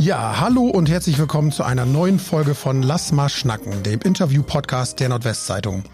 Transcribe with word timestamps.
Ja, 0.00 0.40
hallo 0.40 0.62
und 0.62 0.88
herzlich 0.88 1.18
willkommen 1.18 1.52
zu 1.52 1.62
einer 1.62 1.84
neuen 1.84 2.18
Folge 2.18 2.54
von 2.54 2.82
Lass 2.82 3.12
mal 3.12 3.28
schnacken, 3.28 3.82
dem 3.82 4.00
Interview-Podcast 4.00 4.98
der 4.98 5.10
Nordwestzeitung. 5.10 5.84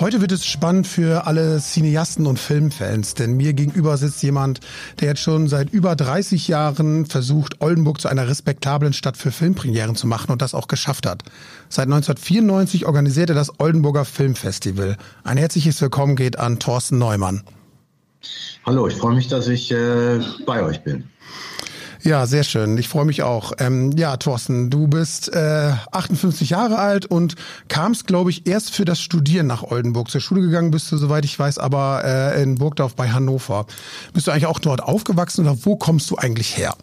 Heute 0.00 0.22
wird 0.22 0.32
es 0.32 0.46
spannend 0.46 0.86
für 0.86 1.26
alle 1.26 1.60
Cineasten 1.60 2.26
und 2.26 2.38
Filmfans, 2.38 3.12
denn 3.12 3.36
mir 3.36 3.52
gegenüber 3.52 3.98
sitzt 3.98 4.22
jemand, 4.22 4.60
der 5.00 5.08
jetzt 5.08 5.20
schon 5.20 5.48
seit 5.48 5.68
über 5.70 5.94
30 5.96 6.48
Jahren 6.48 7.04
versucht, 7.04 7.60
Oldenburg 7.60 8.00
zu 8.00 8.08
einer 8.08 8.26
respektablen 8.26 8.94
Stadt 8.94 9.18
für 9.18 9.30
Filmpremieren 9.30 9.96
zu 9.96 10.06
machen 10.06 10.32
und 10.32 10.40
das 10.40 10.54
auch 10.54 10.66
geschafft 10.66 11.04
hat. 11.04 11.22
Seit 11.68 11.84
1994 11.84 12.86
organisiert 12.86 13.28
er 13.28 13.34
das 13.34 13.60
Oldenburger 13.60 14.06
Filmfestival. 14.06 14.96
Ein 15.24 15.36
herzliches 15.36 15.78
Willkommen 15.82 16.16
geht 16.16 16.38
an 16.38 16.58
Thorsten 16.58 16.96
Neumann. 16.96 17.42
Hallo, 18.64 18.86
ich 18.86 18.94
freue 18.94 19.14
mich, 19.14 19.28
dass 19.28 19.46
ich 19.46 19.70
äh, 19.72 20.20
bei 20.46 20.62
euch 20.62 20.82
bin. 20.82 21.04
Ja, 22.04 22.26
sehr 22.26 22.42
schön. 22.42 22.76
Ich 22.78 22.88
freue 22.88 23.04
mich 23.04 23.22
auch. 23.22 23.52
Ähm, 23.58 23.92
ja, 23.92 24.16
Thorsten, 24.16 24.70
du 24.70 24.88
bist 24.88 25.32
äh, 25.32 25.72
58 25.92 26.50
Jahre 26.50 26.78
alt 26.78 27.06
und 27.06 27.36
kamst, 27.68 28.08
glaube 28.08 28.30
ich, 28.30 28.46
erst 28.48 28.74
für 28.74 28.84
das 28.84 29.00
Studieren 29.00 29.46
nach 29.46 29.62
Oldenburg. 29.62 30.10
Zur 30.10 30.20
Schule 30.20 30.40
gegangen 30.40 30.72
bist 30.72 30.90
du, 30.90 30.96
soweit 30.96 31.24
ich 31.24 31.38
weiß, 31.38 31.58
aber 31.58 32.02
äh, 32.04 32.42
in 32.42 32.56
Burgdorf 32.56 32.96
bei 32.96 33.10
Hannover. 33.10 33.66
Bist 34.14 34.26
du 34.26 34.32
eigentlich 34.32 34.46
auch 34.46 34.58
dort 34.58 34.82
aufgewachsen 34.82 35.46
oder 35.46 35.56
wo 35.62 35.76
kommst 35.76 36.10
du 36.10 36.16
eigentlich 36.16 36.56
her? 36.56 36.74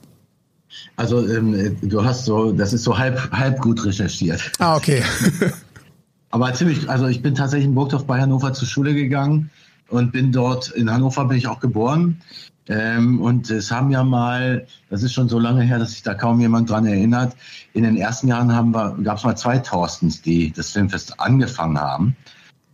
Also 0.96 1.28
ähm, 1.28 1.78
du 1.82 2.04
hast 2.06 2.24
so, 2.24 2.54
das 2.54 2.72
ist 2.72 2.84
so 2.84 2.98
halb, 2.98 3.30
halb 3.34 3.60
gut 3.60 3.84
recherchiert. 3.86 4.52
Ah, 4.60 4.78
okay. 4.78 5.04
aber 6.30 6.54
ziemlich, 6.54 6.90
also 6.90 7.08
ich 7.08 7.22
bin 7.22 7.36
tatsächlich 7.36 7.68
in 7.68 7.76
Burgdorf 7.76 8.06
bei 8.06 8.22
Hannover 8.22 8.54
zur 8.54 8.70
Schule 8.70 8.94
gegangen 8.94 9.50
und 9.90 10.14
bin 10.14 10.32
dort, 10.32 10.70
in 10.70 10.90
Hannover 10.90 11.26
bin 11.26 11.38
ich 11.38 11.48
auch 11.48 11.60
geboren. 11.60 12.22
Ähm, 12.68 13.20
und 13.20 13.50
es 13.50 13.72
haben 13.72 13.90
ja 13.90 14.04
mal, 14.04 14.68
das 14.90 15.02
ist 15.04 15.14
schon 15.14 15.30
so 15.30 15.40
lange 15.40 15.64
her, 15.64 15.80
dass 15.80 15.92
sich 15.92 16.04
da 16.04 16.14
kaum 16.14 16.40
jemand 16.40 16.70
dran 16.70 16.86
erinnert, 16.86 17.36
in 17.74 17.84
den 17.84 17.98
ersten 17.98 18.28
Jahren 18.28 18.54
haben 18.54 18.74
wir, 18.74 18.98
gab 19.04 19.18
es 19.18 19.24
mal 19.24 19.36
zwei 19.36 19.58
Thorstens, 19.58 20.22
die 20.22 20.52
das 20.52 20.72
Filmfest 20.72 21.20
angefangen 21.20 21.80
haben. 21.80 22.16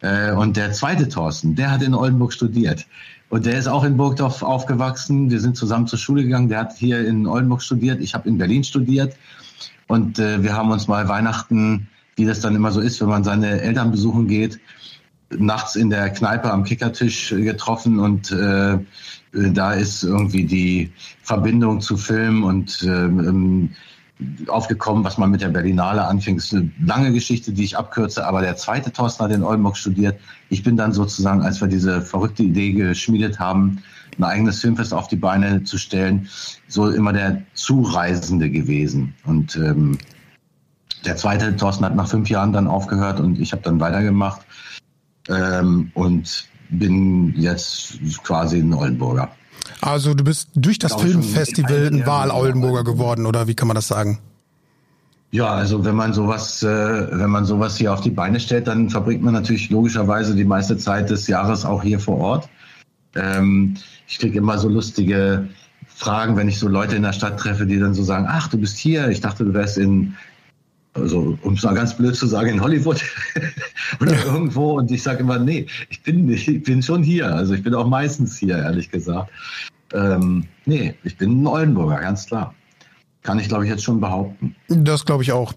Äh, 0.02 0.32
und 0.34 0.58
der 0.58 0.74
zweite 0.74 1.08
Thorsten, 1.08 1.56
der 1.56 1.72
hat 1.72 1.82
in 1.82 1.94
Oldenburg 1.94 2.34
studiert. 2.34 2.86
Und 3.30 3.46
der 3.46 3.58
ist 3.58 3.68
auch 3.68 3.84
in 3.84 3.98
Burgdorf 3.98 4.44
aufgewachsen. 4.44 5.30
Wir 5.30 5.40
sind 5.40 5.58
zusammen 5.58 5.88
zur 5.88 6.00
Schule 6.00 6.24
gegangen. 6.24 6.50
Der 6.50 6.60
hat 6.60 6.78
hier 6.78 7.06
in 7.08 7.26
Oldenburg 7.26 7.62
studiert. 7.62 8.00
Ich 8.02 8.14
habe 8.14 8.30
in 8.30 8.38
Berlin 8.38 8.64
studiert. 8.64 9.16
Und 9.88 10.20
äh, 10.20 10.44
wir 10.44 10.54
haben 10.54 10.72
uns 10.72 10.88
mal 10.88 11.08
Weihnachten, 11.08 11.88
wie 12.16 12.26
das 12.26 12.40
dann 12.40 12.56
immer 12.56 12.72
so 12.72 12.82
ist, 12.82 13.02
wenn 13.02 13.10
man 13.10 13.24
seine 13.24 13.62
Eltern 13.62 13.92
besuchen 13.92 14.28
geht, 14.28 14.60
nachts 15.38 15.76
in 15.76 15.90
der 15.90 16.10
Kneipe 16.10 16.52
am 16.52 16.64
Kickertisch 16.64 17.30
getroffen 17.30 18.00
und 18.00 18.32
äh, 18.32 18.78
da 19.32 19.74
ist 19.74 20.04
irgendwie 20.04 20.46
die 20.46 20.92
Verbindung 21.22 21.82
zu 21.82 21.98
Film 21.98 22.44
und 22.44 22.84
ähm, 22.84 23.70
aufgekommen, 24.48 25.04
was 25.04 25.18
man 25.18 25.30
mit 25.30 25.42
der 25.42 25.50
Berlinale 25.50 26.06
anfing. 26.06 26.38
Das 26.38 26.46
ist 26.46 26.54
eine 26.54 26.72
lange 26.86 27.12
Geschichte, 27.12 27.52
die 27.52 27.66
ich 27.66 27.78
abkürze, 27.78 28.26
aber 28.26 28.42
der 28.42 28.56
zweite 28.56 28.92
Thorsten 28.92 29.26
hat 29.26 29.32
in 29.32 29.44
Oldenburg 29.44 29.76
studiert. 29.76 30.18
Ich 30.50 30.64
bin 30.64 30.78
dann 30.78 30.94
sozusagen, 30.94 31.42
als 31.42 31.60
wir 31.60 31.68
diese 31.68 32.02
verrückte 32.02 32.44
Idee 32.44 32.72
geschmiedet 32.72 33.40
haben, 33.40 33.84
ein 34.18 34.24
eigenes 34.24 34.62
Filmfest 34.62 34.94
auf 34.94 35.10
die 35.10 35.18
Beine 35.18 35.64
zu 35.64 35.78
stellen, 35.78 36.30
so 36.68 36.90
immer 36.90 37.12
der 37.12 37.42
Zureisende 37.54 38.50
gewesen. 38.50 39.14
Und 39.26 39.58
ähm, 39.58 39.98
der 41.06 41.18
zweite 41.18 41.56
Thorsten 41.56 41.84
hat 41.84 41.96
nach 41.96 42.08
fünf 42.08 42.30
Jahren 42.30 42.54
dann 42.54 42.68
aufgehört 42.68 43.20
und 43.20 43.40
ich 43.40 43.52
habe 43.52 43.64
dann 43.64 43.82
weitergemacht 43.82 44.45
ähm, 45.30 45.92
und 45.94 46.48
bin 46.70 47.34
jetzt 47.36 48.00
quasi 48.24 48.60
ein 48.60 48.74
Oldenburger. 48.74 49.30
Also 49.82 50.14
du 50.14 50.24
bist 50.24 50.50
durch 50.56 50.80
das 50.80 50.94
Filmfestival 50.94 51.88
ein 51.88 52.06
Wahl-Oldenburger 52.06 52.84
geworden, 52.84 53.26
oder 53.26 53.48
wie 53.48 53.56
kann 53.56 53.68
man 53.68 53.76
das 53.76 53.88
sagen? 53.88 54.20
Ja, 55.32 55.50
also 55.50 55.84
wenn 55.84 55.96
man 55.96 56.14
sowas, 56.14 56.64
äh, 56.64 56.68
wenn 56.68 57.30
man 57.30 57.46
sowas 57.46 57.78
hier 57.78 57.94
auf 57.94 58.02
die 58.02 58.12
Beine 58.12 58.40
stellt, 58.40 58.68
dann 58.68 58.90
verbringt 58.90 59.22
man 59.22 59.34
natürlich 59.34 59.70
logischerweise 59.70 60.36
die 60.36 60.46
meiste 60.46 60.78
Zeit 60.78 61.10
des 61.10 61.28
Jahres 61.28 61.66
auch 61.66 61.84
hier 61.84 62.00
vor 62.00 62.18
Ort. 62.18 62.50
Ähm, 63.16 63.76
ich 64.08 64.20
kriege 64.20 64.38
immer 64.38 64.58
so 64.58 64.70
lustige 64.70 65.50
Fragen, 65.88 66.38
wenn 66.38 66.48
ich 66.48 66.60
so 66.60 66.68
Leute 66.68 66.96
in 66.96 67.04
der 67.04 67.14
Stadt 67.14 67.40
treffe, 67.40 67.66
die 67.66 67.80
dann 67.80 67.94
so 67.94 68.04
sagen, 68.04 68.28
ach, 68.30 68.48
du 68.48 68.58
bist 68.58 68.78
hier, 68.78 69.10
ich 69.10 69.22
dachte, 69.22 69.44
du 69.44 69.54
wärst 69.54 69.78
in 69.78 70.16
also 70.96 71.38
um 71.42 71.54
es 71.54 71.64
mal 71.64 71.76
ganz 71.76 71.96
blöd 71.96 72.16
zu 72.16 72.26
sagen, 72.26 72.50
in 72.50 72.62
Hollywood 72.62 73.04
oder 74.02 74.26
irgendwo. 74.26 74.78
Und 74.78 74.90
ich 74.92 75.04
sage 75.04 75.20
immer, 75.20 75.38
nee, 75.38 75.68
ich 75.90 76.02
bin, 76.02 76.30
ich 76.30 76.64
bin 76.64 76.82
schon 76.82 77.04
hier. 77.04 77.34
Also 77.34 77.54
ich 77.54 77.64
bin 77.64 77.76
auch 77.76 77.88
meistens 77.88 78.38
hier, 78.38 78.58
ehrlich 78.58 78.90
gesagt. 78.90 79.30
Ähm, 79.94 80.46
nee, 80.66 80.96
ich 81.04 81.18
bin 81.18 81.44
ein 81.44 81.48
Oldenburger, 81.48 82.00
ganz 82.00 82.26
klar. 82.26 82.56
Kann 83.26 83.40
ich, 83.40 83.48
glaube 83.48 83.64
ich, 83.64 83.72
jetzt 83.72 83.84
schon 83.84 84.00
behaupten. 84.00 84.56
Das 84.68 85.04
glaube 85.04 85.24
ich 85.24 85.32
auch. 85.32 85.54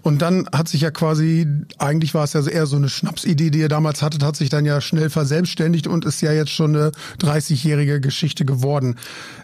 Und 0.00 0.22
dann 0.22 0.48
hat 0.54 0.68
sich 0.68 0.80
ja 0.80 0.90
quasi, 0.90 1.46
eigentlich 1.76 2.14
war 2.14 2.24
es 2.24 2.32
ja 2.32 2.42
eher 2.46 2.64
so 2.64 2.76
eine 2.76 2.88
Schnapsidee, 2.88 3.50
die 3.50 3.58
ihr 3.58 3.68
damals 3.68 4.00
hattet, 4.00 4.24
hat 4.24 4.36
sich 4.36 4.48
dann 4.48 4.64
ja 4.64 4.80
schnell 4.80 5.10
verselbstständigt 5.10 5.86
und 5.86 6.06
ist 6.06 6.22
ja 6.22 6.32
jetzt 6.32 6.50
schon 6.50 6.74
eine 6.74 6.92
30-jährige 7.20 8.00
Geschichte 8.00 8.46
geworden. 8.46 8.96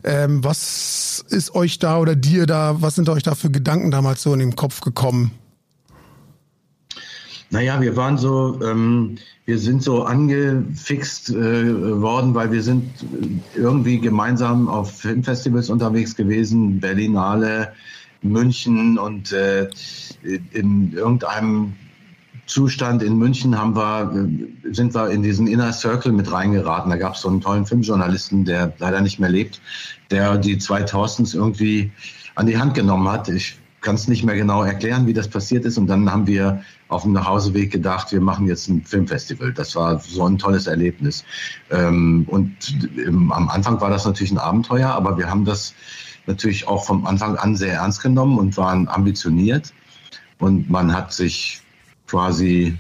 Ähm, 0.05 0.43
was 0.43 1.23
ist 1.29 1.55
euch 1.55 1.79
da 1.79 1.99
oder 1.99 2.17
dir 2.17 2.47
da, 2.47 2.81
was 2.81 2.95
sind 2.95 3.11
euch 3.11 3.23
da 3.23 3.35
für 3.35 3.51
Gedanken 3.51 3.91
damals 3.91 4.23
so 4.23 4.33
in 4.33 4.39
den 4.39 4.57
Kopf 4.57 4.81
gekommen? 4.81 5.33
Naja, 7.51 7.81
wir 7.81 7.97
waren 7.97 8.19
so, 8.19 8.61
ähm, 8.63 9.19
wir 9.45 9.59
sind 9.59 9.83
so 9.83 10.03
angefixt 10.03 11.31
äh, 11.31 12.01
worden, 12.01 12.35
weil 12.35 12.51
wir 12.51 12.63
sind 12.63 12.91
irgendwie 13.55 14.01
gemeinsam 14.01 14.69
auf 14.69 14.99
Filmfestivals 14.99 15.71
unterwegs 15.71 16.17
gewesen, 16.17 16.81
Berlinale, 16.81 17.73
München 18.23 18.99
und 18.99 19.33
äh, 19.33 19.69
in 20.53 20.93
irgendeinem 20.93 21.75
Zustand 22.47 23.03
in 23.03 23.19
München 23.19 23.59
haben 23.59 23.77
wir, 23.77 24.13
äh, 24.13 24.73
sind 24.73 24.95
wir 24.95 25.11
in 25.11 25.23
diesen 25.23 25.47
Inner 25.47 25.73
Circle 25.73 26.13
mit 26.13 26.31
reingeraten. 26.31 26.91
Da 26.91 26.97
gab 26.97 27.15
es 27.15 27.21
so 27.21 27.29
einen 27.29 27.41
tollen 27.41 27.67
Filmjournalisten, 27.67 28.45
der 28.45 28.73
leider 28.79 29.01
nicht 29.01 29.19
mehr 29.19 29.31
lebt, 29.31 29.61
der 30.11 30.39
die 30.39 30.59
zwei 30.59 30.83
Thorstens 30.83 31.35
irgendwie 31.35 31.93
an 32.35 32.47
die 32.47 32.59
Hand 32.59 32.75
genommen 32.75 33.09
hat. 33.09 33.29
Ich 33.29 33.59
kann 33.87 33.95
es 33.95 34.09
nicht 34.09 34.25
mehr 34.25 34.35
genau 34.35 34.65
erklären, 34.65 35.07
wie 35.07 35.13
das 35.13 35.29
passiert 35.29 35.65
ist. 35.65 35.79
Und 35.79 35.87
dann 35.87 36.11
haben 36.11 36.27
wir 36.27 36.61
auf 36.89 37.03
dem 37.05 37.13
Nachhauseweg 37.13 37.71
gedacht, 37.71 38.11
wir 38.11 38.21
machen 38.21 38.49
jetzt 38.49 38.69
ein 38.69 38.83
Filmfestival. 38.85 39.53
Das 39.53 39.77
war 39.77 40.01
so 40.01 40.27
ein 40.27 40.39
tolles 40.39 40.67
Erlebnis. 40.67 41.25
Ähm, 41.71 42.27
und 42.29 42.51
im, 42.97 43.31
am 43.31 43.49
Anfang 43.49 43.81
war 43.81 43.89
das 43.89 44.05
natürlich 44.05 44.33
ein 44.33 44.39
Abenteuer, 44.39 44.89
aber 44.89 45.17
wir 45.17 45.31
haben 45.31 45.45
das 45.45 45.73
natürlich 46.27 46.67
auch 46.67 46.85
vom 46.85 47.07
Anfang 47.07 47.37
an 47.37 47.55
sehr 47.55 47.75
ernst 47.75 48.03
genommen 48.03 48.39
und 48.39 48.57
waren 48.57 48.89
ambitioniert. 48.89 49.73
Und 50.41 50.69
man 50.69 50.93
hat 50.93 51.13
sich 51.13 51.63
quasi 52.09 52.77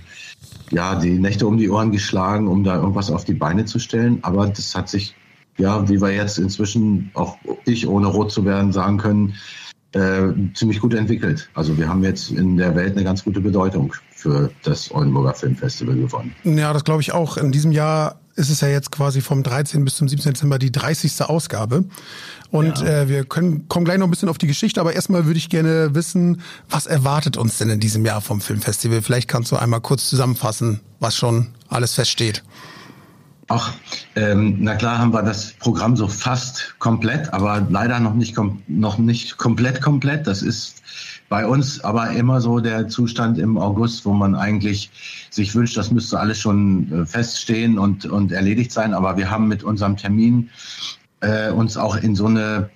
ja 0.73 0.97
die 0.97 1.21
Nächte 1.21 1.47
um 1.47 1.57
die 1.57 1.71
Ohren 1.71 1.93
geschlagen, 1.93 2.49
um 2.49 2.65
da 2.65 2.75
irgendwas 2.75 3.13
auf 3.13 3.25
die 3.25 3.35
Beine 3.35 3.65
zu 3.65 3.79
stellen. 3.79 4.19
Aber 4.23 4.49
das 4.49 4.75
hat 4.75 4.89
sich, 4.89 5.15
ja, 5.57 5.89
wie 5.89 6.01
wir 6.01 6.11
jetzt 6.11 6.39
inzwischen 6.39 7.13
auch 7.15 7.39
ich, 7.65 7.87
ohne 7.87 8.09
rot 8.09 8.33
zu 8.33 8.45
werden, 8.45 8.73
sagen 8.73 8.99
können, 8.99 9.35
äh, 9.97 10.35
ziemlich 10.55 10.81
gut 10.81 10.95
entwickelt. 10.95 11.49
Also 11.55 11.77
wir 11.79 11.89
haben 11.89 12.05
jetzt 12.05 12.31
in 12.31 12.57
der 12.57 12.75
Welt 12.77 12.95
eine 12.95 13.05
ganz 13.05 13.25
gute 13.25 13.41
Bedeutung 13.41 13.95
für 14.11 14.51
das 14.63 14.91
Oldenburger 14.93 15.35
Filmfestival 15.35 15.97
gewonnen. 15.97 16.35
Ja, 16.45 16.73
das 16.73 16.85
glaube 16.85 17.01
ich 17.01 17.13
auch. 17.13 17.37
In 17.37 17.53
diesem 17.53 17.73
Jahr 17.73 18.21
ist 18.35 18.51
es 18.51 18.61
ja 18.61 18.69
jetzt 18.69 18.91
quasi 18.93 19.23
vom 19.23 19.43
13. 19.43 19.85
bis 19.85 19.97
zum 19.97 20.09
17. 20.09 20.35
Dezember 20.35 20.59
die 20.59 20.71
30. 20.71 21.23
Ausgabe. 21.23 21.85
Und 22.51 22.81
ja. 22.81 23.03
äh, 23.03 23.09
wir 23.09 23.25
können, 23.25 23.69
kommen 23.69 23.87
gleich 23.87 23.99
noch 23.99 24.07
ein 24.07 24.11
bisschen 24.11 24.29
auf 24.29 24.39
die 24.39 24.47
Geschichte, 24.47 24.81
aber 24.81 24.93
erstmal 24.93 25.25
würde 25.25 25.39
ich 25.39 25.49
gerne 25.49 25.95
wissen, 25.95 26.43
was 26.69 26.87
erwartet 26.87 27.39
uns 27.39 27.57
denn 27.59 27.71
in 27.71 27.81
diesem 27.81 28.05
Jahr 28.05 28.21
vom 28.21 28.41
Filmfestival? 28.41 29.01
Vielleicht 29.01 29.29
kannst 29.29 29.51
du 29.53 29.57
einmal 29.57 29.81
kurz 29.81 30.09
zusammenfassen, 30.09 30.81
was 31.01 31.17
schon 31.17 31.49
alles 31.69 31.95
feststeht. 31.95 32.43
Ach, 33.49 33.75
ähm, 34.17 34.57
na 34.61 34.75
klar 34.75 34.99
haben 34.99 35.13
wir 35.13 35.23
das 35.23 35.53
Programm 35.53 35.97
so 35.97 36.09
fast 36.09 36.75
komplett, 36.81 37.33
aber 37.33 37.65
leider 37.71 38.01
noch 38.01 38.15
nicht, 38.15 38.37
noch 38.67 38.99
nicht 38.99 39.37
komplett 39.37 39.81
komplett. 39.81 40.27
Das 40.27 40.43
ist 40.43 40.83
bei 41.29 41.47
uns 41.47 41.81
aber 41.85 42.11
immer 42.11 42.41
so 42.41 42.59
der 42.59 42.89
Zustand 42.89 43.39
im 43.39 43.57
August, 43.57 44.05
wo 44.05 44.13
man 44.13 44.35
eigentlich 44.35 44.91
sich 45.31 45.55
wünscht, 45.55 45.77
das 45.77 45.93
müsste 45.93 46.19
alles 46.19 46.41
schon 46.41 46.93
äh, 46.93 47.07
feststehen 47.07 47.79
und, 47.79 48.05
und 48.07 48.33
erledigt 48.33 48.73
sein. 48.73 48.95
Aber 48.95 49.17
wir 49.17 49.31
haben 49.31 49.47
mit 49.47 49.63
unserem 49.63 49.97
Termin 49.97 50.51
äh, 51.21 51.51
uns 51.51 51.77
auch 51.77 51.97
in 51.97 52.17
so 52.17 52.27
eine 52.27 52.71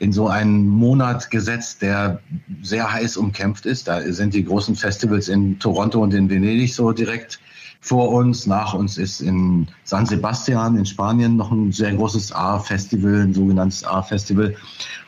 in 0.00 0.12
so 0.12 0.28
einen 0.28 0.66
Monat 0.66 1.30
gesetzt, 1.30 1.82
der 1.82 2.20
sehr 2.62 2.90
heiß 2.90 3.18
umkämpft 3.18 3.66
ist. 3.66 3.86
Da 3.86 4.00
sind 4.12 4.32
die 4.32 4.44
großen 4.44 4.74
Festivals 4.74 5.28
in 5.28 5.58
Toronto 5.58 6.02
und 6.02 6.14
in 6.14 6.30
Venedig 6.30 6.74
so 6.74 6.92
direkt 6.92 7.38
vor 7.80 8.10
uns. 8.10 8.46
Nach 8.46 8.74
uns 8.74 8.98
ist 8.98 9.20
in 9.20 9.66
San 9.84 10.06
Sebastian 10.06 10.76
in 10.76 10.86
Spanien 10.86 11.36
noch 11.36 11.50
ein 11.50 11.72
sehr 11.72 11.94
großes 11.94 12.32
A-Festival, 12.32 13.22
ein 13.22 13.34
sogenanntes 13.34 13.84
A-Festival. 13.84 14.54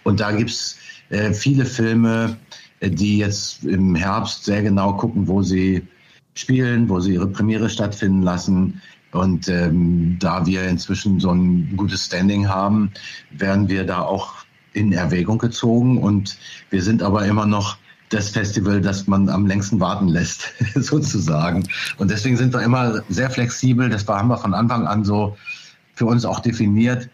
Und 0.05 0.21
da 0.21 0.33
gibt's 0.33 0.79
äh, 1.11 1.33
viele 1.33 1.65
Filme, 1.65 2.37
äh, 2.81 2.91
die 2.91 3.19
jetzt 3.19 3.65
im 3.65 3.95
Herbst 3.95 4.45
sehr 4.45 4.63
genau 4.63 4.95
gucken, 4.95 5.29
wo 5.29 5.43
sie 5.43 5.87
spielen, 6.35 6.89
wo 6.89 7.01
sie 7.01 7.15
ihre 7.15 7.29
Premiere 7.29 7.69
stattfinden 7.69 8.23
lassen. 8.23 8.81
Und 9.13 9.49
ähm, 9.49 10.17
da 10.19 10.47
wir 10.47 10.65
inzwischen 10.65 11.21
so 11.21 11.33
ein 11.33 11.77
gutes 11.77 12.07
Standing 12.07 12.49
haben, 12.49 12.93
werden 13.31 13.69
wir 13.69 13.85
da 13.85 14.01
auch 14.01 14.37
in 14.73 14.93
Erwägung 14.93 15.37
gezogen 15.37 15.99
und 15.99 16.39
wir 16.71 16.83
sind 16.83 17.03
aber 17.03 17.27
immer 17.27 17.45
noch 17.45 17.77
das 18.12 18.29
Festival, 18.29 18.81
das 18.81 19.06
man 19.06 19.29
am 19.29 19.47
längsten 19.47 19.81
warten 19.81 20.09
lässt, 20.09 20.53
sozusagen. 20.75 21.67
Und 21.99 22.11
deswegen 22.11 22.37
sind 22.37 22.53
wir 22.53 22.62
immer 22.62 23.03
sehr 23.09 23.31
flexibel. 23.31 23.88
Das 23.88 24.06
haben 24.06 24.29
wir 24.29 24.38
von 24.38 24.55
Anfang 24.55 24.87
an 24.87 25.05
so 25.05 25.37
für 25.94 26.06
uns 26.06 26.25
auch 26.25 26.41
definiert, 26.41 27.09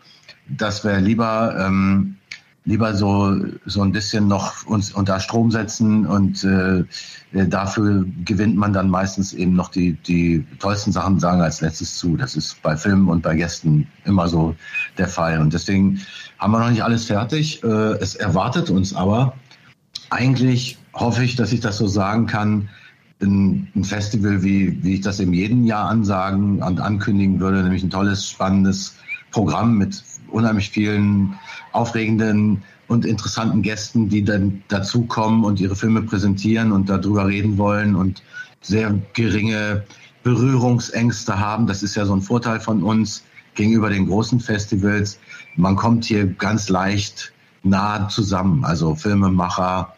dass 0.49 0.85
wir 0.85 1.01
lieber 1.01 1.55
ähm, 1.59 2.17
lieber 2.65 2.95
so 2.95 3.35
so 3.65 3.83
ein 3.83 3.93
bisschen 3.93 4.29
noch 4.29 4.67
uns 4.67 4.93
unter 4.93 5.21
Strom 5.21 5.51
setzen 5.51 6.05
und 6.05 6.45
äh, 6.45 6.85
dafür 7.33 8.05
gewinnt 8.25 8.57
man 8.57 8.73
dann 8.73 8.91
meistens 8.91 9.33
eben 9.33 9.55
noch 9.55 9.71
die 9.71 9.93
die 10.07 10.45
tollsten 10.59 10.93
Sachen 10.93 11.19
sagen 11.19 11.41
als 11.41 11.61
letztes 11.61 11.97
zu. 11.97 12.17
Das 12.17 12.37
ist 12.37 12.61
bei 12.63 12.77
Filmen 12.77 13.09
und 13.09 13.23
bei 13.23 13.37
Gästen 13.37 13.87
immer 14.05 14.29
so 14.29 14.55
der 14.99 15.09
Fall 15.09 15.41
und 15.41 15.53
deswegen 15.53 16.01
haben 16.39 16.53
wir 16.53 16.61
noch 16.61 16.71
nicht 16.71 16.83
alles 16.85 17.07
fertig. 17.07 17.63
Äh, 17.63 17.67
es 18.01 18.17
erwartet 18.17 18.69
uns 18.69 18.95
aber 18.95 19.35
eigentlich 20.11 20.79
hoffe 20.99 21.25
ich, 21.25 21.37
dass 21.37 21.53
ich 21.53 21.61
das 21.61 21.79
so 21.79 21.87
sagen 21.87 22.27
kann, 22.27 22.69
ein, 23.21 23.69
Festival, 23.83 24.43
wie, 24.43 24.83
wie 24.83 24.95
ich 24.95 25.01
das 25.01 25.19
in 25.19 25.33
jedem 25.33 25.65
Jahr 25.65 25.89
ansagen 25.89 26.63
und 26.63 26.81
ankündigen 26.81 27.41
würde, 27.41 27.63
nämlich 27.63 27.83
ein 27.83 27.91
tolles, 27.91 28.29
spannendes 28.29 28.97
Programm 29.33 29.77
mit 29.77 30.03
unheimlich 30.31 30.71
vielen 30.71 31.35
aufregenden 31.73 32.63
und 32.87 33.05
interessanten 33.05 33.63
Gästen, 33.63 34.09
die 34.09 34.25
dann 34.25 34.63
dazukommen 34.69 35.45
und 35.45 35.61
ihre 35.61 35.77
Filme 35.77 36.03
präsentieren 36.03 36.73
und 36.73 36.89
darüber 36.89 37.27
reden 37.27 37.59
wollen 37.59 37.95
und 37.95 38.23
sehr 38.61 38.95
geringe 39.15 39.85
Berührungsängste 40.23 41.39
haben. 41.39 41.67
Das 41.67 41.83
ist 41.83 41.95
ja 41.95 42.05
so 42.05 42.15
ein 42.15 42.23
Vorteil 42.23 42.61
von 42.61 42.83
uns 42.83 43.25
gegenüber 43.55 43.91
den 43.91 44.07
großen 44.07 44.41
Festivals. 44.41 45.19
Man 45.57 45.77
kommt 45.77 46.05
hier 46.05 46.27
ganz 46.27 46.69
leicht 46.69 47.33
nah 47.63 48.09
zusammen. 48.09 48.65
Also 48.65 48.95
Filmemacher, 48.95 49.95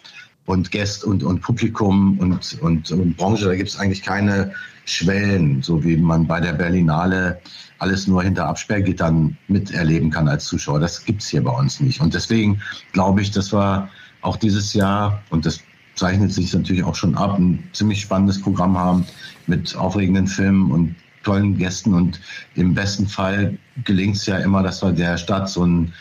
und 0.51 0.71
Gäste 0.73 1.07
und, 1.07 1.23
und 1.23 1.41
Publikum 1.41 2.19
und, 2.19 2.59
und, 2.61 2.91
und 2.91 3.17
Branche, 3.17 3.45
da 3.45 3.55
gibt 3.55 3.69
es 3.69 3.79
eigentlich 3.79 4.03
keine 4.03 4.53
Schwellen, 4.85 5.63
so 5.63 5.83
wie 5.85 5.97
man 5.97 6.27
bei 6.27 6.41
der 6.41 6.53
Berlinale 6.53 7.41
alles 7.79 8.09
nur 8.09 8.23
hinter 8.23 8.47
Absperrgittern 8.47 9.39
miterleben 9.47 10.11
kann 10.11 10.29
als 10.29 10.47
Zuschauer. 10.47 10.81
Das 10.81 11.05
gibt 11.05 11.23
es 11.23 11.29
hier 11.29 11.45
bei 11.45 11.53
uns 11.53 11.81
nicht. 11.81 12.01
Und 12.01 12.15
deswegen 12.15 12.61
glaube 12.93 13.23
ich, 13.23 13.31
dass 13.31 13.53
wir 13.53 13.89
auch 14.23 14.37
dieses 14.37 14.75
Jahr, 14.75 15.23
und 15.31 15.47
das 15.47 15.61
zeichnet 15.95 16.33
sich 16.33 16.53
natürlich 16.53 16.83
auch 16.83 16.97
schon 16.97 17.15
ab, 17.15 17.39
ein 17.39 17.63
ziemlich 17.73 18.01
spannendes 18.01 18.41
Programm 18.41 18.77
haben 18.77 19.07
mit 19.47 19.77
aufregenden 19.77 20.27
Filmen 20.27 20.71
und 20.73 20.97
tollen 21.23 21.57
Gästen. 21.57 21.95
Und 21.95 22.21
im 22.57 22.75
besten 22.75 23.07
Fall 23.07 23.57
gelingt 23.85 24.17
es 24.17 24.27
ja 24.27 24.39
immer, 24.39 24.63
dass 24.63 24.83
wir 24.83 24.93
der 24.93 25.17
Stadt 25.17 25.49
so, 25.49 25.65
ein, 25.65 25.93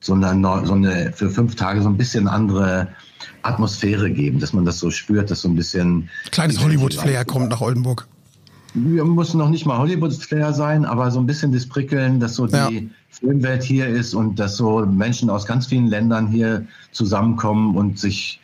so, 0.00 0.12
eine, 0.12 0.66
so 0.66 0.74
eine 0.74 1.12
für 1.12 1.30
fünf 1.30 1.56
Tage 1.56 1.82
so 1.82 1.88
ein 1.88 1.96
bisschen 1.96 2.28
andere 2.28 2.88
Atmosphäre 3.42 4.10
geben, 4.10 4.40
dass 4.40 4.52
man 4.52 4.64
das 4.64 4.78
so 4.78 4.90
spürt, 4.90 5.30
dass 5.30 5.42
so 5.42 5.48
ein 5.48 5.56
bisschen. 5.56 6.08
Kleines 6.30 6.62
Hollywood-Flair 6.62 7.24
kommt 7.24 7.50
nach 7.50 7.60
Oldenburg. 7.60 8.06
Wir 8.74 9.04
müssen 9.04 9.38
noch 9.38 9.50
nicht 9.50 9.66
mal 9.66 9.78
Hollywood-Flair 9.78 10.52
sein, 10.52 10.84
aber 10.84 11.10
so 11.10 11.20
ein 11.20 11.26
bisschen 11.26 11.52
das 11.52 11.64
Prickeln, 11.66 12.18
dass 12.18 12.34
so 12.34 12.46
die 12.46 12.56
ja. 12.56 12.70
Filmwelt 13.10 13.62
hier 13.62 13.86
ist 13.86 14.14
und 14.14 14.38
dass 14.40 14.56
so 14.56 14.84
Menschen 14.84 15.30
aus 15.30 15.46
ganz 15.46 15.66
vielen 15.66 15.86
Ländern 15.86 16.26
hier 16.26 16.66
zusammenkommen 16.90 17.76
und 17.76 18.00
sich 18.00 18.40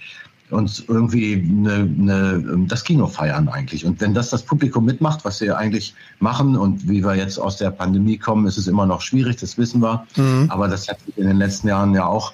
uns 0.50 0.84
irgendwie 0.86 1.34
eine, 1.34 1.74
eine, 1.74 2.66
das 2.66 2.84
Kino 2.84 3.06
feiern 3.06 3.48
eigentlich. 3.48 3.84
Und 3.84 4.00
wenn 4.00 4.14
das 4.14 4.30
das 4.30 4.42
Publikum 4.42 4.84
mitmacht, 4.84 5.24
was 5.24 5.40
wir 5.40 5.56
eigentlich 5.56 5.94
machen 6.18 6.56
und 6.56 6.88
wie 6.88 7.04
wir 7.04 7.14
jetzt 7.14 7.38
aus 7.38 7.56
der 7.56 7.70
Pandemie 7.70 8.18
kommen, 8.18 8.46
ist 8.46 8.56
es 8.56 8.66
immer 8.66 8.86
noch 8.86 9.00
schwierig, 9.00 9.36
das 9.36 9.58
wissen 9.58 9.80
wir. 9.82 10.06
Mhm. 10.16 10.46
Aber 10.48 10.68
das 10.68 10.88
hat 10.88 10.98
sich 11.06 11.16
in 11.18 11.26
den 11.26 11.36
letzten 11.36 11.68
Jahren 11.68 11.94
ja 11.94 12.06
auch 12.06 12.32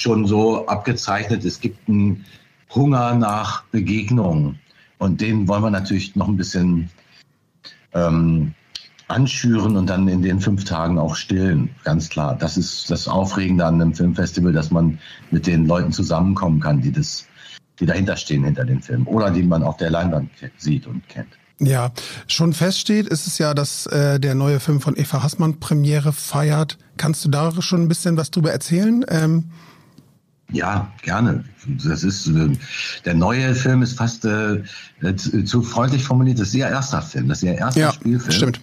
schon 0.00 0.26
so 0.26 0.66
abgezeichnet, 0.66 1.44
es 1.44 1.60
gibt 1.60 1.88
einen 1.88 2.24
Hunger 2.74 3.14
nach 3.14 3.64
Begegnung. 3.64 4.58
Und 4.98 5.20
den 5.20 5.46
wollen 5.48 5.62
wir 5.62 5.70
natürlich 5.70 6.16
noch 6.16 6.28
ein 6.28 6.36
bisschen 6.36 6.90
ähm, 7.94 8.54
anschüren 9.06 9.76
und 9.76 9.88
dann 9.88 10.06
in 10.08 10.22
den 10.22 10.40
fünf 10.40 10.64
Tagen 10.64 10.98
auch 10.98 11.14
stillen. 11.14 11.70
Ganz 11.84 12.08
klar. 12.08 12.36
Das 12.36 12.56
ist 12.56 12.90
das 12.90 13.08
Aufregende 13.08 13.64
an 13.64 13.80
einem 13.80 13.94
Filmfestival, 13.94 14.52
dass 14.52 14.70
man 14.70 14.98
mit 15.30 15.46
den 15.46 15.66
Leuten 15.66 15.92
zusammenkommen 15.92 16.60
kann, 16.60 16.80
die 16.80 16.92
das, 16.92 17.26
die 17.80 17.86
dahinter 17.86 18.16
stehen 18.16 18.44
hinter 18.44 18.64
dem 18.64 18.82
Film 18.82 19.06
oder 19.06 19.30
die 19.30 19.42
man 19.42 19.62
auf 19.62 19.76
der 19.78 19.90
Leinwand 19.90 20.30
sieht 20.58 20.86
und 20.86 21.08
kennt. 21.08 21.28
Ja, 21.60 21.90
schon 22.28 22.52
feststeht, 22.52 23.08
ist 23.08 23.26
es 23.26 23.38
ja, 23.38 23.52
dass 23.52 23.86
äh, 23.86 24.20
der 24.20 24.36
neue 24.36 24.60
Film 24.60 24.80
von 24.80 24.96
Eva 24.96 25.24
Hassmann 25.24 25.58
Premiere 25.58 26.12
feiert. 26.12 26.78
Kannst 26.96 27.24
du 27.24 27.30
da 27.30 27.50
schon 27.60 27.82
ein 27.82 27.88
bisschen 27.88 28.16
was 28.16 28.30
drüber 28.30 28.52
erzählen? 28.52 29.04
Ähm 29.08 29.50
ja, 30.52 30.90
gerne. 31.02 31.44
Das 31.84 32.04
ist 32.04 32.26
äh, 32.28 32.50
der 33.04 33.14
neue 33.14 33.54
Film 33.54 33.82
ist 33.82 33.98
fast 33.98 34.24
äh, 34.24 34.62
zu 35.44 35.62
freundlich 35.62 36.04
formuliert. 36.04 36.38
Das 36.38 36.48
ist 36.48 36.54
ihr 36.54 36.68
erster 36.68 37.02
Film, 37.02 37.28
das 37.28 37.38
ist 37.38 37.44
ihr 37.44 37.58
erster 37.58 37.80
ja, 37.80 37.92
Spielfilm. 37.92 38.32
Stimmt. 38.32 38.60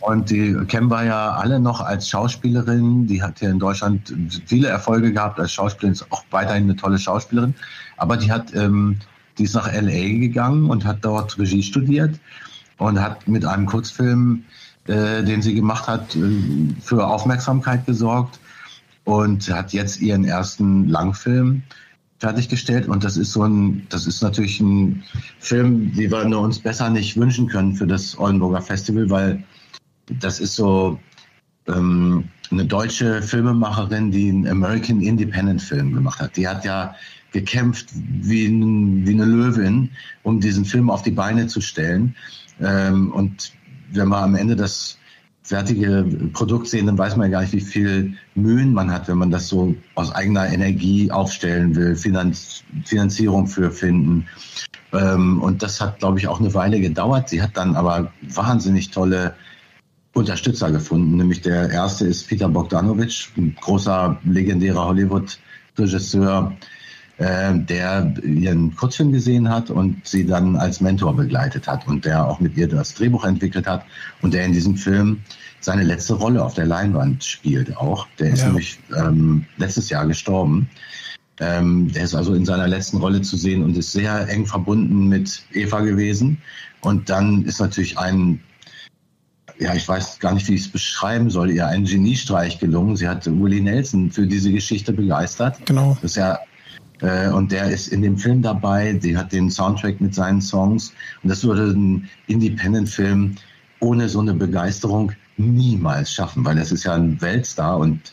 Und 0.00 0.30
die 0.30 0.54
kennen 0.66 0.88
wir 0.88 1.04
ja 1.04 1.32
alle 1.32 1.58
noch 1.58 1.80
als 1.80 2.08
Schauspielerin. 2.08 3.06
Die 3.06 3.22
hat 3.22 3.40
ja 3.40 3.50
in 3.50 3.58
Deutschland 3.58 4.14
viele 4.46 4.68
Erfolge 4.68 5.12
gehabt 5.12 5.40
als 5.40 5.52
Schauspielerin, 5.52 5.92
ist 5.92 6.10
auch 6.10 6.24
weiterhin 6.30 6.64
eine 6.64 6.76
tolle 6.76 6.98
Schauspielerin. 6.98 7.54
Aber 7.96 8.16
die 8.16 8.30
hat, 8.30 8.54
ähm, 8.54 8.98
die 9.36 9.44
ist 9.44 9.54
nach 9.54 9.66
LA 9.66 10.18
gegangen 10.20 10.70
und 10.70 10.84
hat 10.84 10.98
dort 11.04 11.38
Regie 11.38 11.62
studiert 11.62 12.18
und 12.78 13.00
hat 13.00 13.26
mit 13.26 13.44
einem 13.44 13.66
Kurzfilm, 13.66 14.44
äh, 14.86 15.22
den 15.22 15.42
sie 15.42 15.54
gemacht 15.54 15.88
hat, 15.88 16.14
äh, 16.14 16.20
für 16.80 17.06
Aufmerksamkeit 17.06 17.84
gesorgt 17.84 18.38
und 19.06 19.48
hat 19.48 19.72
jetzt 19.72 20.00
ihren 20.00 20.24
ersten 20.24 20.88
Langfilm 20.88 21.62
fertiggestellt 22.18 22.88
und 22.88 23.04
das 23.04 23.16
ist 23.16 23.32
so 23.32 23.44
ein, 23.44 23.86
das 23.88 24.06
ist 24.06 24.20
natürlich 24.20 24.58
ein 24.60 25.04
Film, 25.38 25.92
den 25.94 26.10
wir 26.10 26.40
uns 26.40 26.58
besser 26.58 26.90
nicht 26.90 27.16
wünschen 27.16 27.46
können 27.46 27.74
für 27.74 27.86
das 27.86 28.18
Oldenburger 28.18 28.62
Festival, 28.62 29.08
weil 29.08 29.44
das 30.20 30.40
ist 30.40 30.56
so 30.56 30.98
ähm, 31.68 32.24
eine 32.50 32.64
deutsche 32.64 33.22
Filmemacherin, 33.22 34.10
die 34.10 34.28
einen 34.28 34.48
American 34.48 35.00
Independent 35.00 35.62
Film 35.62 35.92
gemacht 35.94 36.20
hat. 36.20 36.36
Die 36.36 36.48
hat 36.48 36.64
ja 36.64 36.94
gekämpft 37.32 37.90
wie, 37.94 38.48
wie 38.48 39.12
eine 39.12 39.24
Löwin, 39.24 39.90
um 40.24 40.40
diesen 40.40 40.64
Film 40.64 40.90
auf 40.90 41.02
die 41.02 41.12
Beine 41.12 41.46
zu 41.46 41.60
stellen. 41.60 42.16
Ähm, 42.60 43.12
und 43.12 43.52
wenn 43.92 44.08
wir 44.08 44.18
am 44.18 44.34
Ende 44.34 44.56
das 44.56 44.98
fertige 45.46 46.04
Produkt 46.32 46.66
sehen, 46.66 46.86
dann 46.86 46.98
weiß 46.98 47.16
man 47.16 47.30
ja 47.30 47.38
gar 47.38 47.42
nicht, 47.42 47.52
wie 47.52 47.60
viel 47.60 48.14
Mühen 48.34 48.72
man 48.72 48.90
hat, 48.90 49.06
wenn 49.06 49.18
man 49.18 49.30
das 49.30 49.46
so 49.46 49.76
aus 49.94 50.12
eigener 50.12 50.48
Energie 50.48 51.08
aufstellen 51.12 51.76
will, 51.76 51.94
Finanz 51.94 52.64
Finanzierung 52.84 53.46
für 53.46 53.70
finden. 53.70 54.26
Ähm, 54.92 55.40
und 55.40 55.62
das 55.62 55.80
hat, 55.80 56.00
glaube 56.00 56.18
ich, 56.18 56.26
auch 56.26 56.40
eine 56.40 56.52
Weile 56.52 56.80
gedauert. 56.80 57.28
Sie 57.28 57.40
hat 57.40 57.56
dann 57.56 57.76
aber 57.76 58.12
wahnsinnig 58.22 58.90
tolle 58.90 59.34
Unterstützer 60.14 60.72
gefunden. 60.72 61.16
Nämlich 61.16 61.42
der 61.42 61.70
erste 61.70 62.06
ist 62.06 62.26
Peter 62.26 62.48
Bogdanovich, 62.48 63.30
ein 63.36 63.54
großer, 63.60 64.18
legendärer 64.24 64.84
Hollywood-Regisseur, 64.84 66.56
äh, 67.18 67.54
der 67.54 68.12
ihren 68.22 68.74
Kurzfilm 68.76 69.12
gesehen 69.12 69.48
hat 69.48 69.70
und 69.70 70.06
sie 70.06 70.26
dann 70.26 70.56
als 70.56 70.80
Mentor 70.80 71.16
begleitet 71.16 71.66
hat 71.66 71.86
und 71.86 72.04
der 72.04 72.26
auch 72.26 72.40
mit 72.40 72.56
ihr 72.56 72.68
das 72.68 72.94
Drehbuch 72.94 73.24
entwickelt 73.24 73.66
hat 73.66 73.84
und 74.22 74.34
der 74.34 74.44
in 74.44 74.52
diesem 74.52 74.76
Film 74.76 75.22
seine 75.60 75.82
letzte 75.82 76.14
Rolle 76.14 76.44
auf 76.44 76.54
der 76.54 76.66
Leinwand 76.66 77.24
spielt 77.24 77.76
auch. 77.76 78.06
Der 78.18 78.30
ist 78.30 78.40
ja. 78.40 78.46
nämlich 78.48 78.78
ähm, 78.96 79.46
letztes 79.56 79.88
Jahr 79.88 80.06
gestorben. 80.06 80.68
Ähm, 81.40 81.90
der 81.92 82.04
ist 82.04 82.14
also 82.14 82.34
in 82.34 82.44
seiner 82.44 82.68
letzten 82.68 82.98
Rolle 82.98 83.20
zu 83.22 83.36
sehen 83.36 83.62
und 83.62 83.76
ist 83.76 83.92
sehr 83.92 84.28
eng 84.28 84.46
verbunden 84.46 85.08
mit 85.08 85.42
Eva 85.52 85.80
gewesen. 85.80 86.38
Und 86.82 87.10
dann 87.10 87.44
ist 87.44 87.60
natürlich 87.60 87.98
ein, 87.98 88.40
ja, 89.58 89.74
ich 89.74 89.88
weiß 89.88 90.18
gar 90.18 90.34
nicht, 90.34 90.48
wie 90.48 90.54
ich 90.54 90.62
es 90.62 90.68
beschreiben 90.68 91.30
soll, 91.30 91.50
ihr 91.50 91.66
ein 91.66 91.84
Geniestreich 91.84 92.58
gelungen. 92.58 92.96
Sie 92.96 93.08
hat 93.08 93.26
Willie 93.26 93.62
Nelson 93.62 94.10
für 94.10 94.26
diese 94.26 94.52
Geschichte 94.52 94.92
begeistert. 94.92 95.58
Genau. 95.66 95.94
Das 96.00 96.12
ist 96.12 96.16
ja 96.16 96.38
äh, 97.00 97.28
und 97.28 97.52
der 97.52 97.70
ist 97.70 97.88
in 97.88 98.02
dem 98.02 98.18
Film 98.18 98.42
dabei, 98.42 98.98
sie 99.00 99.16
hat 99.16 99.32
den 99.32 99.50
Soundtrack 99.50 100.00
mit 100.00 100.14
seinen 100.14 100.40
Songs. 100.40 100.92
Und 101.22 101.30
das 101.30 101.44
würde 101.44 101.72
ein 101.72 102.08
Independent-Film 102.26 103.36
ohne 103.80 104.08
so 104.08 104.20
eine 104.20 104.34
Begeisterung 104.34 105.12
niemals 105.36 106.12
schaffen, 106.12 106.44
weil 106.44 106.56
das 106.56 106.72
ist 106.72 106.84
ja 106.84 106.94
ein 106.94 107.20
Weltstar 107.20 107.78
und 107.78 108.12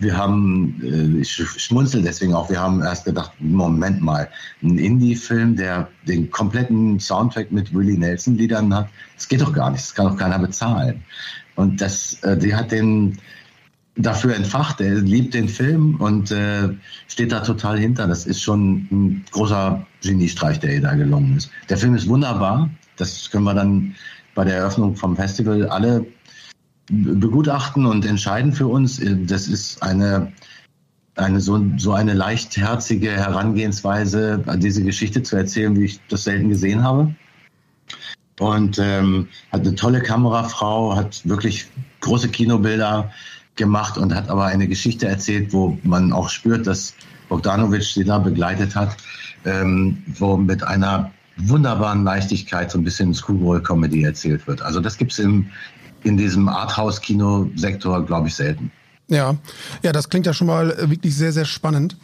wir 0.00 0.16
haben, 0.16 0.80
äh, 0.82 1.20
ich 1.20 1.32
schmunzel 1.32 2.02
deswegen 2.02 2.34
auch, 2.34 2.48
wir 2.48 2.60
haben 2.60 2.82
erst 2.82 3.04
gedacht, 3.04 3.32
Moment 3.40 4.00
mal, 4.00 4.28
ein 4.62 4.78
Indie-Film, 4.78 5.56
der 5.56 5.88
den 6.06 6.30
kompletten 6.30 7.00
Soundtrack 7.00 7.50
mit 7.50 7.74
Willie 7.74 7.98
Nelson-Liedern 7.98 8.72
hat, 8.74 8.88
das 9.16 9.28
geht 9.28 9.40
doch 9.40 9.52
gar 9.52 9.70
nicht, 9.70 9.82
das 9.82 9.94
kann 9.94 10.06
doch 10.06 10.16
keiner 10.16 10.38
bezahlen. 10.38 11.02
Und 11.56 11.80
das, 11.80 12.22
äh, 12.22 12.36
die 12.36 12.54
hat 12.54 12.70
den 12.70 13.18
dafür 13.98 14.34
entfacht, 14.34 14.80
er 14.80 14.94
liebt 14.94 15.34
den 15.34 15.48
Film 15.48 15.96
und 15.96 16.30
äh, 16.30 16.70
steht 17.08 17.32
da 17.32 17.40
total 17.40 17.78
hinter. 17.78 18.06
Das 18.06 18.26
ist 18.26 18.40
schon 18.40 18.88
ein 18.90 19.24
großer 19.32 19.84
Geniestreich, 20.02 20.60
der 20.60 20.74
ihr 20.74 20.80
da 20.80 20.94
gelungen 20.94 21.36
ist. 21.36 21.50
Der 21.68 21.76
Film 21.76 21.94
ist 21.94 22.08
wunderbar, 22.08 22.70
das 22.96 23.30
können 23.30 23.44
wir 23.44 23.54
dann 23.54 23.94
bei 24.34 24.44
der 24.44 24.56
Eröffnung 24.56 24.94
vom 24.96 25.16
Festival 25.16 25.66
alle 25.68 26.06
begutachten 26.90 27.84
und 27.84 28.06
entscheiden 28.06 28.52
für 28.52 28.68
uns. 28.68 29.00
Das 29.26 29.48
ist 29.48 29.82
eine 29.82 30.32
eine 31.16 31.40
so, 31.40 31.60
so 31.78 31.92
eine 31.92 32.14
leichtherzige 32.14 33.10
Herangehensweise, 33.10 34.42
diese 34.58 34.84
Geschichte 34.84 35.22
zu 35.24 35.34
erzählen, 35.34 35.76
wie 35.76 35.86
ich 35.86 36.00
das 36.08 36.24
selten 36.24 36.48
gesehen 36.48 36.84
habe. 36.84 37.12
Und 38.38 38.78
ähm, 38.80 39.26
hat 39.50 39.62
eine 39.62 39.74
tolle 39.74 40.00
Kamerafrau, 40.00 40.94
hat 40.94 41.28
wirklich 41.28 41.66
große 42.00 42.28
Kinobilder 42.28 43.10
gemacht 43.58 43.98
und 43.98 44.14
hat 44.14 44.30
aber 44.30 44.46
eine 44.46 44.66
Geschichte 44.66 45.06
erzählt, 45.06 45.52
wo 45.52 45.78
man 45.82 46.12
auch 46.12 46.30
spürt, 46.30 46.66
dass 46.66 46.94
Bogdanovic 47.28 47.82
sie 47.82 48.04
da 48.04 48.18
begleitet 48.18 48.74
hat, 48.74 48.96
ähm, 49.44 50.02
wo 50.06 50.38
mit 50.38 50.62
einer 50.62 51.10
wunderbaren 51.36 52.04
Leichtigkeit 52.04 52.70
so 52.70 52.78
ein 52.78 52.84
bisschen 52.84 53.12
Screwball-Comedy 53.12 54.02
erzählt 54.02 54.46
wird. 54.46 54.62
Also 54.62 54.80
das 54.80 54.96
gibt's 54.96 55.18
im, 55.18 55.50
in 56.02 56.16
diesem 56.16 56.48
Arthouse-Kinosektor, 56.48 58.04
glaube 58.06 58.28
ich, 58.28 58.34
selten. 58.34 58.72
Ja, 59.10 59.36
ja, 59.82 59.92
das 59.92 60.10
klingt 60.10 60.26
ja 60.26 60.34
schon 60.34 60.48
mal 60.48 60.90
wirklich 60.90 61.16
sehr, 61.16 61.32
sehr 61.32 61.46
spannend. 61.46 61.96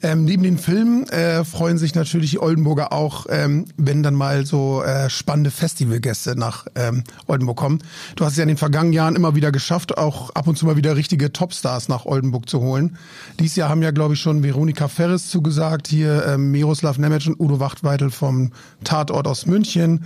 Ähm, 0.00 0.24
neben 0.24 0.42
den 0.42 0.58
Filmen 0.58 1.08
äh, 1.08 1.44
freuen 1.44 1.76
sich 1.78 1.94
natürlich 1.94 2.32
die 2.32 2.40
Oldenburger 2.40 2.92
auch, 2.92 3.26
ähm, 3.28 3.66
wenn 3.76 4.02
dann 4.02 4.14
mal 4.14 4.46
so 4.46 4.82
äh, 4.82 5.10
spannende 5.10 5.50
Festivalgäste 5.50 6.36
nach 6.36 6.66
ähm, 6.74 7.04
Oldenburg 7.26 7.56
kommen. 7.56 7.82
Du 8.16 8.24
hast 8.24 8.32
es 8.32 8.38
ja 8.38 8.42
in 8.42 8.48
den 8.48 8.56
vergangenen 8.56 8.92
Jahren 8.92 9.16
immer 9.16 9.34
wieder 9.34 9.52
geschafft, 9.52 9.98
auch 9.98 10.30
ab 10.30 10.46
und 10.46 10.56
zu 10.56 10.66
mal 10.66 10.76
wieder 10.76 10.96
richtige 10.96 11.32
Topstars 11.32 11.88
nach 11.88 12.04
Oldenburg 12.04 12.48
zu 12.48 12.60
holen. 12.60 12.96
Dies 13.38 13.54
Jahr 13.54 13.68
haben 13.68 13.82
ja, 13.82 13.92
glaube 13.92 14.14
ich, 14.14 14.20
schon 14.20 14.42
Veronika 14.42 14.88
Ferris 14.88 15.28
zugesagt, 15.28 15.88
hier 15.88 16.26
ähm, 16.26 16.50
Miroslav 16.52 16.98
Nemec 16.98 17.26
und 17.26 17.40
Udo 17.40 17.60
Wachtweitel 17.60 18.10
vom 18.10 18.52
Tatort 18.84 19.26
aus 19.26 19.46
München. 19.46 20.04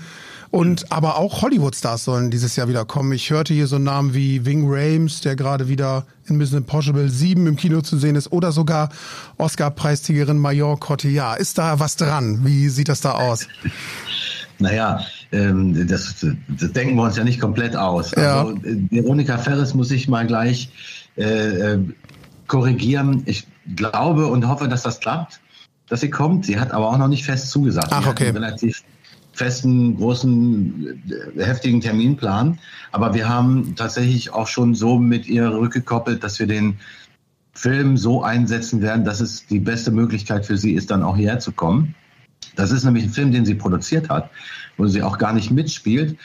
Und 0.51 0.93
aber 0.93 1.17
auch 1.17 1.43
Hollywood-Stars 1.43 2.05
sollen 2.05 2.31
dieses 2.31 2.57
Jahr 2.57 2.69
wieder 2.69 2.85
kommen. 2.85 3.13
Ich 3.13 3.31
hörte 3.31 3.53
hier 3.53 3.67
so 3.67 3.79
Namen 3.79 4.15
wie 4.15 4.45
Ving 4.45 4.65
Rames, 4.67 5.21
der 5.21 5.37
gerade 5.37 5.69
wieder 5.69 6.07
in 6.27 6.37
Mission 6.37 6.59
Impossible 6.59 7.09
7 7.09 7.47
im 7.47 7.57
Kino 7.57 7.81
zu 7.81 7.99
sehen 7.99 8.17
ist, 8.17 8.33
oder 8.33 8.53
sogar 8.53 8.91
Oscar-Preisträgerin 9.39 10.39
Major 10.39 10.79
Cotillard. 10.79 11.39
Ist 11.39 11.59
da 11.59 11.79
was 11.81 11.97
dran? 11.97 12.41
Wie 12.45 12.69
sieht 12.69 12.89
das 12.89 13.01
da 13.01 13.13
aus? 13.13 13.49
Naja, 14.59 15.05
ähm, 15.33 15.87
das, 15.87 16.25
das 16.49 16.73
denken 16.73 16.97
wir 16.97 17.03
uns 17.03 17.17
ja 17.19 17.25
nicht 17.25 17.39
komplett 17.39 17.77
aus. 17.77 18.13
Ja. 18.17 18.47
Also, 18.47 18.59
Veronika 18.63 19.37
Ferris 19.37 19.75
muss 19.75 19.91
ich 19.91 20.09
mal 20.09 20.27
gleich 20.27 20.71
äh, 21.17 21.75
äh, 21.75 21.79
korrigieren. 22.47 23.23
Ich 23.27 23.47
glaube 23.75 24.29
und 24.29 24.49
hoffe, 24.49 24.69
dass 24.69 24.83
das 24.83 25.01
klappt, 25.01 25.41
dass 25.89 26.01
sie 26.01 26.11
kommt. 26.11 26.47
Sie 26.47 26.59
hat 26.59 26.73
aber 26.73 26.89
auch 26.89 26.97
noch 26.97 27.09
nicht 27.09 27.25
fest 27.25 27.51
zugesagt. 27.51 27.89
Ach, 27.91 28.07
okay. 28.07 28.31
relativ 28.31 28.83
festen, 29.37 29.97
großen, 29.97 31.03
äh, 31.37 31.45
heftigen 31.45 31.81
Terminplan. 31.81 32.59
Aber 32.93 33.15
wir 33.15 33.29
haben 33.29 33.75
tatsächlich 33.77 34.33
auch 34.33 34.49
schon 34.49 34.75
so 34.75 34.99
mit 34.99 35.27
ihr 35.27 35.51
rückgekoppelt, 35.51 36.25
dass 36.25 36.39
wir 36.39 36.47
den 36.47 36.79
Film 37.53 37.97
so 37.97 38.23
einsetzen 38.23 38.83
werden, 38.83 39.05
dass 39.05 39.21
es 39.21 39.47
die 39.47 39.61
beste 39.61 39.91
Möglichkeit 39.91 40.47
für 40.47 40.57
sie 40.57 40.73
ist, 40.73 40.91
dann 40.91 41.03
auch 41.03 41.17
hierher 41.17 41.39
zu 41.39 41.53
kommen. 41.53 41.95
Das 42.55 42.71
ist 42.71 42.85
nämlich 42.85 43.05
ein 43.05 43.11
Film, 43.11 43.33
den 43.33 43.45
sie 43.45 43.55
produziert 43.55 44.09
hat, 44.09 44.31
wo 44.79 44.87
sie 44.87 45.03
auch 45.03 45.19
gar 45.19 45.33
nicht 45.33 45.51
mitspielt. 45.51 46.17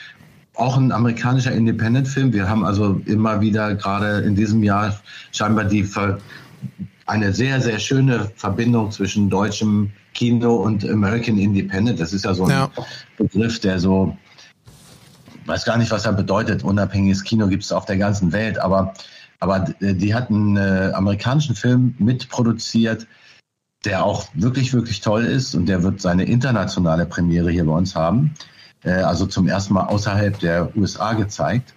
Auch 0.54 0.76
ein 0.76 0.92
amerikanischer 0.92 1.52
Independent-Film. 1.52 2.32
Wir 2.32 2.48
haben 2.48 2.64
also 2.64 3.00
immer 3.06 3.40
wieder 3.40 3.74
gerade 3.74 4.20
in 4.20 4.34
diesem 4.34 4.62
Jahr 4.62 4.98
scheinbar 5.32 5.64
die 5.64 5.86
eine 7.06 7.32
sehr, 7.32 7.60
sehr 7.60 7.78
schöne 7.78 8.30
Verbindung 8.36 8.90
zwischen 8.90 9.28
deutschem 9.28 9.90
Kino 10.14 10.54
und 10.54 10.88
American 10.88 11.38
Independent. 11.38 12.00
Das 12.00 12.12
ist 12.12 12.24
ja 12.24 12.34
so 12.34 12.44
ein 12.44 12.50
ja. 12.50 12.70
Begriff, 13.16 13.60
der 13.60 13.78
so, 13.78 14.16
weiß 15.46 15.64
gar 15.64 15.78
nicht, 15.78 15.90
was 15.90 16.06
er 16.06 16.12
bedeutet. 16.12 16.62
Unabhängiges 16.64 17.24
Kino 17.24 17.48
gibt 17.48 17.64
es 17.64 17.72
auf 17.72 17.86
der 17.86 17.96
ganzen 17.96 18.32
Welt, 18.32 18.58
aber, 18.58 18.94
aber 19.40 19.60
die 19.80 20.14
hat 20.14 20.30
einen 20.30 20.56
äh, 20.56 20.92
amerikanischen 20.94 21.56
Film 21.56 21.94
mitproduziert, 21.98 23.06
der 23.84 24.04
auch 24.04 24.26
wirklich, 24.34 24.72
wirklich 24.72 25.00
toll 25.00 25.24
ist 25.24 25.54
und 25.54 25.66
der 25.66 25.82
wird 25.82 26.00
seine 26.00 26.24
internationale 26.24 27.06
Premiere 27.06 27.50
hier 27.50 27.64
bei 27.64 27.72
uns 27.72 27.96
haben. 27.96 28.34
Äh, 28.84 28.92
also 28.92 29.26
zum 29.26 29.48
ersten 29.48 29.74
Mal 29.74 29.86
außerhalb 29.86 30.38
der 30.38 30.76
USA 30.76 31.14
gezeigt. 31.14 31.74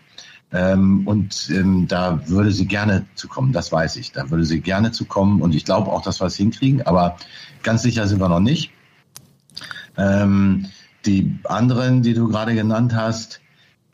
Ähm, 0.56 1.06
und 1.06 1.50
ähm, 1.50 1.86
da 1.86 2.22
würde 2.30 2.50
sie 2.52 2.66
gerne 2.66 3.06
zu 3.16 3.28
kommen, 3.28 3.52
das 3.52 3.74
weiß 3.74 3.98
ich. 3.98 4.14
Da 4.14 4.30
würde 4.30 4.46
sie 4.46 4.62
gerne 4.62 4.92
zu 4.92 5.04
kommen 5.04 5.42
und 5.42 5.54
ich 5.54 5.66
glaube 5.66 5.92
auch, 5.92 6.02
dass 6.02 6.22
wir 6.22 6.28
es 6.28 6.38
hinkriegen, 6.38 6.82
aber 6.84 7.18
ganz 7.62 7.82
sicher 7.82 8.08
sind 8.08 8.22
wir 8.22 8.30
noch 8.30 8.40
nicht. 8.40 8.72
Ähm, 9.98 10.68
die 11.06 11.38
anderen, 11.44 12.02
die 12.04 12.14
du 12.14 12.30
gerade 12.30 12.56
genannt 12.56 12.96
hast, 12.96 13.42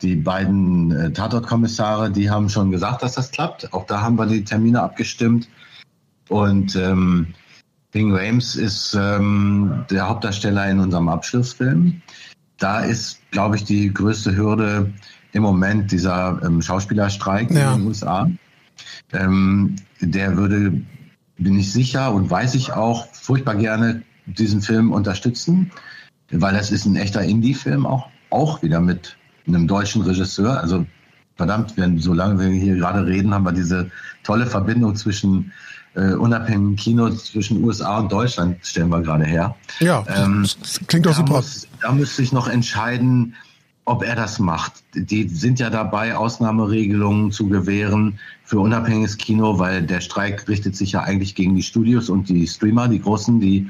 die 0.03 0.15
beiden 0.15 0.91
äh, 0.91 1.12
Tatortkommissare, 1.12 2.12
die 2.12 2.30
haben 2.30 2.48
schon 2.48 2.70
gesagt, 2.70 3.01
dass 3.01 3.13
das 3.13 3.32
klappt. 3.32 3.74
Auch 3.74 3.88
da 3.88 4.01
haben 4.01 4.18
wir 4.18 4.27
die 4.27 4.44
Termine 4.44 4.84
abgestimmt. 4.84 5.50
Und 6.30 6.75
ähm, 6.75 7.34
Bing 7.91 8.15
Rames 8.15 8.56
ist 8.56 8.94
ähm, 8.94 9.84
der 9.89 10.08
Hauptdarsteller 10.08 10.70
in 10.70 10.80
unserem 10.80 11.10
Abschlussfilm. 11.10 12.01
Da 12.58 12.82
ist, 12.82 13.20
glaube 13.32 13.56
ich, 13.56 13.63
die 13.63 13.91
größte 13.91 14.36
Hürde, 14.36 14.94
im 15.33 15.43
Moment 15.43 15.91
dieser 15.91 16.41
ähm, 16.43 16.61
Schauspielerstreik 16.61 17.51
ja. 17.51 17.73
in 17.73 17.79
den 17.79 17.88
USA. 17.88 18.29
Ähm, 19.13 19.75
der 20.00 20.38
würde, 20.38 20.73
bin 21.38 21.59
ich 21.59 21.71
sicher 21.71 22.13
und 22.13 22.29
weiß 22.29 22.55
ich 22.55 22.73
auch, 22.73 23.07
furchtbar 23.13 23.55
gerne 23.55 24.03
diesen 24.25 24.61
Film 24.61 24.91
unterstützen, 24.91 25.71
weil 26.31 26.53
das 26.53 26.71
ist 26.71 26.85
ein 26.85 26.95
echter 26.95 27.23
Indie-Film 27.23 27.85
auch, 27.85 28.07
auch 28.29 28.61
wieder 28.61 28.79
mit 28.79 29.17
einem 29.47 29.67
deutschen 29.67 30.01
Regisseur. 30.01 30.59
Also 30.61 30.85
verdammt, 31.35 31.75
wenn, 31.77 32.00
solange 32.00 32.39
wir 32.39 32.47
hier 32.50 32.75
gerade 32.75 33.05
reden, 33.05 33.33
haben 33.33 33.45
wir 33.45 33.51
diese 33.51 33.89
tolle 34.23 34.45
Verbindung 34.45 34.95
zwischen 34.95 35.51
äh, 35.95 36.13
unabhängigen 36.13 36.75
Kino 36.77 37.09
zwischen 37.09 37.63
USA 37.63 38.00
und 38.00 38.11
Deutschland 38.11 38.65
stellen 38.65 38.89
wir 38.89 39.01
gerade 39.01 39.25
her. 39.25 39.55
Ja, 39.79 40.05
ähm, 40.07 40.47
klingt 40.88 41.05
doch 41.05 41.15
super. 41.15 41.33
Muss, 41.33 41.67
da 41.81 41.91
müsste 41.91 42.21
ich 42.21 42.31
noch 42.31 42.47
entscheiden, 42.47 43.35
ob 43.85 44.03
er 44.03 44.15
das 44.15 44.39
macht. 44.39 44.83
Die 44.93 45.27
sind 45.27 45.59
ja 45.59 45.69
dabei, 45.69 46.15
Ausnahmeregelungen 46.15 47.31
zu 47.31 47.47
gewähren 47.47 48.19
für 48.43 48.59
unabhängiges 48.59 49.17
Kino, 49.17 49.59
weil 49.59 49.81
der 49.83 50.01
Streik 50.01 50.47
richtet 50.47 50.75
sich 50.75 50.91
ja 50.91 51.01
eigentlich 51.01 51.35
gegen 51.35 51.55
die 51.55 51.63
Studios 51.63 52.09
und 52.09 52.29
die 52.29 52.47
Streamer, 52.47 52.88
die 52.88 53.01
Großen, 53.01 53.39
die, 53.39 53.69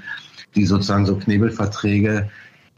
die 0.56 0.66
sozusagen 0.66 1.06
so 1.06 1.16
Knebelverträge 1.16 2.30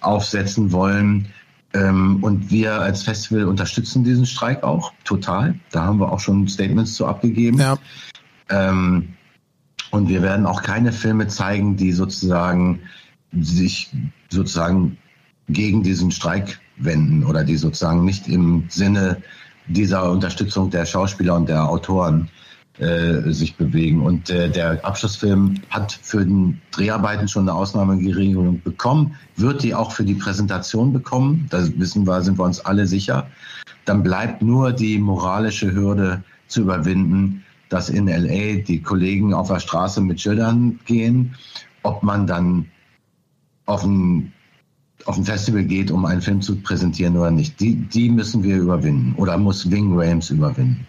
aufsetzen 0.01 0.71
wollen. 0.71 1.27
Ähm, 1.73 2.23
und 2.23 2.51
wir 2.51 2.73
als 2.73 3.01
Festival 3.01 3.45
unterstützen 3.45 4.03
diesen 4.03 4.27
Streik 4.27 4.63
auch 4.63 4.93
total. 5.03 5.55
Da 5.71 5.85
haben 5.85 5.99
wir 5.99 6.11
auch 6.11 6.19
schon 6.19 6.47
Statements 6.47 6.93
zu 6.93 7.07
abgegeben. 7.07 7.59
Ja. 7.59 7.77
Ähm, 8.49 9.09
und 9.89 10.07
wir 10.07 10.21
werden 10.21 10.45
auch 10.45 10.61
keine 10.61 10.91
Filme 10.91 11.27
zeigen, 11.27 11.77
die 11.77 11.91
sozusagen 11.91 12.79
sich 13.31 13.91
sozusagen 14.29 14.97
gegen 15.49 15.83
diesen 15.83 16.11
Streik 16.11 16.59
wenden 16.77 17.23
oder 17.23 17.43
die 17.43 17.57
sozusagen 17.57 18.05
nicht 18.05 18.27
im 18.27 18.65
Sinne 18.69 19.21
dieser 19.67 20.11
Unterstützung 20.11 20.69
der 20.69 20.85
Schauspieler 20.85 21.35
und 21.35 21.49
der 21.49 21.69
Autoren 21.69 22.29
äh, 22.79 23.31
sich 23.31 23.55
bewegen. 23.55 24.01
Und 24.01 24.29
äh, 24.29 24.49
der 24.49 24.83
Abschlussfilm 24.83 25.61
hat 25.69 25.91
für 25.91 26.25
den 26.25 26.59
Dreharbeiten 26.71 27.27
schon 27.27 27.47
eine 27.47 27.57
Ausnahmegeregelung 27.57 28.61
bekommen, 28.63 29.15
wird 29.35 29.63
die 29.63 29.75
auch 29.75 29.91
für 29.91 30.03
die 30.03 30.15
Präsentation 30.15 30.91
bekommen. 30.91 31.45
Da 31.49 31.67
wissen 31.77 32.07
wir, 32.07 32.21
sind 32.21 32.39
wir 32.39 32.45
uns 32.45 32.59
alle 32.61 32.87
sicher. 32.87 33.27
Dann 33.85 34.01
bleibt 34.01 34.41
nur 34.41 34.71
die 34.71 34.97
moralische 34.97 35.71
Hürde 35.73 36.23
zu 36.47 36.61
überwinden, 36.61 37.43
dass 37.69 37.89
in 37.89 38.07
LA 38.07 38.61
die 38.61 38.81
Kollegen 38.81 39.33
auf 39.33 39.49
der 39.49 39.59
Straße 39.59 40.01
mit 40.01 40.19
Schildern 40.19 40.79
gehen, 40.85 41.35
ob 41.83 42.03
man 42.03 42.27
dann 42.27 42.65
auf 43.65 43.83
ein 43.83 44.33
auf 45.05 45.17
ein 45.17 45.25
Festival 45.25 45.63
geht, 45.63 45.91
um 45.91 46.05
einen 46.05 46.21
Film 46.21 46.41
zu 46.41 46.55
präsentieren 46.57 47.17
oder 47.17 47.31
nicht. 47.31 47.59
Die, 47.59 47.75
die 47.75 48.09
müssen 48.09 48.43
wir 48.43 48.57
überwinden 48.57 49.15
oder 49.17 49.37
muss 49.37 49.69
Wing 49.69 49.97
Rames 49.99 50.29
überwinden. 50.29 50.85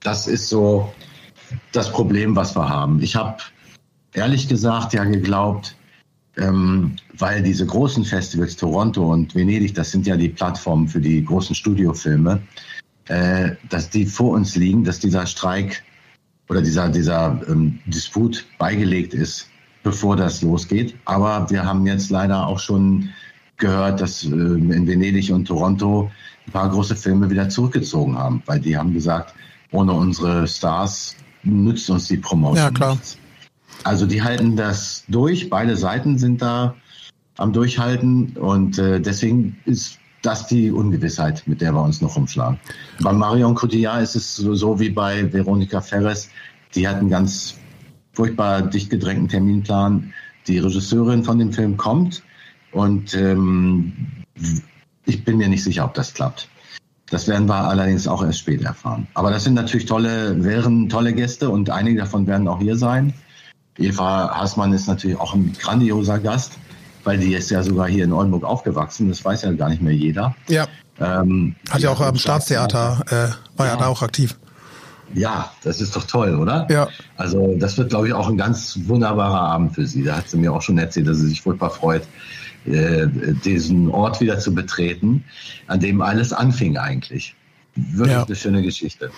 Das 0.00 0.26
ist 0.26 0.48
so 0.48 0.92
das 1.72 1.90
Problem, 1.90 2.36
was 2.36 2.56
wir 2.56 2.68
haben. 2.68 3.00
Ich 3.02 3.16
habe 3.16 3.38
ehrlich 4.12 4.48
gesagt 4.48 4.92
ja 4.92 5.04
geglaubt, 5.04 5.76
ähm, 6.36 6.96
weil 7.18 7.42
diese 7.42 7.66
großen 7.66 8.04
Festivals, 8.04 8.56
Toronto 8.56 9.12
und 9.12 9.34
Venedig, 9.34 9.74
das 9.74 9.90
sind 9.90 10.06
ja 10.06 10.16
die 10.16 10.28
Plattformen 10.28 10.88
für 10.88 11.00
die 11.00 11.24
großen 11.24 11.54
Studiofilme, 11.54 12.42
äh, 13.08 13.52
dass 13.68 13.90
die 13.90 14.06
vor 14.06 14.32
uns 14.32 14.56
liegen, 14.56 14.84
dass 14.84 14.98
dieser 14.98 15.26
Streik 15.26 15.82
oder 16.48 16.62
dieser, 16.62 16.88
dieser 16.88 17.40
ähm, 17.48 17.78
Disput 17.86 18.44
beigelegt 18.58 19.14
ist, 19.14 19.48
bevor 19.82 20.16
das 20.16 20.42
losgeht. 20.42 20.94
Aber 21.04 21.48
wir 21.50 21.64
haben 21.64 21.86
jetzt 21.86 22.10
leider 22.10 22.46
auch 22.46 22.58
schon 22.58 23.10
gehört, 23.58 24.00
dass 24.00 24.24
äh, 24.24 24.28
in 24.28 24.86
Venedig 24.86 25.32
und 25.32 25.46
Toronto 25.46 26.10
ein 26.46 26.52
paar 26.52 26.70
große 26.70 26.96
Filme 26.96 27.30
wieder 27.30 27.48
zurückgezogen 27.48 28.16
haben, 28.16 28.42
weil 28.46 28.60
die 28.60 28.76
haben 28.76 28.92
gesagt, 28.92 29.34
ohne 29.72 29.92
unsere 29.92 30.46
Stars 30.46 31.16
nützt 31.42 31.90
uns 31.90 32.08
die 32.08 32.16
Promotion. 32.16 32.56
Ja, 32.56 32.70
klar. 32.70 32.94
Nichts. 32.94 33.18
Also 33.84 34.06
die 34.06 34.22
halten 34.22 34.56
das 34.56 35.04
durch, 35.08 35.50
beide 35.50 35.76
Seiten 35.76 36.18
sind 36.18 36.42
da 36.42 36.74
am 37.36 37.52
Durchhalten 37.52 38.36
und 38.36 38.78
äh, 38.78 39.00
deswegen 39.00 39.56
ist 39.64 39.98
das 40.22 40.46
die 40.46 40.70
Ungewissheit, 40.70 41.42
mit 41.46 41.60
der 41.60 41.72
wir 41.72 41.82
uns 41.82 42.00
noch 42.00 42.16
rumschlagen. 42.16 42.58
Bei 43.00 43.12
Marion 43.12 43.54
Cotillard 43.54 44.02
ist 44.02 44.16
es 44.16 44.36
so, 44.36 44.54
so 44.54 44.80
wie 44.80 44.90
bei 44.90 45.32
Veronika 45.32 45.80
Ferres, 45.80 46.30
die 46.74 46.88
hat 46.88 46.96
einen 46.96 47.10
ganz 47.10 47.54
furchtbar 48.12 48.62
dicht 48.62 48.90
gedrängten 48.90 49.28
Terminplan 49.28 50.12
die 50.46 50.58
Regisseurin 50.58 51.22
von 51.22 51.38
dem 51.38 51.52
Film 51.52 51.76
kommt 51.76 52.22
und 52.72 53.14
ähm, 53.14 53.92
ich 55.04 55.24
bin 55.24 55.38
mir 55.38 55.48
nicht 55.48 55.64
sicher, 55.64 55.84
ob 55.84 55.94
das 55.94 56.12
klappt. 56.14 56.48
Das 57.10 57.28
werden 57.28 57.48
wir 57.48 57.54
allerdings 57.54 58.08
auch 58.08 58.24
erst 58.24 58.40
später 58.40 58.66
erfahren. 58.66 59.06
Aber 59.14 59.30
das 59.30 59.44
sind 59.44 59.54
natürlich 59.54 59.86
tolle, 59.86 60.42
wären 60.42 60.88
tolle 60.88 61.12
Gäste 61.12 61.50
und 61.50 61.70
einige 61.70 62.00
davon 62.00 62.26
werden 62.26 62.48
auch 62.48 62.58
hier 62.58 62.76
sein. 62.76 63.14
Eva 63.78 64.34
Haßmann 64.40 64.72
ist 64.72 64.88
natürlich 64.88 65.18
auch 65.18 65.34
ein 65.34 65.52
grandioser 65.58 66.18
Gast, 66.18 66.58
weil 67.04 67.18
die 67.18 67.34
ist 67.34 67.50
ja 67.50 67.62
sogar 67.62 67.88
hier 67.88 68.04
in 68.04 68.12
Oldenburg 68.12 68.44
aufgewachsen. 68.44 69.08
Das 69.08 69.24
weiß 69.24 69.42
ja 69.42 69.52
gar 69.52 69.68
nicht 69.68 69.82
mehr 69.82 69.94
jeder. 69.94 70.34
Ja. 70.48 70.66
Ähm, 70.98 71.54
Hat 71.70 71.82
ja 71.82 71.90
auch 71.90 72.00
am 72.00 72.16
Staatstheater, 72.16 73.02
äh, 73.08 73.58
war 73.58 73.66
ja. 73.66 73.74
ja 73.74 73.76
da 73.76 73.86
auch 73.86 74.02
aktiv. 74.02 74.36
Ja, 75.14 75.52
das 75.62 75.80
ist 75.80 75.94
doch 75.94 76.04
toll, 76.04 76.34
oder? 76.34 76.66
Ja. 76.68 76.88
Also 77.16 77.54
das 77.58 77.78
wird, 77.78 77.90
glaube 77.90 78.08
ich, 78.08 78.14
auch 78.14 78.28
ein 78.28 78.36
ganz 78.36 78.78
wunderbarer 78.84 79.40
Abend 79.40 79.74
für 79.74 79.86
Sie. 79.86 80.02
Da 80.02 80.16
hat 80.16 80.28
sie 80.28 80.36
mir 80.36 80.52
auch 80.52 80.62
schon 80.62 80.78
erzählt, 80.78 81.06
dass 81.06 81.18
sie 81.18 81.28
sich 81.28 81.42
furchtbar 81.42 81.70
freut, 81.70 82.02
äh, 82.66 83.08
diesen 83.44 83.88
Ort 83.90 84.20
wieder 84.20 84.38
zu 84.38 84.54
betreten, 84.54 85.24
an 85.66 85.80
dem 85.80 86.00
alles 86.00 86.32
anfing 86.32 86.76
eigentlich. 86.76 87.34
Wirklich 87.74 88.16
ja. 88.16 88.24
eine 88.24 88.36
schöne 88.36 88.62
Geschichte. 88.62 89.10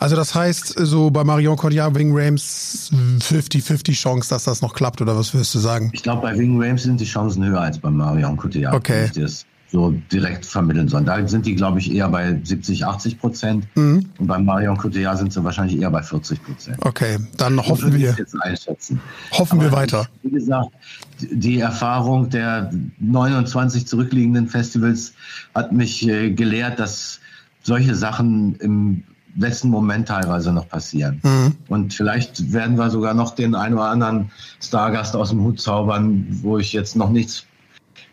Also 0.00 0.16
das 0.16 0.34
heißt, 0.34 0.74
so 0.78 1.10
bei 1.10 1.22
Marion 1.22 1.56
Cotillard, 1.56 1.94
Wing 1.94 2.10
Rames 2.12 2.90
50-50 2.92 3.92
Chance, 3.92 4.30
dass 4.30 4.44
das 4.44 4.62
noch 4.62 4.74
klappt, 4.74 5.00
oder 5.00 5.16
was 5.16 5.32
würdest 5.32 5.54
du 5.54 5.60
sagen? 5.60 5.90
Ich 5.92 6.02
glaube, 6.02 6.22
bei 6.22 6.36
Wing 6.36 6.60
Rames 6.60 6.82
sind 6.82 7.00
die 7.00 7.04
Chancen 7.04 7.44
höher 7.44 7.60
als 7.60 7.78
bei 7.78 7.90
Marion 7.90 8.36
Cotillard. 8.36 8.74
Okay. 8.74 9.10
Das 9.14 9.46
so 9.74 9.92
direkt 10.12 10.46
vermitteln 10.46 10.86
sollen. 10.86 11.04
Da 11.04 11.26
sind 11.26 11.46
die, 11.46 11.56
glaube 11.56 11.80
ich, 11.80 11.92
eher 11.92 12.08
bei 12.08 12.38
70, 12.44 12.86
80 12.86 13.18
Prozent. 13.18 13.66
Mhm. 13.74 14.06
Und 14.18 14.26
beim 14.28 14.44
Marion 14.44 14.76
Cotillard 14.76 15.18
sind 15.18 15.32
sie 15.32 15.42
wahrscheinlich 15.42 15.80
eher 15.80 15.90
bei 15.90 16.00
40 16.00 16.40
Prozent. 16.44 16.76
Okay, 16.82 17.18
dann 17.36 17.58
hoffen 17.60 17.92
wir. 17.92 18.14
Jetzt 18.16 18.40
einschätzen. 18.40 19.00
Hoffen 19.32 19.58
Aber 19.58 19.70
wir 19.70 19.76
weiter. 19.76 20.06
wie 20.22 20.30
gesagt, 20.30 20.70
die 21.18 21.58
Erfahrung 21.58 22.30
der 22.30 22.70
29 23.00 23.84
zurückliegenden 23.88 24.46
Festivals 24.46 25.12
hat 25.56 25.72
mich 25.72 26.06
äh, 26.06 26.30
gelehrt, 26.30 26.78
dass 26.78 27.18
solche 27.64 27.96
Sachen 27.96 28.54
im 28.60 29.02
letzten 29.36 29.70
Moment 29.70 30.06
teilweise 30.06 30.52
noch 30.52 30.68
passieren. 30.68 31.20
Mhm. 31.24 31.56
Und 31.66 31.94
vielleicht 31.94 32.52
werden 32.52 32.78
wir 32.78 32.90
sogar 32.90 33.14
noch 33.14 33.34
den 33.34 33.56
einen 33.56 33.74
oder 33.74 33.88
anderen 33.88 34.30
Stargast 34.62 35.16
aus 35.16 35.30
dem 35.30 35.42
Hut 35.42 35.60
zaubern, 35.60 36.28
wo 36.42 36.58
ich 36.58 36.72
jetzt 36.72 36.94
noch 36.94 37.10
nichts 37.10 37.44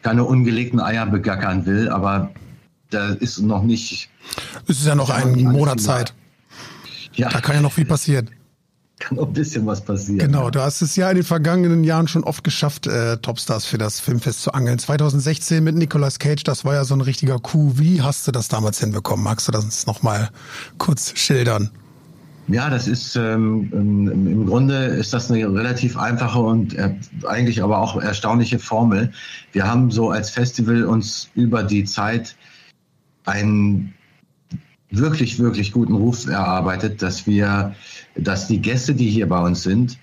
keine 0.02 0.24
ungelegten 0.24 0.80
Eier 0.80 1.06
begackern 1.06 1.66
will, 1.66 1.90
aber 1.90 2.32
da 2.90 3.10
ist 3.10 3.40
noch 3.40 3.64
nicht. 3.64 4.10
Es 4.68 4.80
ist 4.80 4.88
ja 4.88 4.96
noch 4.96 5.10
ein 5.10 5.42
Monat 5.44 5.80
Zeit. 5.80 6.14
Ja. 7.14 7.30
Da 7.30 7.42
kann 7.42 7.56
ja 7.56 7.62
noch 7.62 7.74
viel 7.74 7.86
passieren. 7.86 8.30
Kann 9.00 9.18
noch 9.18 9.28
ein 9.28 9.34
bisschen 9.34 9.66
was 9.66 9.82
passieren. 9.82 10.20
Genau, 10.20 10.50
du 10.50 10.62
hast 10.62 10.82
es 10.82 10.96
ja 10.96 11.10
in 11.10 11.16
den 11.16 11.26
vergangenen 11.26 11.84
Jahren 11.84 12.08
schon 12.08 12.24
oft 12.24 12.44
geschafft, 12.44 12.86
äh, 12.86 13.18
Topstars 13.18 13.66
für 13.66 13.78
das 13.78 14.00
Filmfest 14.00 14.44
zu 14.44 14.54
angeln. 14.54 14.78
2016 14.78 15.64
mit 15.64 15.76
Nicolas 15.76 16.20
Cage, 16.20 16.44
das 16.44 16.66
war 16.66 16.76
ja 16.76 16.86
so 16.86 16.94
ein 16.94 17.02
richtiger 17.02 17.40
Coup. 17.40 17.80
Wie 17.80 18.02
hast 18.02 18.28
du 18.28 18.32
das 18.32 18.48
damals 18.48 18.80
hinbekommen? 18.80 19.24
Magst 19.24 19.48
du 19.48 19.52
das 19.52 19.88
noch 19.88 20.04
mal 20.04 20.30
kurz 20.78 21.18
schildern? 21.18 21.72
Ja, 22.48 22.70
das 22.70 22.88
ist 22.88 23.16
ähm, 23.16 23.70
im 23.72 24.46
Grunde 24.46 24.86
ist 24.86 25.14
das 25.14 25.32
eine 25.32 25.48
relativ 25.48 25.98
einfache 25.98 26.40
und 26.40 26.74
äh, 26.74 26.96
eigentlich 27.28 27.64
aber 27.64 27.78
auch 27.80 28.02
erstaunliche 28.02 28.60
Formel. 28.60 29.12
Wir 29.52 29.68
haben 29.68 29.92
so 29.92 30.10
als 30.10 30.32
Festival 30.32 30.84
uns 30.84 31.30
über 31.36 31.64
die 31.64 31.84
Zeit 31.84 32.36
einen 33.26 33.94
wirklich, 34.90 35.40
wirklich 35.40 35.72
guten 35.72 35.96
Ruf 35.96 36.28
erarbeitet, 36.28 37.02
dass 37.02 37.26
wir, 37.26 37.76
dass 38.16 38.48
die 38.48 38.62
Gäste, 38.62 38.94
die 38.94 39.10
hier 39.10 39.30
bei 39.30 39.40
uns 39.40 39.64
sind, 39.64 39.98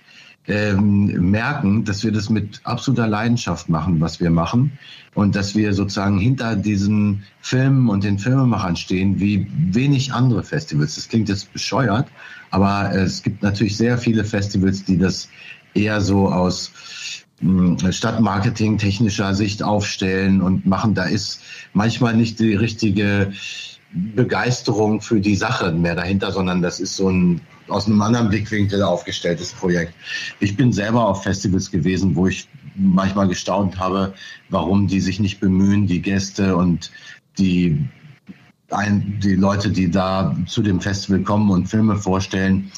ähm, 0.49 1.29
merken, 1.29 1.85
dass 1.85 2.03
wir 2.03 2.11
das 2.11 2.29
mit 2.29 2.59
absoluter 2.63 3.07
Leidenschaft 3.07 3.69
machen, 3.69 4.01
was 4.01 4.19
wir 4.19 4.31
machen. 4.31 4.77
Und 5.13 5.35
dass 5.35 5.55
wir 5.55 5.73
sozusagen 5.73 6.19
hinter 6.19 6.55
diesen 6.55 7.23
Filmen 7.41 7.89
und 7.89 8.03
den 8.03 8.19
Filmemachern 8.19 8.75
stehen, 8.75 9.19
wie 9.19 9.47
wenig 9.71 10.13
andere 10.13 10.43
Festivals. 10.43 10.95
Das 10.95 11.07
klingt 11.07 11.29
jetzt 11.29 11.51
bescheuert, 11.53 12.07
aber 12.51 12.91
es 12.93 13.23
gibt 13.23 13.43
natürlich 13.43 13.77
sehr 13.77 13.97
viele 13.97 14.23
Festivals, 14.23 14.83
die 14.85 14.97
das 14.97 15.29
eher 15.73 16.01
so 16.01 16.29
aus 16.29 16.71
hm, 17.39 17.77
Stadtmarketing 17.91 18.77
technischer 18.77 19.33
Sicht 19.33 19.63
aufstellen 19.63 20.41
und 20.41 20.65
machen. 20.65 20.93
Da 20.93 21.03
ist 21.03 21.41
manchmal 21.73 22.15
nicht 22.15 22.39
die 22.39 22.55
richtige 22.55 23.31
Begeisterung 23.91 25.01
für 25.01 25.19
die 25.19 25.35
Sache 25.35 25.71
mehr 25.71 25.95
dahinter, 25.95 26.31
sondern 26.31 26.61
das 26.61 26.79
ist 26.79 26.95
so 26.95 27.09
ein 27.09 27.41
aus 27.67 27.85
einem 27.85 28.01
anderen 28.01 28.29
Blickwinkel 28.29 28.81
aufgestelltes 28.81 29.51
Projekt. 29.51 29.93
Ich 30.39 30.55
bin 30.55 30.73
selber 30.73 31.07
auf 31.07 31.23
Festivals 31.23 31.69
gewesen, 31.69 32.15
wo 32.15 32.27
ich 32.27 32.47
manchmal 32.75 33.27
gestaunt 33.27 33.79
habe, 33.79 34.13
warum 34.49 34.87
die 34.87 35.01
sich 35.01 35.19
nicht 35.19 35.39
bemühen, 35.39 35.85
die 35.85 36.01
Gäste 36.01 36.55
und 36.55 36.91
die 37.37 37.85
ein, 38.71 39.19
die 39.23 39.35
Leute, 39.35 39.69
die 39.71 39.89
da 39.89 40.35
zu 40.45 40.61
dem 40.61 40.79
Festival 40.79 41.21
kommen 41.21 41.49
und 41.49 41.67
Filme 41.67 41.95
vorstellen, 41.95 42.71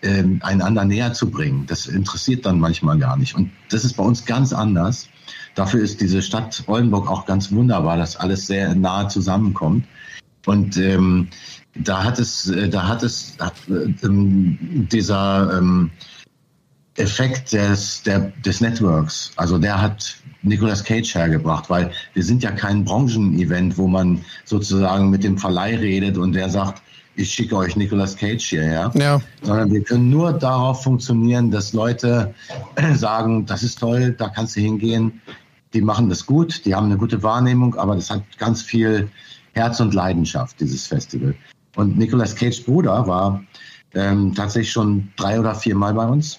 äh, 0.00 0.24
einander 0.40 0.84
näher 0.84 1.12
zu 1.12 1.30
bringen. 1.30 1.66
Das 1.66 1.86
interessiert 1.86 2.46
dann 2.46 2.58
manchmal 2.58 2.98
gar 2.98 3.16
nicht. 3.16 3.34
Und 3.34 3.50
das 3.70 3.84
ist 3.84 3.94
bei 3.94 4.02
uns 4.02 4.24
ganz 4.24 4.52
anders. 4.52 5.08
Dafür 5.54 5.82
ist 5.82 6.00
diese 6.00 6.22
Stadt 6.22 6.64
Oldenburg 6.66 7.08
auch 7.08 7.26
ganz 7.26 7.52
wunderbar, 7.52 7.96
dass 7.96 8.16
alles 8.16 8.46
sehr 8.46 8.74
nahe 8.74 9.08
zusammenkommt. 9.08 9.84
Und 10.46 10.76
ähm, 10.76 11.28
da 11.74 12.04
hat 12.04 12.18
es, 12.18 12.48
äh, 12.48 12.68
da 12.68 12.86
hat 12.88 13.02
es 13.02 13.36
hat, 13.40 13.54
äh, 13.68 13.92
dieser 14.02 15.58
ähm, 15.58 15.90
Effekt 16.96 17.52
des, 17.52 18.02
der, 18.02 18.32
des 18.44 18.60
Networks, 18.60 19.32
also 19.36 19.58
der 19.58 19.80
hat 19.80 20.16
Nicolas 20.42 20.84
Cage 20.84 21.14
hergebracht, 21.14 21.68
weil 21.68 21.90
wir 22.12 22.22
sind 22.22 22.42
ja 22.42 22.52
kein 22.52 22.84
Branchenevent, 22.84 23.76
wo 23.78 23.88
man 23.88 24.20
sozusagen 24.44 25.10
mit 25.10 25.24
dem 25.24 25.38
Verleih 25.38 25.76
redet 25.76 26.16
und 26.18 26.32
der 26.34 26.48
sagt, 26.50 26.82
ich 27.16 27.32
schicke 27.32 27.56
euch 27.56 27.76
Nicolas 27.76 28.16
Cage 28.16 28.44
hierher, 28.44 28.92
ja. 28.94 29.20
sondern 29.42 29.72
wir 29.72 29.82
können 29.82 30.10
nur 30.10 30.32
darauf 30.32 30.82
funktionieren, 30.82 31.50
dass 31.50 31.72
Leute 31.72 32.34
sagen, 32.94 33.46
das 33.46 33.62
ist 33.62 33.78
toll, 33.78 34.14
da 34.18 34.28
kannst 34.28 34.56
du 34.56 34.60
hingehen, 34.60 35.20
die 35.72 35.80
machen 35.80 36.08
das 36.08 36.26
gut, 36.26 36.64
die 36.64 36.74
haben 36.74 36.86
eine 36.86 36.96
gute 36.96 37.22
Wahrnehmung, 37.22 37.74
aber 37.76 37.96
das 37.96 38.10
hat 38.10 38.22
ganz 38.38 38.62
viel 38.62 39.08
Herz 39.54 39.80
und 39.80 39.94
Leidenschaft, 39.94 40.60
dieses 40.60 40.86
Festival. 40.86 41.34
Und 41.76 41.96
Nicolas 41.96 42.34
Cage 42.36 42.64
Bruder 42.64 43.06
war 43.06 43.42
ähm, 43.94 44.34
tatsächlich 44.34 44.72
schon 44.72 45.08
drei 45.16 45.40
oder 45.40 45.54
vier 45.54 45.74
Mal 45.74 45.94
bei 45.94 46.06
uns 46.06 46.38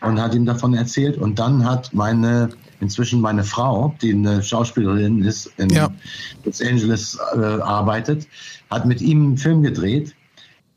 und 0.00 0.20
hat 0.20 0.34
ihm 0.34 0.46
davon 0.46 0.74
erzählt. 0.74 1.18
Und 1.18 1.38
dann 1.38 1.64
hat 1.64 1.92
meine 1.92 2.50
inzwischen 2.80 3.20
meine 3.20 3.44
Frau, 3.44 3.94
die 4.00 4.12
eine 4.12 4.42
Schauspielerin 4.42 5.22
ist, 5.22 5.46
in 5.58 5.68
ja. 5.68 5.88
Los 6.44 6.60
Angeles 6.62 7.18
äh, 7.34 7.38
arbeitet, 7.38 8.26
hat 8.70 8.86
mit 8.86 9.00
ihm 9.00 9.26
einen 9.26 9.38
Film 9.38 9.62
gedreht 9.62 10.14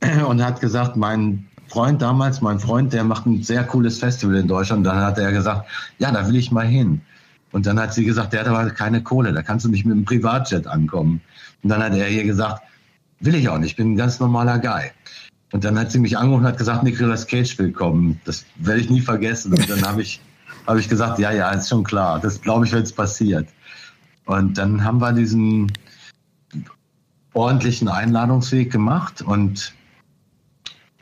und 0.28 0.43
hat 0.43 0.60
gesagt, 0.62 0.98
mein 0.98 1.48
Freund 1.67 2.02
damals, 2.02 2.41
mein 2.41 2.60
Freund, 2.60 2.93
der 2.93 3.04
macht 3.04 3.26
ein 3.26 3.41
sehr 3.41 3.63
cooles 3.63 4.00
Festival 4.00 4.36
in 4.36 4.48
Deutschland. 4.48 4.80
Und 4.80 4.84
dann 4.93 4.98
hat 4.98 5.17
er 5.17 5.32
gesagt, 5.32 5.67
ja, 5.98 6.12
da 6.12 6.28
will 6.28 6.36
ich 6.36 6.52
mal 6.52 6.67
hin. 6.67 7.02
Und 7.54 7.66
dann 7.66 7.80
hat 7.80 7.94
sie 7.94 8.04
gesagt, 8.04 8.34
der 8.34 8.42
hat 8.42 8.48
aber 8.48 8.70
keine 8.72 9.02
Kohle, 9.02 9.32
da 9.32 9.42
kannst 9.42 9.66
du 9.66 9.70
nicht 9.70 9.86
mit 9.86 9.96
einem 9.96 10.06
Privatjet 10.06 10.68
ankommen. 10.68 11.22
Und 11.62 11.70
dann 11.70 11.82
hat 11.82 11.94
er 11.94 12.10
ihr 12.10 12.24
gesagt, 12.24 12.63
will 13.20 13.36
ich 13.36 13.48
auch 13.48 13.60
nicht, 13.60 13.72
ich 13.72 13.76
bin 13.78 13.94
ein 13.94 13.96
ganz 13.96 14.20
normaler 14.20 14.60
Guy. 14.60 14.92
Und 15.54 15.63
dann 15.63 15.78
hat 15.78 15.92
sie 15.92 16.00
mich 16.00 16.18
angerufen 16.18 16.42
und 16.46 16.48
hat 16.48 16.58
gesagt, 16.58 16.84
Nicolas 16.84 17.28
Cage 17.28 17.58
willkommen. 17.60 18.20
Das 18.26 18.44
werde 18.56 18.82
ich 18.82 18.89
nie 18.89 19.02
vergessen. 19.02 19.54
Und 19.54 19.70
dann 19.70 19.84
habe 19.84 20.02
ich 20.02 20.20
habe 20.68 20.80
ich 20.80 20.89
gesagt, 20.89 21.20
ja, 21.20 21.32
ja, 21.32 21.52
ist 21.52 21.70
schon 21.70 21.84
klar. 21.84 22.20
Das 22.20 22.42
glaube 22.42 22.66
ich, 22.66 22.72
wenn 22.72 22.84
es 22.84 22.92
passiert. 22.92 23.48
Und 24.26 24.58
dann 24.58 24.84
haben 24.84 25.00
wir 25.00 25.12
diesen 25.12 25.72
ordentlichen 27.34 27.88
Einladungsweg 27.88 28.72
gemacht 28.72 29.22
und 29.22 29.74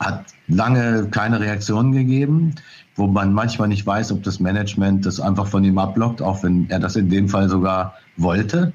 hat 0.00 0.26
lange 0.48 1.08
keine 1.10 1.40
Reaktion 1.40 1.92
gegeben, 1.92 2.54
wo 2.96 3.06
man 3.06 3.32
manchmal 3.32 3.68
nicht 3.68 3.86
weiß, 3.86 4.12
ob 4.12 4.22
das 4.22 4.40
Management 4.40 5.06
das 5.06 5.20
einfach 5.20 5.46
von 5.46 5.64
ihm 5.64 5.78
abblockt, 5.78 6.20
auch 6.22 6.42
wenn 6.42 6.68
er 6.70 6.78
das 6.78 6.96
in 6.96 7.08
dem 7.08 7.28
Fall 7.28 7.48
sogar 7.48 7.94
wollte. 8.16 8.72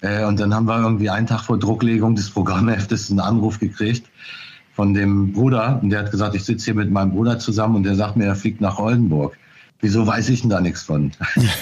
Äh, 0.00 0.24
und 0.24 0.38
dann 0.38 0.54
haben 0.54 0.66
wir 0.66 0.80
irgendwie 0.80 1.10
einen 1.10 1.26
Tag 1.26 1.40
vor 1.40 1.58
Drucklegung 1.58 2.14
des 2.14 2.30
Programmheftes 2.30 3.10
einen 3.10 3.20
Anruf 3.20 3.58
gekriegt 3.58 4.08
von 4.74 4.94
dem 4.94 5.32
Bruder 5.32 5.80
und 5.82 5.90
der 5.90 6.00
hat 6.00 6.10
gesagt, 6.10 6.34
ich 6.34 6.44
sitze 6.44 6.66
hier 6.66 6.74
mit 6.74 6.90
meinem 6.90 7.10
Bruder 7.10 7.38
zusammen 7.38 7.76
und 7.76 7.82
der 7.82 7.94
sagt 7.94 8.16
mir, 8.16 8.24
er 8.24 8.36
fliegt 8.36 8.60
nach 8.60 8.78
Oldenburg 8.78 9.36
wieso 9.82 10.06
weiß 10.06 10.30
ich 10.30 10.40
denn 10.40 10.50
da 10.50 10.60
nichts 10.60 10.82
von? 10.82 11.12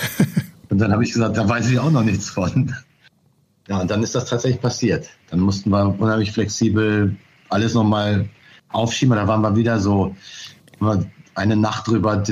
und 0.68 0.78
dann 0.78 0.92
habe 0.92 1.02
ich 1.02 1.12
gesagt, 1.12 1.36
da 1.36 1.48
weiß 1.48 1.68
ich 1.70 1.80
auch 1.80 1.90
noch 1.90 2.04
nichts 2.04 2.30
von. 2.30 2.72
Ja, 3.66 3.80
und 3.80 3.90
dann 3.90 4.02
ist 4.04 4.14
das 4.14 4.26
tatsächlich 4.26 4.60
passiert. 4.60 5.08
Dann 5.30 5.40
mussten 5.40 5.70
wir 5.70 5.98
unheimlich 5.98 6.30
flexibel 6.30 7.16
alles 7.48 7.74
nochmal 7.74 8.28
aufschieben. 8.68 9.16
Da 9.16 9.26
waren 9.26 9.40
wir 9.40 9.56
wieder 9.56 9.80
so 9.80 10.14
eine 11.40 11.56
Nacht 11.56 11.88
drüber 11.88 12.22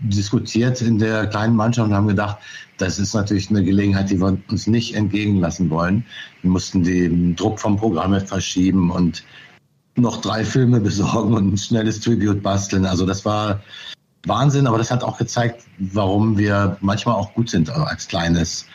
diskutiert 0.00 0.82
in 0.82 0.98
der 0.98 1.28
kleinen 1.28 1.54
Mannschaft 1.54 1.88
und 1.88 1.94
haben 1.94 2.08
gedacht, 2.08 2.38
das 2.78 2.98
ist 2.98 3.14
natürlich 3.14 3.48
eine 3.48 3.62
Gelegenheit, 3.62 4.10
die 4.10 4.20
wir 4.20 4.36
uns 4.48 4.66
nicht 4.66 4.94
entgegen 4.94 5.38
lassen 5.38 5.70
wollen. 5.70 6.04
Wir 6.42 6.50
mussten 6.50 6.82
den 6.82 7.36
Druck 7.36 7.60
vom 7.60 7.76
Programm 7.76 8.20
verschieben 8.20 8.90
und 8.90 9.22
noch 9.94 10.20
drei 10.20 10.44
Filme 10.44 10.80
besorgen 10.88 11.34
und 11.34 11.54
ein 11.54 11.56
schnelles 11.56 12.00
Tribute 12.00 12.42
basteln. 12.42 12.84
Also 12.84 13.06
das 13.06 13.24
war 13.24 13.62
Wahnsinn, 14.26 14.66
aber 14.66 14.78
das 14.78 14.90
hat 14.90 15.04
auch 15.04 15.16
gezeigt, 15.16 15.62
warum 15.78 16.36
wir 16.36 16.76
manchmal 16.80 17.14
auch 17.14 17.32
gut 17.34 17.48
sind 17.48 17.70
als 17.70 18.08
kleines 18.08 18.66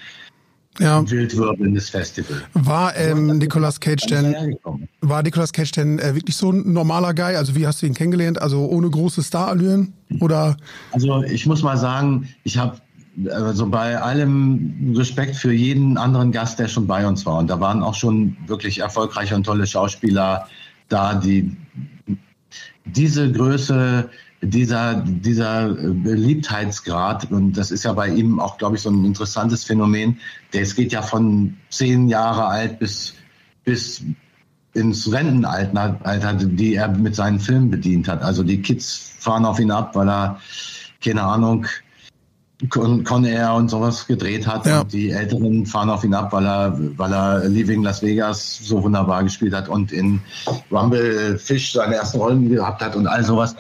ja. 0.79 1.09
wildwirbelndes 1.09 1.89
Festival. 1.89 2.41
War 2.53 2.95
ähm, 2.95 3.37
Nicolas 3.37 3.79
Cage 3.79 4.05
denn 4.07 4.55
war 5.01 5.23
Nicolas 5.23 5.51
Cage 5.51 5.71
denn 5.71 5.99
äh, 5.99 6.15
wirklich 6.15 6.35
so 6.35 6.51
ein 6.51 6.73
normaler 6.73 7.13
Guy? 7.13 7.35
Also 7.35 7.55
wie 7.55 7.67
hast 7.67 7.81
du 7.81 7.85
ihn 7.85 7.93
kennengelernt? 7.93 8.41
Also 8.41 8.65
ohne 8.65 8.89
große 8.89 9.23
Starallüren 9.23 9.93
oder? 10.19 10.57
Also 10.91 11.23
ich 11.23 11.45
muss 11.45 11.63
mal 11.63 11.77
sagen, 11.77 12.29
ich 12.43 12.57
habe 12.57 12.77
also 13.29 13.67
bei 13.67 13.99
allem 13.99 14.93
Respekt 14.95 15.35
für 15.35 15.51
jeden 15.51 15.97
anderen 15.97 16.31
Gast, 16.31 16.59
der 16.59 16.67
schon 16.67 16.87
bei 16.87 17.05
uns 17.05 17.25
war. 17.25 17.37
Und 17.37 17.49
da 17.49 17.59
waren 17.59 17.83
auch 17.83 17.95
schon 17.95 18.37
wirklich 18.47 18.79
erfolgreiche 18.79 19.35
und 19.35 19.43
tolle 19.43 19.67
Schauspieler 19.67 20.47
da, 20.87 21.15
die 21.15 21.55
diese 22.85 23.31
Größe, 23.31 24.09
dieser, 24.41 24.95
dieser 25.05 25.69
Beliebtheitsgrad, 25.69 27.31
und 27.31 27.53
das 27.53 27.71
ist 27.71 27.83
ja 27.83 27.93
bei 27.93 28.07
ihm 28.07 28.39
auch, 28.39 28.57
glaube 28.57 28.75
ich, 28.75 28.81
so 28.81 28.89
ein 28.89 29.05
interessantes 29.05 29.63
Phänomen, 29.63 30.17
der 30.53 30.63
es 30.63 30.75
geht 30.75 30.91
ja 30.91 31.01
von 31.01 31.57
zehn 31.69 32.09
Jahre 32.09 32.45
alt 32.45 32.79
bis, 32.79 33.13
bis 33.63 34.03
ins 34.73 35.11
Rentenalter, 35.11 36.33
die 36.33 36.75
er 36.75 36.87
mit 36.89 37.15
seinen 37.15 37.39
Filmen 37.39 37.69
bedient 37.69 38.07
hat. 38.07 38.21
Also 38.23 38.41
die 38.43 38.61
Kids 38.61 39.13
fahren 39.19 39.45
auf 39.45 39.59
ihn 39.59 39.71
ab, 39.71 39.95
weil 39.95 40.09
er, 40.09 40.39
keine 41.03 41.23
Ahnung, 41.23 41.67
Con, 42.69 43.03
Con 43.03 43.25
Air 43.25 43.55
und 43.55 43.69
sowas 43.69 44.05
gedreht 44.05 44.45
hat. 44.45 44.65
Ja. 44.65 44.81
Und 44.81 44.93
die 44.93 45.09
Älteren 45.09 45.65
fahren 45.65 45.89
auf 45.89 46.03
ihn 46.03 46.13
ab, 46.13 46.31
weil 46.31 46.45
er, 46.45 46.77
weil 46.97 47.11
er 47.11 47.47
Leaving 47.47 47.83
Las 47.83 48.03
Vegas 48.03 48.59
so 48.59 48.83
wunderbar 48.83 49.23
gespielt 49.23 49.53
hat 49.53 49.67
und 49.67 49.91
in 49.91 50.21
Rumble 50.71 51.39
Fish 51.39 51.73
seine 51.73 51.95
ersten 51.95 52.19
Rollen 52.19 52.49
gehabt 52.49 52.81
hat 52.83 52.95
und 52.95 53.07
all 53.07 53.23
sowas. 53.23 53.55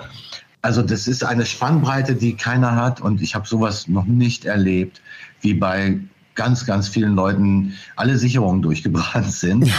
Also 0.61 0.81
das 0.81 1.07
ist 1.07 1.23
eine 1.23 1.45
Spannbreite, 1.45 2.15
die 2.15 2.35
keiner 2.35 2.75
hat 2.75 3.01
und 3.01 3.21
ich 3.21 3.33
habe 3.33 3.47
sowas 3.47 3.87
noch 3.87 4.05
nicht 4.05 4.45
erlebt, 4.45 5.01
wie 5.41 5.55
bei 5.55 5.99
ganz, 6.35 6.65
ganz 6.65 6.87
vielen 6.87 7.15
Leuten 7.15 7.73
alle 7.95 8.17
Sicherungen 8.17 8.61
durchgebrannt 8.61 9.31
sind. 9.31 9.67
Ja. 9.67 9.73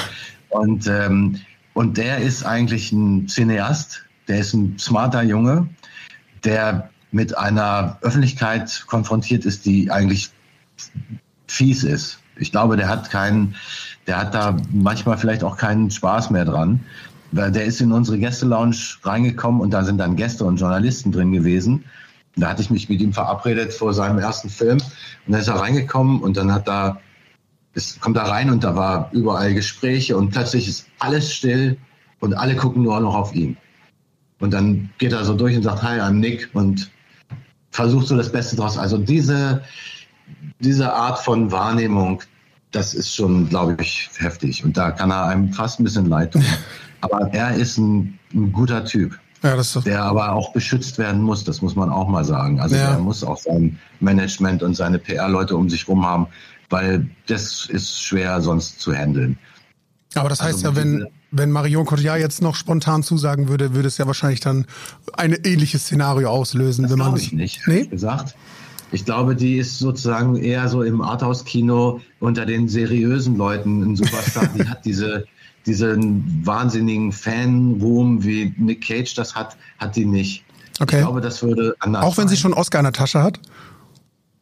Und, 0.49 0.87
ähm, 0.87 1.41
und 1.75 1.97
der 1.97 2.19
ist 2.19 2.45
eigentlich 2.45 2.93
ein 2.93 3.29
Cineast, 3.29 4.03
der 4.29 4.39
ist 4.39 4.53
ein 4.55 4.79
smarter 4.79 5.23
Junge, 5.23 5.69
der 6.45 6.91
mit 7.13 7.37
einer 7.37 7.99
Öffentlichkeit 8.03 8.85
konfrontiert 8.87 9.45
ist, 9.45 9.65
die 9.65 9.91
eigentlich 9.91 10.31
fies 11.47 11.85
ist. 11.85 12.19
Ich 12.37 12.51
glaube, 12.51 12.77
der 12.77 12.89
hat 12.89 13.11
keinen, 13.11 13.55
der 14.07 14.19
hat 14.19 14.35
da 14.35 14.57
manchmal 14.73 15.19
vielleicht 15.19 15.45
auch 15.45 15.57
keinen 15.57 15.91
Spaß 15.91 16.31
mehr 16.31 16.45
dran. 16.45 16.81
Der 17.33 17.65
ist 17.65 17.81
in 17.81 17.93
unsere 17.93 18.19
Gästelounge 18.19 18.77
reingekommen 19.03 19.63
und 19.63 19.71
da 19.71 19.85
sind 19.85 19.99
dann 19.99 20.17
Gäste 20.17 20.45
und 20.45 20.59
Journalisten 20.59 21.13
drin 21.13 21.33
gewesen. 21.33 21.85
Da 22.37 22.51
hatte 22.51 22.63
ich 22.63 22.71
mich 22.71 22.89
mit 22.89 23.01
ihm 23.01 23.13
verabredet 23.13 23.73
vor 23.73 23.95
seinem 23.95 24.19
ersten 24.19 24.51
Film 24.51 24.79
und 25.27 25.33
dann 25.33 25.41
ist 25.41 25.49
er 25.49 25.55
reingekommen 25.55 26.21
und 26.21 26.37
dann 26.37 26.53
hat 26.53 26.69
da, 26.69 27.01
es 27.75 27.99
kommt 28.01 28.17
da 28.17 28.25
rein 28.25 28.51
und 28.51 28.65
da 28.65 28.77
war 28.77 29.11
überall 29.13 29.55
Gespräche 29.55 30.17
und 30.17 30.31
plötzlich 30.31 30.69
ist 30.69 30.87
alles 30.99 31.33
still 31.33 31.79
und 32.21 32.35
alle 32.35 32.55
gucken 32.55 32.83
nur 32.83 33.01
noch 33.01 33.15
auf 33.15 33.35
ihn. 33.35 33.57
Und 34.39 34.53
dann 34.53 34.91
geht 34.99 35.13
er 35.13 35.25
so 35.25 35.35
durch 35.35 35.57
und 35.57 35.63
sagt, 35.63 35.83
hi, 35.83 36.01
I'm 36.01 36.15
Nick 36.15 36.51
und 36.53 36.91
versucht 37.71 38.09
so 38.09 38.17
das 38.17 38.31
Beste 38.31 38.57
draus. 38.57 38.77
Also 38.77 38.99
diese, 38.99 39.63
diese 40.61 40.93
Art 40.93 41.19
von 41.19 41.51
Wahrnehmung, 41.51 42.23
das 42.73 42.93
ist 42.93 43.15
schon, 43.15 43.49
glaube 43.49 43.77
ich, 43.81 44.11
heftig. 44.19 44.65
Und 44.65 44.77
da 44.77 44.91
kann 44.91 45.11
er 45.11 45.27
einem 45.27 45.53
fast 45.53 45.81
ein 45.81 45.85
bisschen 45.85 46.07
leid 46.07 46.33
tun. 46.33 46.45
Aber 47.03 47.33
er 47.33 47.55
ist 47.55 47.79
ein, 47.79 48.19
ein 48.35 48.53
guter 48.53 48.85
Typ. 48.85 49.19
Ja, 49.43 49.61
der 49.85 50.05
aber 50.05 50.33
auch 50.33 50.53
beschützt 50.53 50.99
werden 50.99 51.21
muss, 51.21 51.43
das 51.43 51.63
muss 51.63 51.75
man 51.75 51.91
auch 51.91 52.09
mal 52.09 52.25
sagen. 52.25 52.61
Also 52.61 52.77
ja. 52.77 52.93
er 52.93 52.99
muss 52.99 53.25
auch 53.25 53.39
sein 53.39 53.77
Management 53.99 54.63
und 54.63 54.75
seine 54.75 55.01
PR-Leute 55.01 55.57
um 55.57 55.69
sich 55.69 55.89
rum 55.89 56.07
haben, 56.07 56.29
weil 56.71 57.09
das 57.27 57.67
ist 57.67 58.01
schwer 58.01 58.41
sonst 58.41 58.81
zu 58.81 58.95
handeln. 58.95 59.37
Aber 60.15 60.29
das 60.29 60.41
heißt 60.41 60.65
also 60.65 60.69
ja, 60.69 60.77
wenn, 60.77 61.09
wenn 61.33 61.51
Marion 61.51 61.87
Cotillard 61.87 62.21
jetzt 62.21 62.41
noch 62.41 62.55
spontan 62.55 63.03
zusagen 63.03 63.49
würde, 63.49 63.75
würde 63.75 63.89
es 63.89 63.99
ja 63.99 64.07
wahrscheinlich 64.07 64.41
dann 64.41 64.67
ein 65.15 65.33
ähnliches 65.33 65.83
Szenario 65.83 66.29
auslösen, 66.29 66.83
das 66.83 66.93
wenn 66.93 66.99
man 66.99 67.17
sich 67.17 67.33
nicht 67.33 67.67
nee? 67.67 67.87
gesagt. 67.87 68.37
Ich 68.93 69.07
glaube, 69.07 69.35
die 69.35 69.57
ist 69.57 69.79
sozusagen 69.79 70.37
eher 70.37 70.69
so 70.69 70.83
im 70.83 71.01
Arthouse-Kino 71.01 72.01
unter 72.21 72.45
den 72.45 72.69
seriösen 72.69 73.37
Leuten 73.37 73.83
ein 73.83 73.97
Superstar. 73.97 74.49
die 74.55 74.69
hat 74.69 74.85
diese, 74.85 75.25
diesen 75.67 76.45
wahnsinnigen 76.45 77.13
Fan-Ruhm, 77.13 78.25
wie 78.25 78.55
Nick 78.57 78.87
Cage 78.87 79.15
das 79.15 79.35
hat, 79.35 79.57
hat 79.79 79.97
die 79.97 80.05
nicht. 80.05 80.45
Okay. 80.81 80.97
Ich 80.97 81.03
glaube, 81.03 81.21
das 81.21 81.43
würde 81.43 81.75
anders 81.81 82.03
Auch 82.03 82.17
wenn 82.17 82.29
sein. 82.29 82.37
sie 82.37 82.41
schon 82.41 82.55
Oscar 82.55 82.81
in 82.81 82.85
der 82.85 82.93
Tasche 82.93 83.23
hat? 83.23 83.39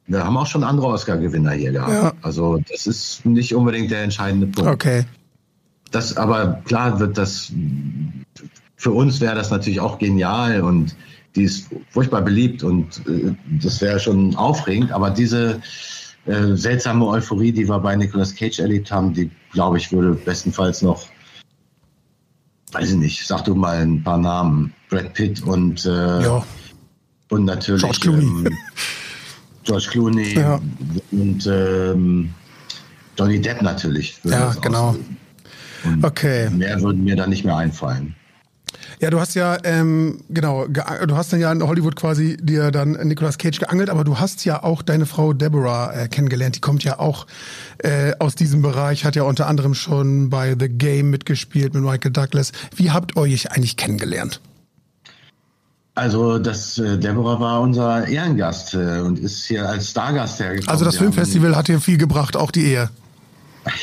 Wir 0.06 0.24
haben 0.24 0.36
auch 0.36 0.46
schon 0.46 0.64
andere 0.64 0.88
Oscar-Gewinner 0.88 1.52
hier 1.52 1.72
gehabt. 1.72 1.92
Ja. 1.92 2.12
Also 2.22 2.60
das 2.70 2.86
ist 2.86 3.24
nicht 3.24 3.54
unbedingt 3.54 3.90
der 3.90 4.02
entscheidende 4.02 4.46
Punkt. 4.46 4.70
Okay. 4.70 5.04
Das, 5.90 6.16
aber 6.16 6.62
klar 6.64 6.98
wird 6.98 7.18
das, 7.18 7.52
für 8.76 8.92
uns 8.92 9.20
wäre 9.20 9.34
das 9.34 9.50
natürlich 9.50 9.80
auch 9.80 9.98
genial 9.98 10.62
und 10.62 10.96
die 11.36 11.44
ist 11.44 11.68
furchtbar 11.90 12.22
beliebt 12.22 12.62
und 12.62 13.06
äh, 13.06 13.34
das 13.60 13.80
wäre 13.80 14.00
schon 14.00 14.34
aufregend, 14.34 14.90
aber 14.92 15.10
diese 15.10 15.60
äh, 16.30 16.56
seltsame 16.56 17.06
Euphorie, 17.06 17.52
die 17.52 17.68
wir 17.68 17.78
bei 17.78 17.96
Nicolas 17.96 18.34
Cage 18.34 18.60
erlebt 18.60 18.90
haben, 18.90 19.12
die 19.12 19.30
glaube 19.52 19.78
ich 19.78 19.90
würde 19.92 20.12
bestenfalls 20.12 20.82
noch, 20.82 21.06
weiß 22.72 22.90
ich 22.90 22.96
nicht, 22.96 23.26
sag 23.26 23.44
du 23.44 23.54
mal 23.54 23.78
ein 23.78 24.02
paar 24.02 24.18
Namen, 24.18 24.72
Brad 24.88 25.12
Pitt 25.14 25.42
und, 25.42 25.84
äh, 25.84 26.22
ja. 26.22 26.44
und 27.30 27.44
natürlich 27.44 27.82
George 27.82 27.98
Clooney, 28.00 28.46
ähm, 28.46 28.58
George 29.64 29.88
Clooney 29.90 30.34
ja. 30.34 30.60
und 31.10 31.46
ähm, 31.46 32.34
Johnny 33.18 33.40
Depp 33.40 33.60
natürlich. 33.62 34.18
Ja, 34.24 34.54
genau. 34.62 34.96
Okay. 36.02 36.48
Mehr 36.50 36.80
würden 36.80 37.04
mir 37.04 37.16
da 37.16 37.26
nicht 37.26 37.44
mehr 37.44 37.56
einfallen. 37.56 38.14
Ja, 39.00 39.10
du 39.10 39.20
hast 39.20 39.34
ja, 39.34 39.56
ähm, 39.64 40.20
genau, 40.28 40.66
du 40.66 41.16
hast 41.16 41.32
dann 41.32 41.40
ja 41.40 41.50
in 41.50 41.62
Hollywood 41.62 41.96
quasi 41.96 42.36
dir 42.36 42.70
dann 42.70 42.92
Nicolas 43.08 43.38
Cage 43.38 43.58
geangelt, 43.58 43.90
aber 43.90 44.04
du 44.04 44.18
hast 44.18 44.44
ja 44.44 44.62
auch 44.62 44.82
deine 44.82 45.06
Frau 45.06 45.32
Deborah 45.32 45.92
äh, 45.92 46.08
kennengelernt. 46.08 46.56
Die 46.56 46.60
kommt 46.60 46.84
ja 46.84 46.98
auch 46.98 47.26
äh, 47.78 48.12
aus 48.18 48.34
diesem 48.34 48.62
Bereich, 48.62 49.04
hat 49.04 49.16
ja 49.16 49.22
unter 49.22 49.46
anderem 49.46 49.74
schon 49.74 50.30
bei 50.30 50.54
The 50.58 50.68
Game 50.68 51.10
mitgespielt 51.10 51.74
mit 51.74 51.82
Michael 51.82 52.12
Douglas. 52.12 52.52
Wie 52.74 52.90
habt 52.90 53.16
ihr 53.16 53.22
euch 53.22 53.52
eigentlich 53.52 53.76
kennengelernt? 53.76 54.40
Also 55.94 56.38
das 56.38 56.78
äh, 56.78 56.98
Deborah 56.98 57.40
war 57.40 57.60
unser 57.60 58.06
Ehrengast 58.06 58.74
äh, 58.74 59.00
und 59.00 59.18
ist 59.18 59.44
hier 59.44 59.68
als 59.68 59.90
Stargast 59.90 60.38
hergekommen. 60.40 60.70
Also 60.70 60.84
das 60.84 60.96
Filmfestival 60.96 61.56
hat 61.56 61.68
dir 61.68 61.80
viel 61.80 61.98
gebracht, 61.98 62.36
auch 62.36 62.50
die 62.50 62.64
Ehe. 62.64 62.90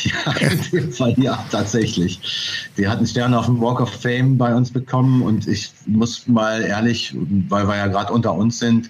Ja, 0.04 0.32
in 0.40 0.62
dem 0.72 0.92
Fall 0.92 1.14
ja, 1.18 1.46
tatsächlich. 1.52 2.20
Die 2.78 2.88
hatten 2.88 3.06
Sterne 3.06 3.38
auf 3.38 3.46
dem 3.46 3.62
Walk 3.62 3.80
of 3.80 3.90
Fame 3.90 4.38
bei 4.38 4.54
uns 4.54 4.72
bekommen 4.72 5.22
und 5.22 5.48
ich 5.48 5.72
muss 5.86 6.28
mal 6.28 6.62
ehrlich, 6.62 7.16
weil 7.50 7.68
wir 7.68 7.78
ja 7.78 7.88
gerade 7.88 8.12
unter 8.12 8.34
uns 8.34 8.60
sind, 8.60 8.90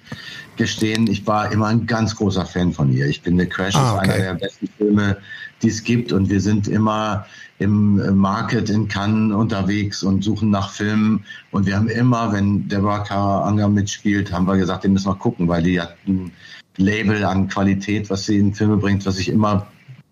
gestehen, 0.55 1.07
ich 1.07 1.27
war 1.27 1.51
immer 1.51 1.67
ein 1.67 1.85
ganz 1.85 2.15
großer 2.15 2.45
Fan 2.45 2.73
von 2.73 2.91
ihr. 2.91 3.07
Ich 3.07 3.21
finde, 3.21 3.47
Crash 3.47 3.75
ah, 3.75 3.97
okay. 3.97 4.07
ist 4.07 4.13
einer 4.13 4.23
der 4.23 4.33
besten 4.33 4.69
Filme, 4.77 5.17
die 5.61 5.67
es 5.67 5.83
gibt 5.83 6.11
und 6.11 6.29
wir 6.29 6.41
sind 6.41 6.67
immer 6.67 7.25
im 7.59 8.15
Market 8.15 8.69
in 8.69 8.87
Cannes 8.87 9.35
unterwegs 9.35 10.03
und 10.03 10.23
suchen 10.23 10.51
nach 10.51 10.71
Filmen 10.71 11.25
und 11.51 11.65
wir 11.65 11.75
haben 11.75 11.89
immer, 11.89 12.31
wenn 12.31 12.67
Deborah 12.67 12.99
Kara 12.99 13.67
mitspielt, 13.67 14.31
haben 14.31 14.45
wir 14.45 14.57
gesagt, 14.57 14.83
den 14.83 14.93
müssen 14.93 15.09
wir 15.09 15.15
gucken, 15.15 15.47
weil 15.47 15.63
die 15.63 15.81
hat 15.81 15.95
ein 16.07 16.31
Label 16.77 17.23
an 17.25 17.47
Qualität, 17.47 18.09
was 18.11 18.25
sie 18.25 18.37
in 18.37 18.53
Filme 18.53 18.77
bringt, 18.77 19.05
was 19.07 19.17
ich 19.17 19.29
immer 19.29 19.67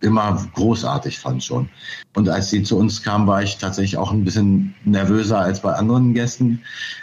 immer 0.06 0.48
großartig 0.54 1.20
fand 1.20 1.44
schon. 1.44 1.68
Und 2.14 2.30
als 2.30 2.50
sie 2.50 2.64
zu 2.64 2.78
uns 2.78 3.02
kam, 3.02 3.28
war 3.28 3.44
ich 3.44 3.58
tatsächlich 3.58 3.98
auch 3.98 4.12
ein 4.12 4.24
bisschen 4.24 4.76
nervöser 4.86 5.40
als 5.40 5.62
bei 5.62 5.74
anderen 5.74 6.14
Gästen. 6.14 6.62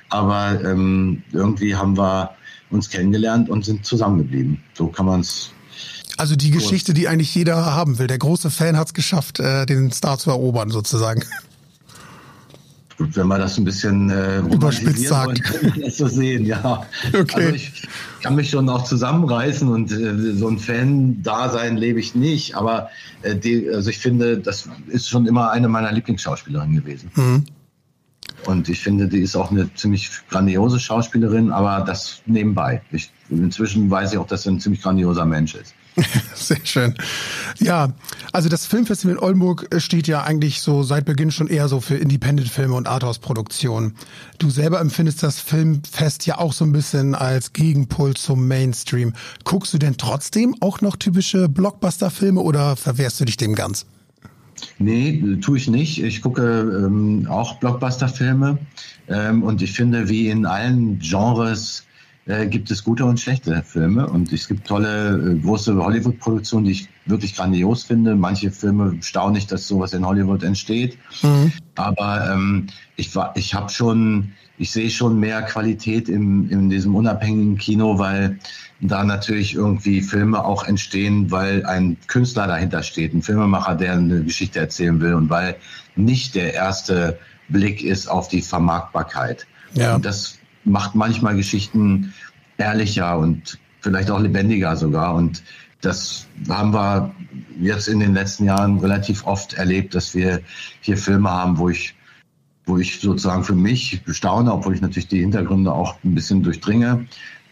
Aber 0.08 0.58
ähm, 0.64 1.22
irgendwie 1.32 1.74
haben 1.74 1.98
wir 1.98 2.30
uns 2.70 2.88
kennengelernt 2.88 3.50
und 3.50 3.64
sind 3.64 3.84
zusammengeblieben. 3.84 4.62
So 4.74 4.86
kann 4.86 5.06
man 5.06 5.20
es. 5.20 5.50
Also 6.16 6.36
die 6.36 6.50
Geschichte, 6.50 6.94
die 6.94 7.08
eigentlich 7.08 7.34
jeder 7.34 7.74
haben 7.74 7.98
will. 7.98 8.06
Der 8.06 8.18
große 8.18 8.50
Fan 8.50 8.76
hat 8.76 8.88
es 8.88 8.94
geschafft, 8.94 9.40
äh, 9.40 9.66
den 9.66 9.90
Star 9.90 10.18
zu 10.18 10.30
erobern, 10.30 10.70
sozusagen. 10.70 11.24
Wenn 13.12 13.26
man 13.26 13.40
das 13.40 13.58
ein 13.58 13.64
bisschen 13.64 14.10
äh, 14.10 14.38
überspitzt 14.40 15.06
sagt. 15.06 15.42
Das 15.80 15.96
so 15.96 16.06
sehen, 16.06 16.44
ja. 16.44 16.86
Okay. 17.12 17.44
Also 17.44 17.54
ich 17.54 17.88
kann 18.22 18.34
mich 18.34 18.50
schon 18.50 18.68
auch 18.68 18.84
zusammenreißen 18.84 19.68
und 19.68 19.92
äh, 19.92 20.34
so 20.34 20.48
ein 20.48 20.58
Fan-Dasein 20.58 21.76
lebe 21.76 22.00
ich 22.00 22.14
nicht, 22.14 22.54
aber 22.54 22.90
äh, 23.22 23.36
die, 23.36 23.68
also 23.68 23.90
ich 23.90 23.98
finde, 23.98 24.38
das 24.38 24.68
ist 24.88 25.08
schon 25.08 25.26
immer 25.26 25.50
eine 25.50 25.68
meiner 25.68 25.92
Lieblingsschauspielerinnen 25.92 26.76
gewesen. 26.76 27.10
Mhm. 27.14 27.44
Und 28.46 28.68
ich 28.68 28.80
finde, 28.80 29.08
die 29.08 29.20
ist 29.20 29.36
auch 29.36 29.50
eine 29.50 29.72
ziemlich 29.74 30.10
grandiose 30.28 30.80
Schauspielerin, 30.80 31.50
aber 31.50 31.84
das 31.84 32.22
nebenbei. 32.26 32.82
Ich, 32.90 33.12
inzwischen 33.30 33.90
weiß 33.90 34.12
ich 34.12 34.18
auch, 34.18 34.26
dass 34.26 34.42
sie 34.42 34.50
ein 34.50 34.60
ziemlich 34.60 34.82
grandioser 34.82 35.24
Mensch 35.24 35.54
ist. 35.54 35.74
Sehr 36.34 36.64
schön. 36.64 36.94
Ja, 37.58 37.92
also 38.32 38.48
das 38.48 38.66
Filmfestival 38.66 39.16
in 39.16 39.22
Oldenburg 39.22 39.68
steht 39.78 40.06
ja 40.06 40.22
eigentlich 40.22 40.60
so 40.60 40.82
seit 40.82 41.04
Beginn 41.04 41.30
schon 41.30 41.48
eher 41.48 41.68
so 41.68 41.80
für 41.80 41.96
Independent-Filme 41.96 42.74
und 42.74 42.88
Arthouse-Produktionen. 42.88 43.94
Du 44.38 44.50
selber 44.50 44.80
empfindest 44.80 45.22
das 45.22 45.38
Filmfest 45.38 46.26
ja 46.26 46.38
auch 46.38 46.52
so 46.52 46.64
ein 46.64 46.72
bisschen 46.72 47.14
als 47.14 47.52
Gegenpol 47.52 48.14
zum 48.14 48.48
Mainstream. 48.48 49.12
Guckst 49.44 49.74
du 49.74 49.78
denn 49.78 49.96
trotzdem 49.96 50.54
auch 50.60 50.80
noch 50.80 50.96
typische 50.96 51.48
Blockbuster-Filme 51.48 52.40
oder 52.40 52.76
verwehrst 52.76 53.20
du 53.20 53.24
dich 53.24 53.36
dem 53.36 53.54
ganz? 53.54 53.86
Nee, 54.78 55.38
tue 55.40 55.58
ich 55.58 55.68
nicht. 55.68 56.02
Ich 56.02 56.22
gucke 56.22 56.42
ähm, 56.42 57.26
auch 57.28 57.56
Blockbuster-Filme 57.56 58.58
ähm, 59.08 59.42
und 59.42 59.60
ich 59.60 59.72
finde, 59.72 60.08
wie 60.08 60.28
in 60.28 60.46
allen 60.46 60.98
Genres 61.00 61.84
äh, 62.26 62.46
gibt 62.46 62.70
es 62.70 62.84
gute 62.84 63.04
und 63.04 63.18
schlechte 63.18 63.62
Filme 63.62 64.06
und 64.06 64.32
es 64.32 64.46
gibt 64.46 64.66
tolle 64.66 65.16
äh, 65.16 65.38
große 65.40 65.74
Hollywood-Produktionen, 65.74 66.66
die 66.66 66.72
ich 66.72 66.88
wirklich 67.06 67.34
grandios 67.34 67.82
finde. 67.82 68.14
Manche 68.14 68.52
Filme 68.52 68.96
staune 69.00 69.38
ich, 69.38 69.46
dass 69.48 69.66
sowas 69.66 69.92
in 69.92 70.06
Hollywood 70.06 70.44
entsteht. 70.44 70.96
Mhm. 71.22 71.52
Aber 71.74 72.30
ähm, 72.32 72.68
ich 72.96 73.14
war, 73.16 73.32
ich 73.36 73.54
habe 73.54 73.70
schon, 73.70 74.32
ich 74.56 74.70
sehe 74.70 74.88
schon 74.88 75.18
mehr 75.18 75.42
Qualität 75.42 76.08
im, 76.08 76.48
in 76.48 76.70
diesem 76.70 76.94
unabhängigen 76.94 77.58
Kino, 77.58 77.98
weil 77.98 78.38
da 78.80 79.02
natürlich 79.02 79.54
irgendwie 79.54 80.00
Filme 80.00 80.44
auch 80.44 80.64
entstehen, 80.64 81.30
weil 81.30 81.66
ein 81.66 81.96
Künstler 82.06 82.46
dahinter 82.46 82.82
steht, 82.82 83.14
ein 83.14 83.22
Filmemacher, 83.22 83.74
der 83.74 83.94
eine 83.94 84.22
Geschichte 84.22 84.60
erzählen 84.60 85.00
will 85.00 85.14
und 85.14 85.28
weil 85.28 85.56
nicht 85.96 86.36
der 86.36 86.54
erste 86.54 87.18
Blick 87.48 87.82
ist 87.82 88.08
auf 88.08 88.28
die 88.28 88.42
Vermarktbarkeit. 88.42 89.46
Ja. 89.74 89.94
Und 89.96 90.04
das 90.04 90.38
macht 90.64 90.94
manchmal 90.94 91.36
Geschichten 91.36 92.12
ehrlicher 92.56 93.18
und 93.18 93.58
vielleicht 93.80 94.10
auch 94.10 94.20
lebendiger 94.20 94.76
sogar. 94.76 95.14
Und 95.14 95.42
das 95.80 96.26
haben 96.48 96.72
wir 96.72 97.14
jetzt 97.60 97.88
in 97.88 98.00
den 98.00 98.14
letzten 98.14 98.44
Jahren 98.44 98.78
relativ 98.78 99.26
oft 99.26 99.54
erlebt, 99.54 99.94
dass 99.94 100.14
wir 100.14 100.40
hier 100.80 100.96
Filme 100.96 101.30
haben, 101.30 101.58
wo 101.58 101.68
ich, 101.68 101.94
wo 102.66 102.78
ich 102.78 103.00
sozusagen 103.00 103.44
für 103.44 103.54
mich 103.54 104.02
bestaune, 104.04 104.52
obwohl 104.52 104.74
ich 104.74 104.80
natürlich 104.80 105.08
die 105.08 105.20
Hintergründe 105.20 105.72
auch 105.72 105.96
ein 106.04 106.14
bisschen 106.14 106.42
durchdringe, 106.42 107.06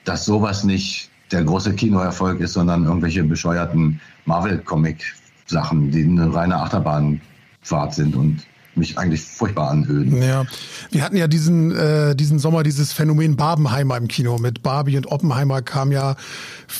dass 0.04 0.24
sowas 0.24 0.64
nicht 0.64 1.10
der 1.32 1.44
große 1.44 1.74
Kinoerfolg 1.74 2.40
ist, 2.40 2.54
sondern 2.54 2.84
irgendwelche 2.84 3.24
bescheuerten 3.24 4.00
Marvel-Comic-Sachen, 4.24 5.90
die 5.90 6.04
eine 6.04 6.32
reine 6.32 6.56
Achterbahnfahrt 6.56 7.94
sind. 7.94 8.16
Und 8.16 8.46
mich 8.80 8.98
eigentlich 8.98 9.22
furchtbar 9.22 9.70
anhöhen. 9.70 10.20
Ja, 10.20 10.44
wir 10.90 11.02
hatten 11.02 11.16
ja 11.16 11.28
diesen, 11.28 11.70
äh, 11.70 12.16
diesen 12.16 12.40
Sommer 12.40 12.64
dieses 12.64 12.92
Phänomen 12.92 13.36
Barbenheimer 13.36 13.96
im 13.96 14.08
Kino. 14.08 14.38
Mit 14.38 14.62
Barbie 14.62 14.96
und 14.96 15.06
Oppenheimer 15.06 15.62
kamen 15.62 15.92
ja 15.92 16.16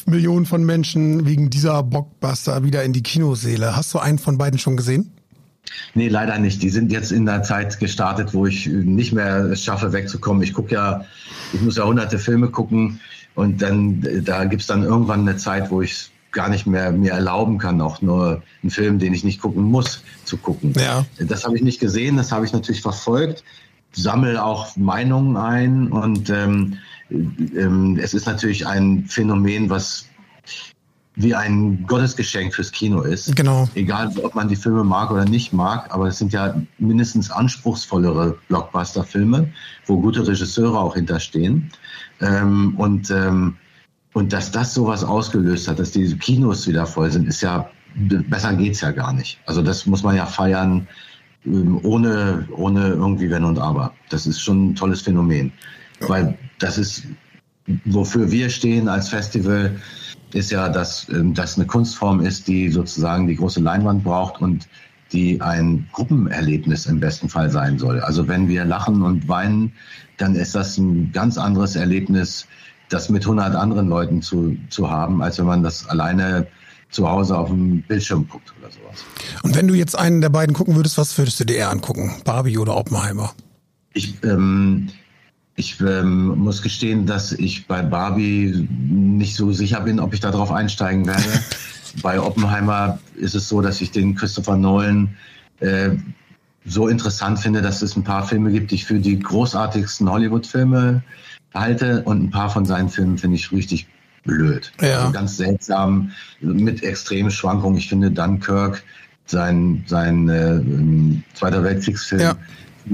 Millionen 0.07 0.47
von 0.47 0.65
Menschen 0.65 1.27
wegen 1.27 1.51
dieser 1.51 1.83
Blockbuster 1.85 2.65
wieder 2.65 2.83
in 2.83 2.93
die 2.93 3.03
Kinoseele. 3.03 3.77
Hast 3.77 3.95
du 3.95 3.99
einen 3.99 4.19
von 4.19 4.37
beiden 4.37 4.59
schon 4.59 4.77
gesehen? 4.77 5.13
Nee, 5.95 6.09
leider 6.09 6.39
nicht. 6.39 6.63
Die 6.63 6.71
sind 6.71 6.91
jetzt 6.91 7.13
in 7.13 7.27
der 7.27 7.43
Zeit 7.43 7.79
gestartet, 7.79 8.35
wo 8.35 8.47
ich 8.47 8.67
nicht 8.67 9.13
mehr 9.13 9.45
es 9.45 9.63
schaffe, 9.63 9.93
wegzukommen. 9.93 10.43
Ich 10.43 10.53
gucke 10.53 10.75
ja, 10.75 11.05
ich 11.53 11.61
muss 11.61 11.77
ja 11.77 11.85
hunderte 11.85 12.19
Filme 12.19 12.49
gucken 12.49 13.01
und 13.35 13.63
dann, 13.63 14.05
da 14.25 14.45
gibt's 14.45 14.67
dann 14.67 14.83
irgendwann 14.83 15.21
eine 15.21 15.37
Zeit, 15.37 15.71
wo 15.71 15.83
ich 15.83 16.10
gar 16.33 16.49
nicht 16.49 16.67
mehr 16.67 16.93
mir 16.93 17.13
erlauben 17.13 17.59
kann, 17.59 17.81
auch 17.81 18.03
nur 18.03 18.43
einen 18.63 18.71
Film, 18.71 18.99
den 18.99 19.15
ich 19.15 19.25
nicht 19.25 19.41
gucken 19.41 19.65
muss, 19.65 20.03
zu 20.25 20.37
gucken. 20.37 20.73
Ja. 20.79 21.05
Das 21.19 21.45
habe 21.45 21.57
ich 21.57 21.63
nicht 21.63 21.81
gesehen, 21.81 22.17
das 22.17 22.33
habe 22.33 22.45
ich 22.45 22.53
natürlich 22.53 22.83
verfolgt, 22.83 23.45
sammle 23.93 24.43
auch 24.45 24.77
Meinungen 24.77 25.37
ein 25.37 25.89
und 25.89 26.31
ähm, 26.31 26.79
ähm, 27.11 27.99
es 28.01 28.15
ist 28.15 28.27
natürlich 28.27 28.67
ein 28.67 29.07
Phänomen, 29.07 29.69
was 29.71 30.07
wie 31.17 31.35
ein 31.35 31.85
Gottesgeschenk 31.87 32.55
fürs 32.55 32.73
Kino 32.73 33.03
ist. 33.03 33.35
Genau. 33.37 33.69
Egal, 33.75 34.13
ob 34.23 34.35
man 34.35 34.49
die 34.49 34.57
Filme 34.57 34.85
mag 34.85 35.11
oder 35.11 35.25
nicht 35.25 35.53
mag, 35.53 35.93
aber 35.93 36.09
es 36.09 36.19
sind 36.19 36.33
ja 36.33 36.55
mindestens 36.79 37.31
anspruchsvollere 37.31 38.39
Blockbuster-Filme, 38.49 39.53
wo 39.87 40.01
gute 40.01 40.27
Regisseure 40.27 40.79
auch 40.79 40.95
hinterstehen. 40.95 41.71
Ähm, 42.21 42.75
und 42.77 43.11
ähm, 43.11 43.57
und 44.13 44.33
dass 44.33 44.51
das 44.51 44.75
sowas 44.75 45.05
ausgelöst 45.05 45.69
hat, 45.69 45.79
dass 45.79 45.93
diese 45.93 46.17
Kinos 46.17 46.67
wieder 46.67 46.87
voll 46.87 47.11
sind, 47.11 47.29
ist 47.29 47.41
ja, 47.43 47.71
besser 47.95 48.55
geht's 48.55 48.81
ja 48.81 48.91
gar 48.91 49.13
nicht. 49.13 49.39
Also 49.47 49.63
das 49.63 49.87
muss 49.87 50.03
man 50.03 50.17
ja 50.17 50.27
feiern, 50.27 50.89
ähm, 51.47 51.81
ohne, 51.85 52.47
ohne 52.57 52.89
irgendwie 52.89 53.31
Wenn 53.31 53.45
und 53.45 53.59
Aber. 53.59 53.93
Das 54.09 54.27
ist 54.27 54.41
schon 54.41 54.71
ein 54.71 54.75
tolles 54.75 55.03
Phänomen. 55.03 55.53
Weil 56.01 56.37
das 56.59 56.79
ist, 56.79 57.05
wofür 57.85 58.31
wir 58.31 58.51
stehen 58.51 58.89
als 58.89 59.11
Festival, 59.11 59.77
ist 60.33 60.51
ja, 60.51 60.69
dass 60.69 61.09
ähm, 61.11 61.35
das 61.35 61.57
eine 61.57 61.67
Kunstform 61.67 62.21
ist, 62.21 62.49
die 62.49 62.69
sozusagen 62.69 63.27
die 63.27 63.37
große 63.37 63.61
Leinwand 63.61 64.03
braucht 64.05 64.41
und 64.41 64.69
die 65.13 65.41
ein 65.41 65.89
Gruppenerlebnis 65.93 66.87
im 66.87 67.01
besten 67.01 67.29
Fall 67.29 67.51
sein 67.51 67.79
soll. 67.79 68.01
Also 68.01 68.29
wenn 68.29 68.49
wir 68.49 68.65
lachen 68.65 69.03
und 69.03 69.29
weinen, 69.29 69.73
dann 70.19 70.37
ist 70.37 70.55
das 70.55 70.79
ein 70.79 71.11
ganz 71.13 71.37
anderes 71.37 71.75
Erlebnis, 71.75 72.47
das 72.91 73.09
mit 73.09 73.23
100 73.23 73.55
anderen 73.55 73.89
Leuten 73.89 74.21
zu, 74.21 74.57
zu 74.69 74.91
haben, 74.91 75.23
als 75.23 75.39
wenn 75.39 75.47
man 75.47 75.63
das 75.63 75.89
alleine 75.89 76.47
zu 76.91 77.09
Hause 77.09 77.39
auf 77.39 77.49
dem 77.49 77.83
Bildschirm 77.83 78.29
guckt 78.29 78.53
oder 78.59 78.71
sowas. 78.71 79.05
Und 79.43 79.55
wenn 79.55 79.69
du 79.69 79.75
jetzt 79.75 79.97
einen 79.97 80.21
der 80.21 80.29
beiden 80.29 80.55
gucken 80.55 80.77
würdest, 80.77 80.99
was 80.99 81.17
würdest 81.17 81.39
du 81.41 81.45
dir 81.45 81.57
eher 81.57 81.71
angucken? 81.71 82.13
Barbie 82.25 82.59
oder 82.59 82.77
Oppenheimer? 82.77 83.33
Ich, 83.95 84.23
ähm, 84.25 84.89
ich 85.55 85.81
ähm, 85.81 86.39
muss 86.39 86.63
gestehen, 86.63 87.07
dass 87.07 87.33
ich 87.33 87.67
bei 87.67 87.83
Barbie 87.83 88.69
nicht 88.69 89.37
so 89.37 89.53
sicher 89.53 89.81
bin, 89.81 90.01
ob 90.01 90.13
ich 90.13 90.21
darauf 90.21 90.51
einsteigen 90.51 91.07
werde. 91.07 91.23
bei 92.03 92.21
Oppenheimer 92.21 92.99
ist 93.17 93.35
es 93.37 93.49
so, 93.49 93.61
dass 93.61 93.81
ich 93.81 93.93
den 93.93 94.17
Christopher 94.17 94.57
Nolan 94.57 95.17
äh, 95.61 95.91
so 96.65 96.89
interessant 96.89 97.39
finde, 97.39 97.63
dass 97.63 97.83
es 97.83 97.97
ein 97.97 98.05
paar 98.05 98.27
Filme 98.27 98.51
gibt, 98.51 98.71
die 98.71 98.77
ich 98.77 98.85
für 98.85 98.99
die 98.99 99.19
großartigsten 99.19 100.11
Hollywood-Filme 100.11 101.03
halte 101.55 102.03
und 102.03 102.23
ein 102.23 102.31
paar 102.31 102.51
von 102.51 102.65
seinen 102.65 102.89
Filmen 102.89 103.19
finde 103.19 103.37
ich 103.37 103.53
richtig 103.53 103.87
blöd. 104.25 104.73
Ja. 104.81 105.01
Also 105.01 105.13
ganz 105.13 105.37
seltsam, 105.37 106.13
mit 106.41 106.83
extremen 106.83 107.31
Schwankungen. 107.31 107.79
Ich 107.79 107.89
finde 107.89 108.11
Dunkirk, 108.11 108.83
sein, 109.27 109.85
sein 109.87 110.29
äh, 110.29 111.35
Zweiter 111.35 111.63
Weltkriegsfilm, 111.63 112.21
ja. 112.21 112.37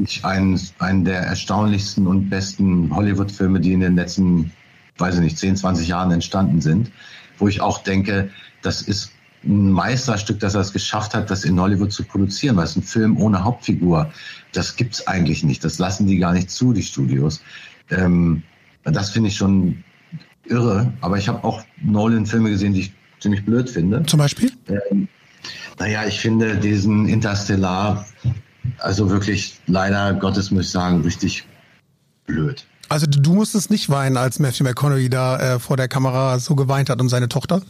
ich 0.04 0.24
einen, 0.24 0.60
einen 0.78 1.04
der 1.04 1.20
erstaunlichsten 1.20 2.06
und 2.06 2.28
besten 2.28 2.94
Hollywood-Filme, 2.94 3.60
die 3.60 3.72
in 3.72 3.80
den 3.80 3.96
letzten, 3.96 4.52
weiß 4.98 5.16
ich 5.16 5.20
nicht, 5.20 5.38
10, 5.38 5.56
20 5.56 5.88
Jahren 5.88 6.10
entstanden 6.10 6.60
sind, 6.60 6.90
wo 7.38 7.48
ich 7.48 7.60
auch 7.60 7.82
denke, 7.82 8.30
das 8.62 8.82
ist 8.82 9.12
ein 9.44 9.70
Meisterstück, 9.70 10.40
dass 10.40 10.54
er 10.54 10.60
es 10.60 10.72
geschafft 10.72 11.14
hat, 11.14 11.30
das 11.30 11.44
in 11.44 11.58
Hollywood 11.60 11.92
zu 11.92 12.04
produzieren, 12.04 12.56
weil 12.56 12.64
es 12.64 12.76
ein 12.76 12.82
Film 12.82 13.16
ohne 13.16 13.44
Hauptfigur, 13.44 14.10
das 14.52 14.76
gibt's 14.76 15.06
eigentlich 15.06 15.44
nicht. 15.44 15.64
Das 15.64 15.78
lassen 15.78 16.06
die 16.06 16.18
gar 16.18 16.32
nicht 16.32 16.50
zu, 16.50 16.72
die 16.72 16.82
Studios. 16.82 17.42
Ähm, 17.90 18.42
das 18.84 19.10
finde 19.10 19.28
ich 19.28 19.36
schon 19.36 19.82
irre. 20.44 20.92
Aber 21.00 21.18
ich 21.18 21.28
habe 21.28 21.42
auch 21.44 21.62
Nolan-Filme 21.82 22.50
gesehen, 22.50 22.74
die 22.74 22.80
ich 22.80 22.92
ziemlich 23.20 23.44
blöd 23.44 23.68
finde. 23.68 24.04
Zum 24.06 24.18
Beispiel? 24.18 24.52
Ähm, 24.90 25.08
naja, 25.78 26.06
ich 26.06 26.20
finde 26.20 26.56
diesen 26.56 27.08
Interstellar, 27.08 28.06
also 28.78 29.10
wirklich 29.10 29.58
leider 29.66 30.14
Gottes 30.14 30.50
muss 30.50 30.66
ich 30.66 30.70
sagen, 30.70 31.02
richtig 31.02 31.44
blöd. 32.26 32.64
Also 32.88 33.06
du 33.06 33.34
musstest 33.34 33.70
nicht 33.70 33.90
weinen, 33.90 34.16
als 34.16 34.38
Matthew 34.38 34.64
McConaughey 34.64 35.10
da 35.10 35.54
äh, 35.54 35.58
vor 35.58 35.76
der 35.76 35.88
Kamera 35.88 36.38
so 36.38 36.54
geweint 36.54 36.88
hat 36.88 37.00
um 37.00 37.08
seine 37.08 37.28
Tochter? 37.28 37.62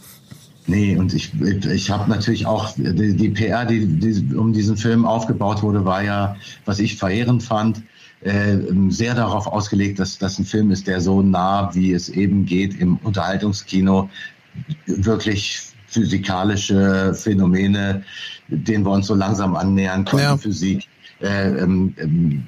Nee, 0.67 0.97
und 0.97 1.13
ich, 1.13 1.31
ich 1.41 1.89
habe 1.89 2.09
natürlich 2.09 2.45
auch 2.45 2.73
die, 2.75 3.15
die 3.15 3.29
PR, 3.29 3.65
die, 3.65 3.85
die 3.87 4.35
um 4.35 4.51
diesen 4.51 4.75
Film 4.75 5.05
aufgebaut 5.05 5.63
wurde, 5.63 5.85
war 5.85 6.03
ja, 6.03 6.35
was 6.65 6.79
ich 6.79 6.97
verehrend 6.97 7.41
fand, 7.41 7.81
äh, 8.21 8.57
sehr 8.89 9.13
darauf 9.13 9.47
ausgelegt, 9.47 9.99
dass 9.99 10.17
das 10.17 10.39
ein 10.39 10.45
Film 10.45 10.71
ist, 10.71 10.87
der 10.87 11.01
so 11.01 11.21
nah, 11.21 11.73
wie 11.73 11.93
es 11.93 12.09
eben 12.09 12.45
geht, 12.45 12.79
im 12.79 12.97
Unterhaltungskino 12.97 14.09
wirklich 14.85 15.61
physikalische 15.87 17.13
Phänomene, 17.13 18.03
denen 18.47 18.85
wir 18.85 18.91
uns 18.91 19.07
so 19.07 19.15
langsam 19.15 19.55
annähern, 19.55 20.05
Quantenphysik, 20.05 20.87
ja. 21.19 21.27
äh, 21.27 21.59
ähm, 21.59 21.93
ähm, 21.97 22.47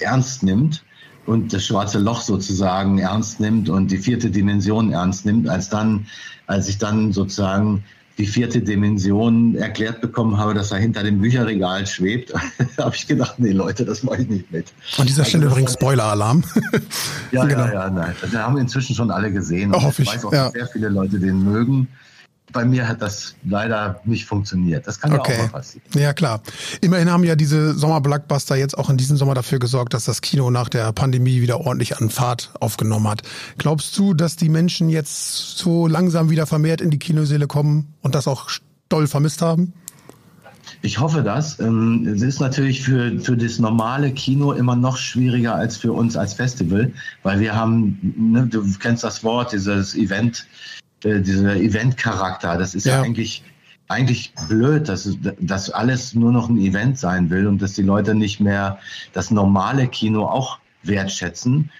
ernst 0.00 0.42
nimmt 0.42 0.84
und 1.26 1.52
das 1.52 1.64
schwarze 1.66 1.98
Loch 1.98 2.20
sozusagen 2.20 2.98
ernst 2.98 3.40
nimmt 3.40 3.68
und 3.68 3.90
die 3.90 3.98
vierte 3.98 4.30
Dimension 4.30 4.92
ernst 4.92 5.24
nimmt, 5.24 5.48
als 5.48 5.68
dann, 5.68 6.06
als 6.46 6.68
ich 6.68 6.78
dann 6.78 7.12
sozusagen 7.12 7.84
die 8.18 8.26
vierte 8.26 8.60
Dimension 8.60 9.54
erklärt 9.54 10.00
bekommen 10.00 10.36
habe, 10.36 10.54
dass 10.54 10.70
er 10.70 10.78
hinter 10.78 11.02
dem 11.02 11.20
Bücherregal 11.20 11.86
schwebt, 11.86 12.32
habe 12.78 12.94
ich 12.94 13.06
gedacht, 13.06 13.38
nee 13.38 13.52
Leute, 13.52 13.84
das 13.84 14.02
mache 14.02 14.22
ich 14.22 14.28
nicht 14.28 14.52
mit. 14.52 14.72
An 14.98 15.06
dieser 15.06 15.24
Stelle 15.24 15.44
also, 15.44 15.54
übrigens 15.54 15.72
Spoiler-Alarm. 15.74 16.44
ja, 17.32 17.44
genau. 17.44 17.64
ja, 17.64 17.72
ja, 17.72 17.90
nein. 17.90 18.14
Das 18.20 18.34
haben 18.34 18.58
inzwischen 18.58 18.94
schon 18.94 19.10
alle 19.10 19.32
gesehen. 19.32 19.72
Oh, 19.74 19.82
hoffe 19.82 20.02
ich. 20.02 20.08
weiß 20.08 20.24
auch, 20.26 20.32
ja. 20.32 20.44
dass 20.44 20.52
sehr 20.52 20.66
viele 20.66 20.88
Leute 20.88 21.18
den 21.18 21.42
mögen. 21.42 21.88
Bei 22.52 22.64
mir 22.64 22.86
hat 22.88 23.02
das 23.02 23.34
leider 23.44 24.00
nicht 24.04 24.26
funktioniert. 24.26 24.86
Das 24.86 25.00
kann 25.00 25.12
okay. 25.12 25.32
ja 25.32 25.38
auch 25.38 25.42
mal 25.44 25.58
passieren. 25.58 25.84
Ja, 25.94 26.12
klar. 26.12 26.42
Immerhin 26.80 27.10
haben 27.10 27.24
ja 27.24 27.36
diese 27.36 27.74
Sommer-Blockbuster 27.74 28.56
jetzt 28.56 28.76
auch 28.76 28.90
in 28.90 28.96
diesem 28.96 29.16
Sommer 29.16 29.34
dafür 29.34 29.58
gesorgt, 29.58 29.94
dass 29.94 30.04
das 30.04 30.20
Kino 30.20 30.50
nach 30.50 30.68
der 30.68 30.92
Pandemie 30.92 31.40
wieder 31.40 31.60
ordentlich 31.60 31.96
an 31.96 32.10
Fahrt 32.10 32.52
aufgenommen 32.60 33.08
hat. 33.08 33.22
Glaubst 33.58 33.96
du, 33.98 34.14
dass 34.14 34.36
die 34.36 34.48
Menschen 34.48 34.88
jetzt 34.88 35.58
so 35.58 35.86
langsam 35.86 36.30
wieder 36.30 36.46
vermehrt 36.46 36.80
in 36.80 36.90
die 36.90 36.98
Kinoseele 36.98 37.46
kommen 37.46 37.94
und 38.02 38.14
das 38.14 38.28
auch 38.28 38.48
doll 38.88 39.06
vermisst 39.06 39.42
haben? 39.42 39.72
Ich 40.84 40.98
hoffe 40.98 41.22
das. 41.22 41.60
Ähm, 41.60 42.06
es 42.06 42.22
ist 42.22 42.40
natürlich 42.40 42.82
für, 42.82 43.18
für 43.20 43.36
das 43.36 43.58
normale 43.60 44.12
Kino 44.12 44.52
immer 44.52 44.74
noch 44.74 44.96
schwieriger 44.96 45.54
als 45.54 45.76
für 45.76 45.92
uns 45.92 46.16
als 46.16 46.34
Festival, 46.34 46.92
weil 47.22 47.38
wir 47.38 47.54
haben, 47.54 48.14
ne, 48.16 48.46
du 48.46 48.64
kennst 48.78 49.04
das 49.04 49.22
Wort, 49.22 49.52
dieses 49.52 49.94
Event, 49.94 50.44
äh, 51.04 51.20
dieser 51.20 51.56
Event-Charakter. 51.56 52.58
Das 52.58 52.74
ist 52.74 52.86
ja, 52.86 52.96
ja 52.96 53.02
eigentlich 53.02 53.42
eigentlich 53.88 54.32
blöd, 54.48 54.88
dass, 54.88 55.18
dass 55.38 55.70
alles 55.70 56.14
nur 56.14 56.32
noch 56.32 56.48
ein 56.48 56.56
Event 56.56 56.98
sein 56.98 57.28
will 57.28 57.46
und 57.46 57.60
dass 57.60 57.74
die 57.74 57.82
Leute 57.82 58.14
nicht 58.14 58.40
mehr 58.40 58.78
das 59.12 59.30
normale 59.30 59.86
Kino 59.86 60.24
auch 60.24 60.58
wertschätzen. 60.82 61.70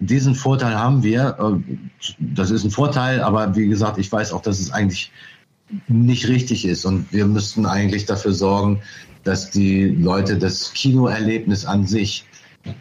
Diesen 0.00 0.34
Vorteil 0.34 0.74
haben 0.74 1.02
wir. 1.02 1.36
Äh, 1.38 1.76
das 2.18 2.50
ist 2.50 2.64
ein 2.64 2.70
Vorteil, 2.70 3.20
aber 3.20 3.54
wie 3.54 3.68
gesagt, 3.68 3.98
ich 3.98 4.10
weiß 4.10 4.32
auch, 4.32 4.42
dass 4.42 4.58
es 4.58 4.72
eigentlich 4.72 5.12
nicht 5.86 6.26
richtig 6.28 6.64
ist. 6.64 6.84
Und 6.84 7.12
wir 7.12 7.26
müssten 7.26 7.66
eigentlich 7.66 8.06
dafür 8.06 8.32
sorgen, 8.32 8.82
dass 9.22 9.50
die 9.50 9.84
Leute 9.84 10.38
das 10.38 10.72
Kinoerlebnis 10.72 11.64
an 11.64 11.86
sich 11.86 12.24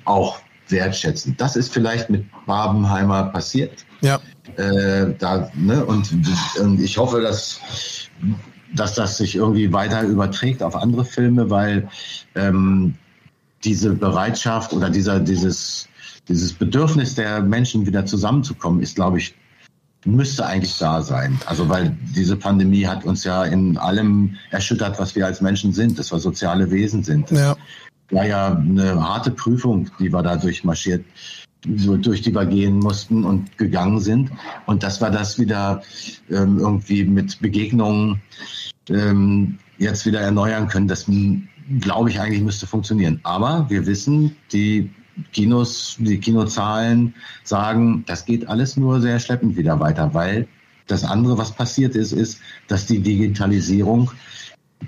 auch 0.06 0.40
wertschätzen. 0.70 1.36
Das 1.38 1.56
ist 1.56 1.74
vielleicht 1.74 2.10
mit 2.10 2.26
Babenheimer 2.46 3.24
passiert. 3.24 3.86
Ja. 4.02 4.20
Äh, 4.58 5.14
da, 5.18 5.50
ne, 5.56 5.86
und, 5.86 6.12
und 6.60 6.82
ich 6.82 6.98
hoffe, 6.98 7.22
dass, 7.22 7.60
dass 8.76 8.96
das 8.96 9.18
sich 9.18 9.36
irgendwie 9.36 9.72
weiter 9.72 10.02
überträgt 10.04 10.64
auf 10.64 10.76
andere 10.76 11.06
Filme, 11.06 11.50
weil 11.50 11.90
ähm, 12.36 12.96
diese 13.64 13.94
Bereitschaft 13.94 14.74
oder 14.74 14.90
dieser, 14.90 15.20
dieses, 15.20 15.88
dieses 16.28 16.54
Bedürfnis 16.54 17.16
der 17.16 17.42
Menschen 17.42 17.86
wieder 17.86 18.06
zusammenzukommen, 18.06 18.82
ist, 18.82 18.96
glaube 18.96 19.18
ich, 19.18 19.36
müsste 20.06 20.46
eigentlich 20.46 20.78
da 20.78 21.02
sein. 21.02 21.38
Also 21.46 21.68
weil 21.68 21.98
diese 22.16 22.38
Pandemie 22.38 22.86
hat 22.86 23.04
uns 23.06 23.24
ja 23.24 23.44
in 23.44 23.78
allem 23.78 24.36
erschüttert, 24.52 25.00
was 25.00 25.16
wir 25.16 25.26
als 25.26 25.42
Menschen 25.42 25.74
sind, 25.74 26.00
dass 26.00 26.12
wir 26.12 26.20
soziale 26.20 26.72
Wesen 26.72 27.04
sind. 27.04 27.32
Das 27.32 27.40
ja. 27.40 27.56
war 28.12 28.26
ja 28.26 28.56
eine 28.56 29.02
harte 29.02 29.32
Prüfung, 29.32 29.90
die 30.00 30.12
wir 30.12 30.24
da 30.24 30.38
durchmarschiert, 30.38 31.04
so 31.76 31.98
durch 31.98 32.22
die 32.22 32.34
wir 32.34 32.46
gehen 32.46 32.80
mussten 32.80 33.24
und 33.26 33.58
gegangen 33.58 34.00
sind. 34.00 34.32
Und 34.66 34.84
dass 34.84 35.02
wir 35.02 35.10
das 35.10 35.40
wieder 35.40 35.82
ähm, 36.30 36.60
irgendwie 36.60 37.04
mit 37.04 37.40
Begegnungen 37.40 38.22
ähm, 38.90 39.58
jetzt 39.78 40.06
wieder 40.06 40.22
erneuern 40.22 40.68
können, 40.68 40.88
das 40.88 41.06
glaube 41.80 42.10
ich 42.10 42.20
eigentlich 42.20 42.42
müsste 42.42 42.68
funktionieren. 42.68 43.20
Aber 43.24 43.70
wir 43.70 43.86
wissen, 43.86 44.36
die 44.52 44.90
Kinos, 45.34 45.98
die 46.00 46.20
Kinozahlen 46.20 47.14
sagen, 47.44 48.04
das 48.08 48.26
geht 48.26 48.48
alles 48.48 48.78
nur 48.78 49.02
sehr 49.02 49.20
schleppend 49.20 49.58
wieder 49.58 49.80
weiter, 49.80 50.14
weil 50.14 50.48
das 50.88 51.04
andere, 51.04 51.38
was 51.38 51.52
passiert 51.52 51.96
ist, 51.96 52.14
ist, 52.14 52.40
dass 52.68 52.86
die 52.86 53.00
Digitalisierung 53.00 54.12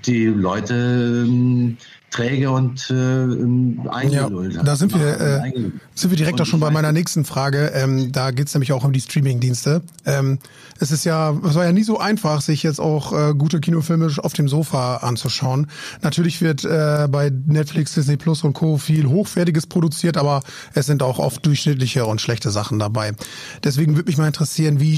die 0.06 0.24
Leute 0.24 1.26
ähm, 1.26 1.76
träge 2.12 2.50
und 2.50 2.90
äh, 2.90 2.94
ähm, 2.94 3.88
eingelullt 3.90 4.54
ja, 4.54 4.62
Da 4.62 4.76
sind 4.76 4.94
wir, 4.94 5.20
äh, 5.20 5.52
sind 5.94 6.10
wir 6.10 6.16
direkt 6.16 6.40
auch 6.40 6.46
schon 6.46 6.60
bei 6.60 6.70
meiner 6.70 6.92
nächsten 6.92 7.24
Frage. 7.24 7.72
Ähm, 7.74 8.12
da 8.12 8.30
geht's 8.30 8.54
nämlich 8.54 8.72
auch 8.72 8.84
um 8.84 8.92
die 8.92 9.00
Streaming-Dienste. 9.00 9.82
Ähm, 10.04 10.38
es 10.78 10.92
ist 10.92 11.04
ja, 11.04 11.34
es 11.44 11.54
war 11.54 11.64
ja 11.64 11.72
nie 11.72 11.82
so 11.82 11.98
einfach, 11.98 12.42
sich 12.42 12.62
jetzt 12.62 12.80
auch 12.80 13.12
äh, 13.12 13.34
gute 13.34 13.60
Kinofilme 13.60 14.10
auf 14.18 14.34
dem 14.34 14.48
Sofa 14.48 14.98
anzuschauen. 14.98 15.68
Natürlich 16.02 16.42
wird 16.42 16.64
äh, 16.64 17.08
bei 17.10 17.32
Netflix, 17.46 17.94
Disney 17.94 18.16
Plus 18.16 18.44
und 18.44 18.52
Co. 18.52 18.76
viel 18.76 19.06
Hochwertiges 19.06 19.66
produziert, 19.66 20.16
aber 20.16 20.42
es 20.74 20.86
sind 20.86 21.02
auch 21.02 21.18
oft 21.18 21.44
durchschnittliche 21.46 22.04
und 22.04 22.20
schlechte 22.20 22.50
Sachen 22.50 22.78
dabei. 22.78 23.12
Deswegen 23.64 23.96
würde 23.96 24.08
mich 24.08 24.18
mal 24.18 24.26
interessieren, 24.26 24.80
wie 24.80 24.94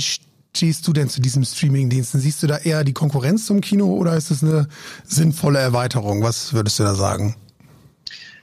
stehst 0.56 0.86
du 0.86 0.92
denn 0.92 1.08
zu 1.08 1.20
diesem 1.20 1.44
Streaming-Diensten? 1.44 2.20
Siehst 2.20 2.42
du 2.42 2.46
da 2.46 2.58
eher 2.58 2.84
die 2.84 2.92
Konkurrenz 2.92 3.46
zum 3.46 3.60
Kino 3.60 3.86
oder 3.86 4.16
ist 4.16 4.30
es 4.30 4.42
eine 4.42 4.68
sinnvolle 5.04 5.58
Erweiterung? 5.58 6.22
Was 6.22 6.52
würdest 6.52 6.78
du 6.78 6.84
da 6.84 6.94
sagen? 6.94 7.34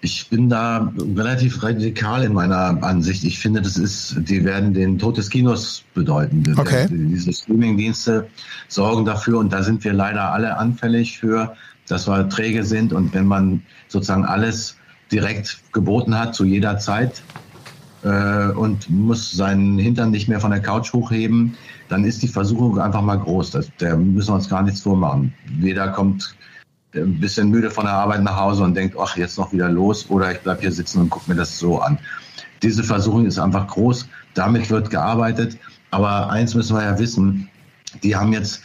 Ich 0.03 0.29
bin 0.29 0.49
da 0.49 0.91
relativ 1.15 1.61
radikal 1.61 2.23
in 2.23 2.33
meiner 2.33 2.83
Ansicht. 2.83 3.23
Ich 3.23 3.37
finde, 3.37 3.61
das 3.61 3.77
ist, 3.77 4.15
die 4.17 4.43
werden 4.43 4.73
den 4.73 4.97
Tod 4.97 5.17
des 5.17 5.29
Kinos 5.29 5.83
bedeuten. 5.93 6.43
Okay. 6.57 6.87
Diese 6.89 7.31
Streaming-Dienste 7.31 8.27
sorgen 8.67 9.05
dafür 9.05 9.37
und 9.37 9.53
da 9.53 9.61
sind 9.61 9.83
wir 9.83 9.93
leider 9.93 10.33
alle 10.33 10.57
anfällig 10.57 11.19
für, 11.19 11.55
dass 11.87 12.07
wir 12.07 12.27
träge 12.29 12.63
sind 12.63 12.93
und 12.93 13.13
wenn 13.13 13.25
man 13.25 13.61
sozusagen 13.89 14.25
alles 14.25 14.75
direkt 15.11 15.59
geboten 15.71 16.17
hat 16.17 16.33
zu 16.33 16.45
jeder 16.45 16.79
Zeit 16.79 17.21
äh, 18.03 18.47
und 18.53 18.89
muss 18.89 19.31
seinen 19.31 19.77
Hintern 19.77 20.09
nicht 20.09 20.27
mehr 20.27 20.39
von 20.39 20.51
der 20.51 20.61
Couch 20.61 20.93
hochheben, 20.93 21.55
dann 21.91 22.05
ist 22.05 22.23
die 22.23 22.29
Versuchung 22.29 22.79
einfach 22.79 23.01
mal 23.01 23.19
groß. 23.19 23.51
Das, 23.51 23.69
da 23.77 23.97
müssen 23.97 24.29
wir 24.29 24.35
uns 24.35 24.47
gar 24.47 24.63
nichts 24.63 24.79
vormachen. 24.79 25.33
Weder 25.59 25.89
kommt 25.89 26.35
ein 26.95 27.19
bisschen 27.19 27.49
müde 27.49 27.69
von 27.69 27.83
der 27.83 27.95
Arbeit 27.95 28.23
nach 28.23 28.37
Hause 28.37 28.63
und 28.63 28.75
denkt, 28.75 28.95
ach, 28.97 29.17
jetzt 29.17 29.37
noch 29.37 29.51
wieder 29.51 29.67
los 29.67 30.09
oder 30.09 30.31
ich 30.31 30.39
bleibe 30.39 30.61
hier 30.61 30.71
sitzen 30.71 31.01
und 31.01 31.09
gucke 31.09 31.29
mir 31.29 31.35
das 31.35 31.59
so 31.59 31.79
an. 31.79 31.99
Diese 32.63 32.83
Versuchung 32.83 33.25
ist 33.25 33.37
einfach 33.39 33.67
groß. 33.67 34.07
Damit 34.35 34.69
wird 34.69 34.89
gearbeitet. 34.89 35.57
Aber 35.89 36.29
eins 36.29 36.55
müssen 36.55 36.77
wir 36.77 36.83
ja 36.83 36.97
wissen, 36.97 37.49
die 38.03 38.15
haben 38.15 38.31
jetzt 38.31 38.61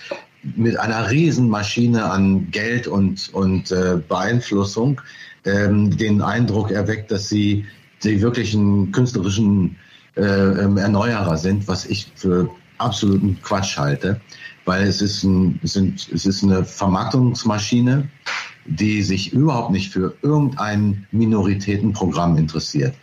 mit 0.55 0.79
einer 0.79 1.11
Riesenmaschine 1.11 2.05
an 2.05 2.49
Geld 2.53 2.87
und, 2.87 3.35
und 3.35 3.73
äh, 3.73 4.01
Beeinflussung 4.09 5.01
ähm, 5.45 5.97
den 5.97 6.23
Eindruck 6.23 6.71
erweckt, 6.71 7.11
dass 7.11 7.29
sie 7.29 7.65
die 8.05 8.21
wirklichen 8.23 8.93
künstlerischen 8.93 9.75
äh, 10.17 10.23
ähm, 10.23 10.77
Erneuerer 10.77 11.37
sind, 11.37 11.67
was 11.67 11.87
ich 11.87 12.13
für 12.15 12.49
absoluten 12.79 13.39
Quatsch 13.43 13.77
halte, 13.77 14.21
weil 14.65 14.87
es 14.87 15.01
ist, 15.01 15.23
ein, 15.23 15.61
es, 15.63 15.75
sind, 15.75 16.09
es 16.13 16.27
ist 16.27 16.43
eine 16.43 16.65
Vermarktungsmaschine, 16.65 18.09
die 18.67 19.03
sich 19.03 19.33
überhaupt 19.33 19.71
nicht 19.71 19.93
für 19.93 20.15
irgendein 20.23 21.07
Minoritätenprogramm 21.13 22.37
interessiert. 22.37 22.95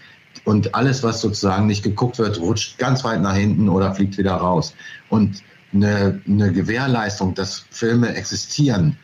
Und 0.45 0.75
alles, 0.75 1.03
was 1.03 1.21
sozusagen 1.21 1.67
nicht 1.67 1.83
geguckt 1.83 2.19
wird, 2.19 2.39
rutscht 2.39 2.77
ganz 2.77 3.03
weit 3.03 3.21
nach 3.21 3.36
hinten 3.36 3.69
oder 3.69 3.93
fliegt 3.95 4.17
wieder 4.17 4.33
raus. 4.33 4.73
Und 5.09 5.41
eine, 5.73 6.21
eine 6.27 6.51
Gewährleistung, 6.51 7.33
dass 7.33 7.65
Filme 7.69 8.13
existieren, 8.13 8.97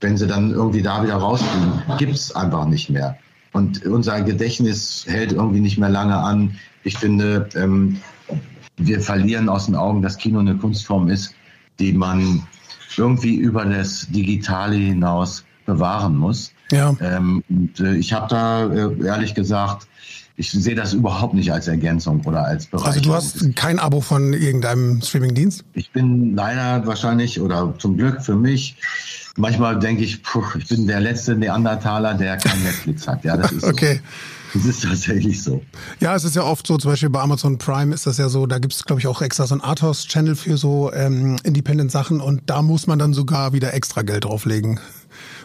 wenn 0.00 0.16
sie 0.16 0.26
dann 0.26 0.52
irgendwie 0.52 0.82
da 0.82 1.02
wieder 1.02 1.16
rausfliegen, 1.16 1.82
gibt 1.98 2.14
es 2.14 2.34
einfach 2.34 2.66
nicht 2.66 2.90
mehr. 2.90 3.16
Und 3.52 3.86
unser 3.86 4.20
Gedächtnis 4.22 5.06
hält 5.08 5.32
irgendwie 5.32 5.60
nicht 5.60 5.78
mehr 5.78 5.88
lange 5.88 6.16
an. 6.16 6.58
Ich 6.82 6.98
finde, 6.98 7.48
ähm, 7.54 8.00
wir 8.76 9.00
verlieren 9.00 9.48
aus 9.48 9.66
den 9.66 9.74
Augen, 9.74 10.02
dass 10.02 10.16
Kino 10.16 10.40
eine 10.40 10.56
Kunstform 10.56 11.08
ist, 11.08 11.34
die 11.78 11.92
man 11.92 12.46
irgendwie 12.96 13.34
über 13.34 13.64
das 13.64 14.06
Digitale 14.10 14.76
hinaus 14.76 15.44
bewahren 15.66 16.16
muss. 16.16 16.52
Ja. 16.70 16.94
Ähm, 17.00 17.42
und 17.48 17.80
äh, 17.80 17.94
ich 17.94 18.12
habe 18.12 18.28
da 18.28 18.66
äh, 18.72 19.04
ehrlich 19.04 19.34
gesagt, 19.34 19.86
ich 20.36 20.50
sehe 20.50 20.74
das 20.74 20.92
überhaupt 20.92 21.34
nicht 21.34 21.52
als 21.52 21.68
Ergänzung 21.68 22.20
oder 22.24 22.44
als 22.44 22.66
Bereich. 22.66 22.86
Also 22.86 23.00
du 23.00 23.14
hast 23.14 23.54
kein 23.54 23.78
Abo 23.78 24.00
von 24.00 24.32
irgendeinem 24.32 25.00
Streamingdienst? 25.00 25.64
Ich 25.74 25.92
bin 25.92 26.34
leider 26.34 26.84
wahrscheinlich 26.86 27.40
oder 27.40 27.74
zum 27.78 27.96
Glück 27.96 28.20
für 28.22 28.34
mich 28.34 28.76
manchmal 29.36 29.78
denke 29.78 30.04
ich, 30.04 30.22
puh, 30.22 30.44
ich 30.58 30.68
bin 30.68 30.86
der 30.86 31.00
letzte 31.00 31.34
Neandertaler, 31.34 32.14
der 32.14 32.36
kein 32.36 32.62
Netflix 32.64 33.06
hat. 33.06 33.24
Ja, 33.24 33.36
das 33.36 33.52
ist 33.52 33.64
okay. 33.64 34.00
Das 34.64 34.64
ist 34.66 34.84
tatsächlich 34.84 35.42
so. 35.42 35.62
Ja, 36.00 36.14
es 36.14 36.24
ist 36.24 36.36
ja 36.36 36.42
oft 36.42 36.66
so, 36.66 36.76
zum 36.78 36.92
Beispiel 36.92 37.10
bei 37.10 37.20
Amazon 37.20 37.58
Prime 37.58 37.92
ist 37.92 38.06
das 38.06 38.18
ja 38.18 38.28
so, 38.28 38.46
da 38.46 38.58
gibt 38.58 38.72
es, 38.72 38.84
glaube 38.84 39.00
ich, 39.00 39.08
auch 39.08 39.20
extra 39.20 39.46
so 39.46 39.54
ein 39.56 39.60
Arthouse-Channel 39.60 40.36
für 40.36 40.56
so 40.56 40.92
ähm, 40.92 41.36
Independent-Sachen 41.42 42.20
und 42.20 42.42
da 42.46 42.62
muss 42.62 42.86
man 42.86 42.98
dann 42.98 43.12
sogar 43.12 43.52
wieder 43.52 43.74
extra 43.74 44.02
Geld 44.02 44.24
drauflegen, 44.24 44.78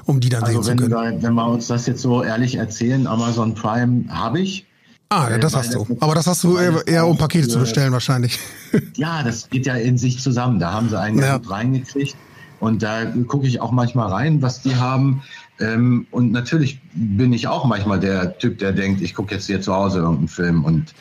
um 0.06 0.20
die 0.20 0.30
dann 0.30 0.44
also 0.44 0.62
sehen 0.62 0.80
wenn 0.80 0.90
zu 0.90 0.96
können. 0.96 1.22
Wir, 1.22 1.24
wenn 1.24 1.34
wir 1.34 1.48
uns 1.48 1.68
das 1.68 1.88
jetzt 1.88 2.02
so 2.02 2.24
ehrlich 2.24 2.56
erzählen, 2.56 3.08
Amazon 3.08 3.56
Prime 3.56 4.06
habe 4.10 4.42
ich. 4.42 4.66
Ah, 5.12 5.28
ja, 5.32 5.40
das 5.40 5.56
hast 5.56 5.74
du. 5.74 5.88
Aber 6.02 6.14
das 6.14 6.28
hast 6.28 6.44
du 6.44 6.58
eher, 6.58 6.86
eher 6.86 7.08
um 7.08 7.18
Pakete 7.18 7.48
zu 7.48 7.60
bestellen 7.60 7.92
wahrscheinlich. 7.92 8.40
Ja, 8.96 9.24
das 9.24 9.50
geht 9.50 9.66
ja 9.66 9.74
in 9.74 9.98
sich 9.98 10.20
zusammen. 10.20 10.60
Da 10.60 10.72
haben 10.72 10.90
sie 10.90 11.00
einen 11.00 11.18
ja. 11.18 11.38
reingekriegt. 11.44 12.16
Und 12.60 12.84
da 12.84 13.06
gucke 13.06 13.48
ich 13.48 13.62
auch 13.62 13.72
manchmal 13.72 14.12
rein, 14.12 14.44
was 14.44 14.62
die 14.62 14.76
haben. 14.76 15.24
Ähm, 15.60 16.08
und 16.12 16.32
natürlich 16.32 16.80
bin 16.94 17.34
ich 17.34 17.48
auch 17.48 17.66
manchmal 17.66 18.00
der 18.00 18.38
Typ, 18.38 18.60
der 18.60 18.72
denkt, 18.72 19.02
ich 19.02 19.14
gucke 19.14 19.36
jetzt 19.36 19.48
hier 19.48 19.62
zu 19.62 19.74
Hause 19.74 20.00
irgendeinen 20.00 20.28
Film 20.28 20.64
und 20.64 20.94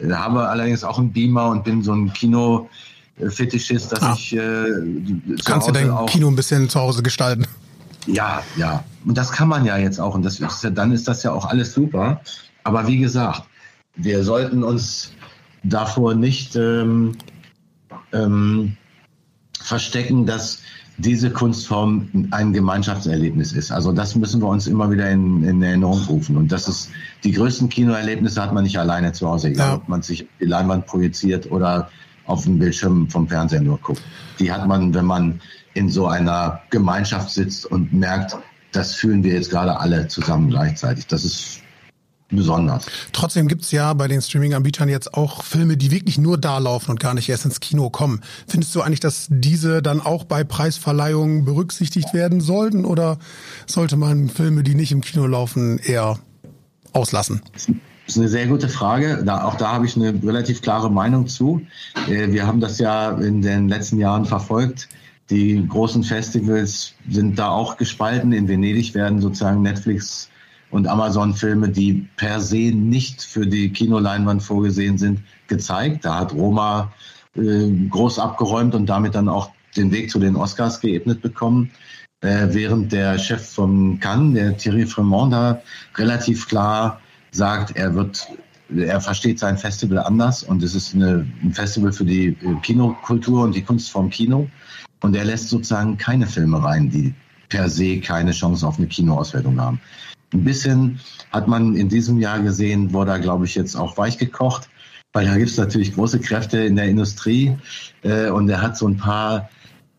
äh, 0.00 0.12
habe 0.12 0.48
allerdings 0.48 0.84
auch 0.84 0.98
einen 0.98 1.12
Beamer 1.12 1.48
und 1.48 1.64
bin 1.64 1.82
so 1.82 1.92
ein 1.92 2.12
Kino. 2.12 2.68
Fetischist, 3.28 3.92
dass 3.92 4.02
ah. 4.02 4.14
ich. 4.16 4.34
Äh, 4.34 4.66
Kannst 5.44 5.68
du 5.68 5.72
dein 5.72 5.90
auch, 5.90 6.06
Kino 6.06 6.26
ein 6.26 6.34
bisschen 6.34 6.68
zu 6.68 6.80
Hause 6.80 7.02
gestalten? 7.02 7.46
Ja, 8.06 8.42
ja. 8.56 8.84
Und 9.04 9.16
das 9.16 9.32
kann 9.32 9.48
man 9.48 9.64
ja 9.64 9.76
jetzt 9.76 10.00
auch. 10.00 10.14
Und 10.14 10.24
das 10.24 10.40
ist, 10.40 10.70
dann 10.74 10.92
ist 10.92 11.06
das 11.08 11.22
ja 11.22 11.32
auch 11.32 11.46
alles 11.46 11.74
super. 11.74 12.20
Aber 12.64 12.86
wie 12.86 12.98
gesagt, 12.98 13.44
wir 13.96 14.24
sollten 14.24 14.62
uns 14.62 15.12
davor 15.62 16.14
nicht 16.14 16.56
ähm, 16.56 17.16
ähm, 18.12 18.76
verstecken, 19.60 20.26
dass 20.26 20.60
diese 20.96 21.30
Kunstform 21.30 22.28
ein 22.30 22.52
Gemeinschaftserlebnis 22.52 23.52
ist. 23.52 23.72
Also 23.72 23.92
das 23.92 24.14
müssen 24.14 24.40
wir 24.40 24.48
uns 24.48 24.66
immer 24.66 24.90
wieder 24.90 25.10
in, 25.10 25.42
in 25.42 25.62
Erinnerung 25.62 26.00
rufen. 26.04 26.36
Und 26.36 26.52
das 26.52 26.68
ist, 26.68 26.90
die 27.24 27.32
größten 27.32 27.68
Kinoerlebnisse 27.68 28.40
hat 28.40 28.52
man 28.52 28.64
nicht 28.64 28.78
alleine 28.78 29.12
zu 29.12 29.28
Hause, 29.28 29.48
egal 29.48 29.68
ja. 29.68 29.74
ob 29.74 29.88
man 29.88 30.02
sich 30.02 30.26
die 30.40 30.44
Leinwand 30.44 30.86
projiziert 30.86 31.50
oder 31.50 31.88
auf 32.26 32.44
dem 32.44 32.58
Bildschirm 32.58 33.08
vom 33.10 33.28
Fernseher 33.28 33.60
nur 33.60 33.78
guckt. 33.78 34.02
Die 34.38 34.52
hat 34.52 34.66
man, 34.66 34.94
wenn 34.94 35.04
man 35.04 35.40
in 35.74 35.90
so 35.90 36.06
einer 36.06 36.60
Gemeinschaft 36.70 37.30
sitzt 37.30 37.66
und 37.66 37.92
merkt, 37.92 38.36
das 38.72 38.94
fühlen 38.94 39.22
wir 39.24 39.34
jetzt 39.34 39.50
gerade 39.50 39.78
alle 39.78 40.08
zusammen 40.08 40.48
gleichzeitig. 40.48 41.06
Das 41.06 41.24
ist 41.24 41.60
besonders. 42.28 42.86
Trotzdem 43.12 43.48
gibt's 43.48 43.70
ja 43.70 43.92
bei 43.94 44.08
den 44.08 44.22
Streaming-Anbietern 44.22 44.88
jetzt 44.88 45.14
auch 45.14 45.42
Filme, 45.42 45.76
die 45.76 45.90
wirklich 45.90 46.18
nur 46.18 46.38
da 46.38 46.58
laufen 46.58 46.90
und 46.90 47.00
gar 47.00 47.14
nicht 47.14 47.28
erst 47.28 47.44
ins 47.44 47.60
Kino 47.60 47.90
kommen. 47.90 48.20
Findest 48.46 48.74
du 48.74 48.82
eigentlich, 48.82 49.00
dass 49.00 49.26
diese 49.30 49.82
dann 49.82 50.00
auch 50.00 50.24
bei 50.24 50.44
Preisverleihungen 50.44 51.44
berücksichtigt 51.44 52.14
werden 52.14 52.40
sollten 52.40 52.84
oder 52.84 53.18
sollte 53.66 53.96
man 53.96 54.28
Filme, 54.28 54.62
die 54.62 54.74
nicht 54.74 54.92
im 54.92 55.00
Kino 55.00 55.26
laufen, 55.26 55.78
eher 55.78 56.18
auslassen? 56.92 57.42
Das 57.54 58.16
ist 58.16 58.18
eine 58.18 58.28
sehr 58.28 58.46
gute 58.46 58.68
Frage. 58.68 59.22
Da, 59.24 59.44
auch 59.44 59.56
da 59.56 59.72
habe 59.72 59.86
ich 59.86 59.96
eine 59.96 60.10
relativ 60.22 60.60
klare 60.60 60.90
Meinung 60.90 61.26
zu. 61.26 61.62
Äh, 62.08 62.32
wir 62.32 62.46
haben 62.46 62.60
das 62.60 62.78
ja 62.78 63.12
in 63.12 63.40
den 63.40 63.68
letzten 63.68 63.98
Jahren 63.98 64.26
verfolgt. 64.26 64.88
Die 65.30 65.66
großen 65.66 66.04
Festivals 66.04 66.92
sind 67.08 67.38
da 67.38 67.48
auch 67.48 67.78
gespalten. 67.78 68.32
In 68.32 68.46
Venedig 68.46 68.94
werden 68.94 69.20
sozusagen 69.20 69.62
Netflix 69.62 70.28
und 70.74 70.88
Amazon-Filme, 70.88 71.68
die 71.68 72.08
per 72.16 72.40
se 72.40 72.72
nicht 72.74 73.22
für 73.22 73.46
die 73.46 73.70
Kinoleinwand 73.70 74.42
vorgesehen 74.42 74.98
sind, 74.98 75.20
gezeigt. 75.46 76.04
Da 76.04 76.18
hat 76.18 76.34
Roma 76.34 76.92
äh, 77.36 77.70
groß 77.88 78.18
abgeräumt 78.18 78.74
und 78.74 78.86
damit 78.86 79.14
dann 79.14 79.28
auch 79.28 79.52
den 79.76 79.92
Weg 79.92 80.10
zu 80.10 80.18
den 80.18 80.34
Oscars 80.34 80.80
geebnet 80.80 81.22
bekommen. 81.22 81.70
Äh, 82.22 82.48
während 82.50 82.90
der 82.90 83.18
Chef 83.18 83.48
von 83.48 84.00
Cannes, 84.00 84.34
der 84.34 84.56
Thierry 84.56 84.84
Fremont, 84.84 85.32
da 85.32 85.62
relativ 85.94 86.48
klar 86.48 87.00
sagt, 87.30 87.76
er 87.76 87.94
wird, 87.94 88.26
er 88.76 89.00
versteht 89.00 89.38
sein 89.38 89.56
Festival 89.56 90.00
anders 90.00 90.42
und 90.42 90.60
es 90.64 90.74
ist 90.74 90.92
eine, 90.92 91.24
ein 91.44 91.52
Festival 91.52 91.92
für 91.92 92.04
die 92.04 92.30
äh, 92.30 92.54
Kinokultur 92.62 93.44
und 93.44 93.54
die 93.54 93.62
Kunstform 93.62 94.10
Kino. 94.10 94.48
Und 95.02 95.14
er 95.14 95.24
lässt 95.24 95.50
sozusagen 95.50 95.96
keine 95.98 96.26
Filme 96.26 96.60
rein, 96.60 96.90
die 96.90 97.14
per 97.48 97.70
se 97.70 98.00
keine 98.00 98.32
Chance 98.32 98.66
auf 98.66 98.78
eine 98.78 98.88
Kinoauswertung 98.88 99.60
haben. 99.60 99.78
Ein 100.34 100.44
bisschen 100.44 101.00
hat 101.30 101.48
man 101.48 101.76
in 101.76 101.88
diesem 101.88 102.18
Jahr 102.18 102.40
gesehen, 102.40 102.92
wurde 102.92 103.12
da, 103.12 103.18
glaube 103.18 103.44
ich, 103.44 103.54
jetzt 103.54 103.76
auch 103.76 103.96
weich 103.96 104.18
gekocht, 104.18 104.68
weil 105.12 105.26
da 105.26 105.36
gibt 105.36 105.50
es 105.50 105.56
natürlich 105.56 105.94
große 105.94 106.18
Kräfte 106.20 106.58
in 106.58 106.76
der 106.76 106.86
Industrie 106.86 107.56
äh, 108.02 108.28
und 108.28 108.48
er 108.48 108.60
hat 108.60 108.76
so 108.76 108.88
ein 108.88 108.96
paar 108.96 109.48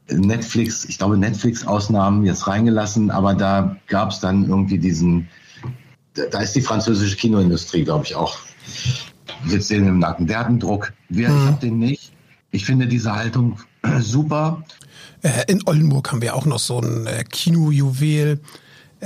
Netflix, 0.09 0.85
ich 0.85 0.97
glaube 0.97 1.17
Netflix-Ausnahmen 1.17 2.25
jetzt 2.25 2.47
reingelassen, 2.47 3.09
aber 3.09 3.33
da 3.33 3.77
gab 3.87 4.11
es 4.11 4.19
dann 4.19 4.47
irgendwie 4.47 4.77
diesen, 4.77 5.27
da 6.13 6.41
ist 6.41 6.53
die 6.53 6.61
französische 6.61 7.15
Kinoindustrie, 7.15 7.83
glaube 7.83 8.05
ich, 8.05 8.15
auch 8.15 8.37
sitzt 9.47 9.69
denen 9.69 9.87
im 9.87 9.99
Nacken. 9.99 10.27
Der 10.27 10.39
hat 10.39 10.47
einen 10.47 10.59
Druck. 10.59 10.93
Wir, 11.09 11.29
mhm. 11.29 11.37
Ich 11.37 11.47
habe 11.47 11.59
den 11.59 11.79
nicht. 11.79 12.11
Ich 12.51 12.65
finde 12.65 12.87
diese 12.87 13.15
Haltung 13.15 13.59
super. 13.99 14.63
Äh, 15.21 15.43
in 15.47 15.61
Oldenburg 15.65 16.11
haben 16.11 16.21
wir 16.21 16.35
auch 16.35 16.45
noch 16.45 16.59
so 16.59 16.79
ein 16.79 17.07
äh, 17.07 17.23
Kinojuwel. 17.23 18.39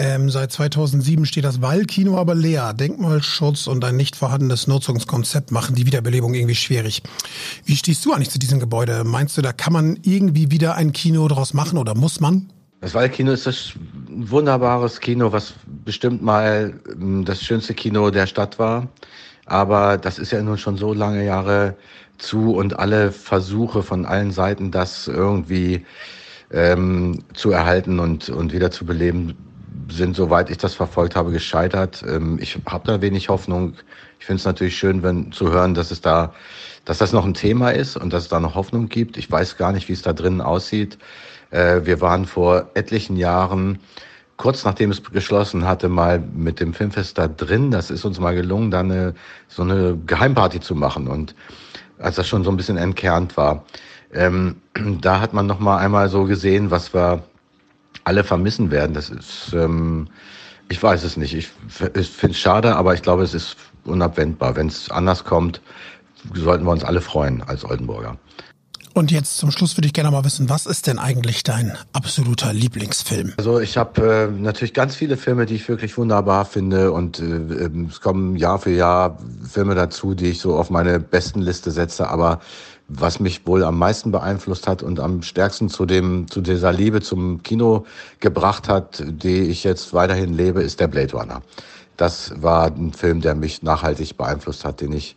Ähm, 0.02 0.30
seit 0.30 0.50
2007 0.54 1.26
steht 1.26 1.44
das 1.44 1.62
Wallkino 1.62 2.18
aber 2.18 2.34
leer. 2.34 2.74
Denkmalschutz 2.74 3.68
und 3.68 3.84
ein 3.84 3.98
nicht 3.98 4.16
vorhandenes 4.16 4.66
Nutzungskonzept 4.66 5.52
machen 5.52 5.76
die 5.76 5.86
Wiederbelebung 5.86 6.34
irgendwie 6.36 6.56
schwierig. 6.56 7.04
Wie 7.66 7.76
stehst 7.76 8.06
du 8.06 8.14
eigentlich 8.14 8.30
zu 8.30 8.40
diesem 8.40 8.62
Gebäude? 8.62 9.04
Meinst 9.04 9.38
du, 9.38 9.42
da 9.42 9.52
kann 9.52 9.74
man 9.74 10.00
irgendwie 10.04 10.52
wieder 10.52 10.76
ein 10.76 10.94
Kino 10.94 11.28
draus 11.28 11.54
machen 11.54 11.78
oder 11.78 11.96
muss 11.96 12.22
man? 12.22 12.50
Das 12.80 12.94
Wallkino 12.94 13.34
ist 13.34 13.46
das 13.46 13.74
ein 14.08 14.32
wunderbares 14.32 15.02
Kino, 15.02 15.34
was 15.34 15.54
bestimmt 15.84 16.24
mal 16.24 16.80
ähm, 16.94 17.26
das 17.26 17.44
schönste 17.44 17.74
Kino 17.74 18.10
der 18.10 18.26
Stadt 18.26 18.58
war. 18.58 18.88
Aber 19.48 19.98
das 19.98 20.18
ist 20.18 20.32
ja 20.32 20.42
nun 20.42 20.58
schon 20.58 20.78
so 20.78 20.94
lange 20.94 21.26
Jahre 21.26 21.76
zu 22.20 22.56
und 22.56 22.80
alle 22.80 23.12
Versuche 23.12 23.84
von 23.84 24.06
allen 24.06 24.32
Seiten, 24.32 24.72
das 24.72 25.10
irgendwie 25.10 25.86
ähm, 26.52 27.20
zu 27.34 27.52
erhalten 27.52 28.00
und, 28.00 28.30
und 28.30 28.54
wieder 28.54 28.72
zu 28.72 28.86
beleben, 28.86 29.36
sind, 29.90 30.16
soweit 30.16 30.50
ich 30.50 30.58
das 30.58 30.74
verfolgt 30.74 31.16
habe, 31.16 31.32
gescheitert. 31.32 32.04
Ähm, 32.08 32.38
ich 32.42 32.58
habe 32.66 32.88
da 32.88 33.02
wenig 33.02 33.30
Hoffnung. 33.30 33.76
Ich 34.20 34.26
finde 34.26 34.40
es 34.40 34.46
natürlich 34.46 34.78
schön, 34.78 35.04
wenn 35.04 35.32
zu 35.32 35.52
hören, 35.52 35.74
dass 35.74 35.92
es 35.92 36.02
da, 36.02 36.34
dass 36.86 36.98
das 36.98 37.14
noch 37.14 37.26
ein 37.26 37.34
Thema 37.34 37.70
ist 37.72 37.98
und 37.98 38.12
dass 38.12 38.24
es 38.24 38.30
da 38.30 38.40
noch 38.40 38.56
Hoffnung 38.56 38.90
gibt. 38.90 39.18
Ich 39.18 39.32
weiß 39.32 39.58
gar 39.58 39.72
nicht, 39.72 39.88
wie 39.88 39.94
es 39.94 40.02
da 40.02 40.14
drinnen 40.14 40.42
aussieht. 40.42 40.98
Äh, 41.52 41.82
wir 41.86 42.02
waren 42.02 42.26
vor 42.26 42.70
etlichen 42.74 43.16
Jahren 43.16 43.80
kurz 44.40 44.64
nachdem 44.64 44.90
es 44.90 45.04
geschlossen 45.04 45.66
hatte, 45.66 45.90
mal 45.90 46.18
mit 46.18 46.62
dem 46.62 46.74
Filmfest 46.74 47.18
da 47.18 47.28
drin. 47.28 47.72
Das 47.72 47.92
ist 47.92 48.06
uns 48.06 48.20
mal 48.22 48.34
gelungen, 48.34 48.72
da 48.72 48.80
eine, 48.80 49.14
so 49.50 49.64
eine 49.64 49.98
Geheimparty 50.06 50.62
zu 50.62 50.76
machen. 50.76 51.08
Und 51.10 51.36
als 52.00 52.16
das 52.16 52.28
schon 52.28 52.46
so 52.46 52.50
ein 52.50 52.56
bisschen 52.56 52.78
entkernt 52.78 53.36
war, 53.36 53.66
ähm, 54.14 54.56
da 55.02 55.20
hat 55.20 55.34
man 55.34 55.46
noch 55.46 55.60
mal 55.60 55.78
einmal 55.78 56.08
so 56.08 56.24
gesehen, 56.24 56.72
was 56.72 56.94
wir 56.94 57.22
alle 58.04 58.24
vermissen 58.24 58.72
werden. 58.72 58.94
Das 58.94 59.10
ist, 59.10 59.54
ähm, 59.54 60.08
ich 60.70 60.82
weiß 60.82 61.04
es 61.04 61.18
nicht. 61.18 61.34
Ich, 61.34 61.50
ich 61.96 62.10
finde 62.10 62.34
es 62.34 62.40
schade, 62.40 62.76
aber 62.76 62.94
ich 62.94 63.02
glaube, 63.02 63.24
es 63.24 63.34
ist 63.34 63.56
unabwendbar. 63.86 64.56
Wenn 64.56 64.68
es 64.68 64.90
anders 64.90 65.24
kommt, 65.24 65.62
sollten 66.34 66.66
wir 66.66 66.72
uns 66.72 66.84
alle 66.84 67.02
freuen 67.02 67.42
als 67.44 67.66
Oldenburger. 67.66 68.18
Und 68.94 69.12
jetzt 69.12 69.38
zum 69.38 69.52
Schluss 69.52 69.78
würde 69.78 69.88
ich 69.88 69.94
gerne 69.94 70.12
mal 70.12 70.26
wissen, 70.26 70.50
was 70.50 70.66
ist 70.66 70.88
denn 70.88 71.00
eigentlich 71.00 71.44
dein 71.44 71.78
absoluter 71.94 72.54
Lieblingsfilm? 72.54 73.34
Also 73.38 73.60
ich 73.60 73.78
habe 73.78 74.30
äh, 74.30 74.42
natürlich 74.42 74.74
ganz 74.74 74.96
viele 74.96 75.16
Filme, 75.16 75.46
die 75.46 75.56
ich 75.56 75.70
wirklich 75.70 75.98
wunderbar 75.98 76.44
finde 76.44 76.92
und 76.92 77.20
äh, 77.20 77.24
ähm, 77.24 77.88
es 77.90 78.02
kommen 78.02 78.36
Jahr 78.36 78.60
für 78.60 78.72
Jahr 78.72 79.18
Filme 79.50 79.76
dazu, 79.76 80.16
die 80.16 80.28
ich 80.28 80.40
so 80.40 80.56
auf 80.56 80.70
meine 80.70 81.00
besten 81.00 81.42
Liste 81.42 81.72
setze, 81.72 82.10
aber 82.10 82.42
was 82.90 83.20
mich 83.20 83.46
wohl 83.46 83.64
am 83.64 83.78
meisten 83.78 84.12
beeinflusst 84.12 84.68
hat 84.68 84.84
und 84.84 85.00
am 85.00 85.22
stärksten 85.22 85.70
zu 85.70 85.86
dem 85.86 86.28
zu 86.28 86.42
dieser 86.42 86.74
Liebe 86.74 87.02
zum 87.02 87.44
Kino 87.44 87.86
gebracht 88.20 88.68
hat, 88.68 89.04
die 89.08 89.44
ich 89.44 89.64
jetzt 89.64 89.94
weiterhin 89.94 90.34
lebe, 90.34 90.62
ist 90.62 90.80
der 90.80 90.88
Blade 90.88 91.14
Runner. 91.16 91.42
Das 91.98 92.34
war 92.42 92.68
ein 92.68 92.92
Film, 92.94 93.22
der 93.22 93.36
mich 93.36 93.62
nachhaltig 93.62 94.18
beeinflusst 94.18 94.66
hat, 94.66 94.82
den 94.82 94.94
ich 94.94 95.16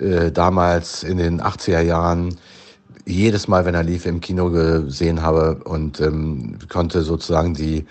äh, 0.00 0.32
damals 0.32 1.04
in 1.04 1.18
den 1.18 1.40
80er 1.40 1.80
Jahren 1.80 2.36
jedes 3.06 3.48
Mal, 3.48 3.64
wenn 3.64 3.74
er 3.74 3.84
lief, 3.84 4.04
im 4.04 4.20
Kino 4.20 4.50
gesehen 4.50 5.22
habe 5.22 5.60
und 5.64 6.00
ähm, 6.00 6.58
konnte 6.68 7.02
sozusagen 7.02 7.54
die 7.54 7.86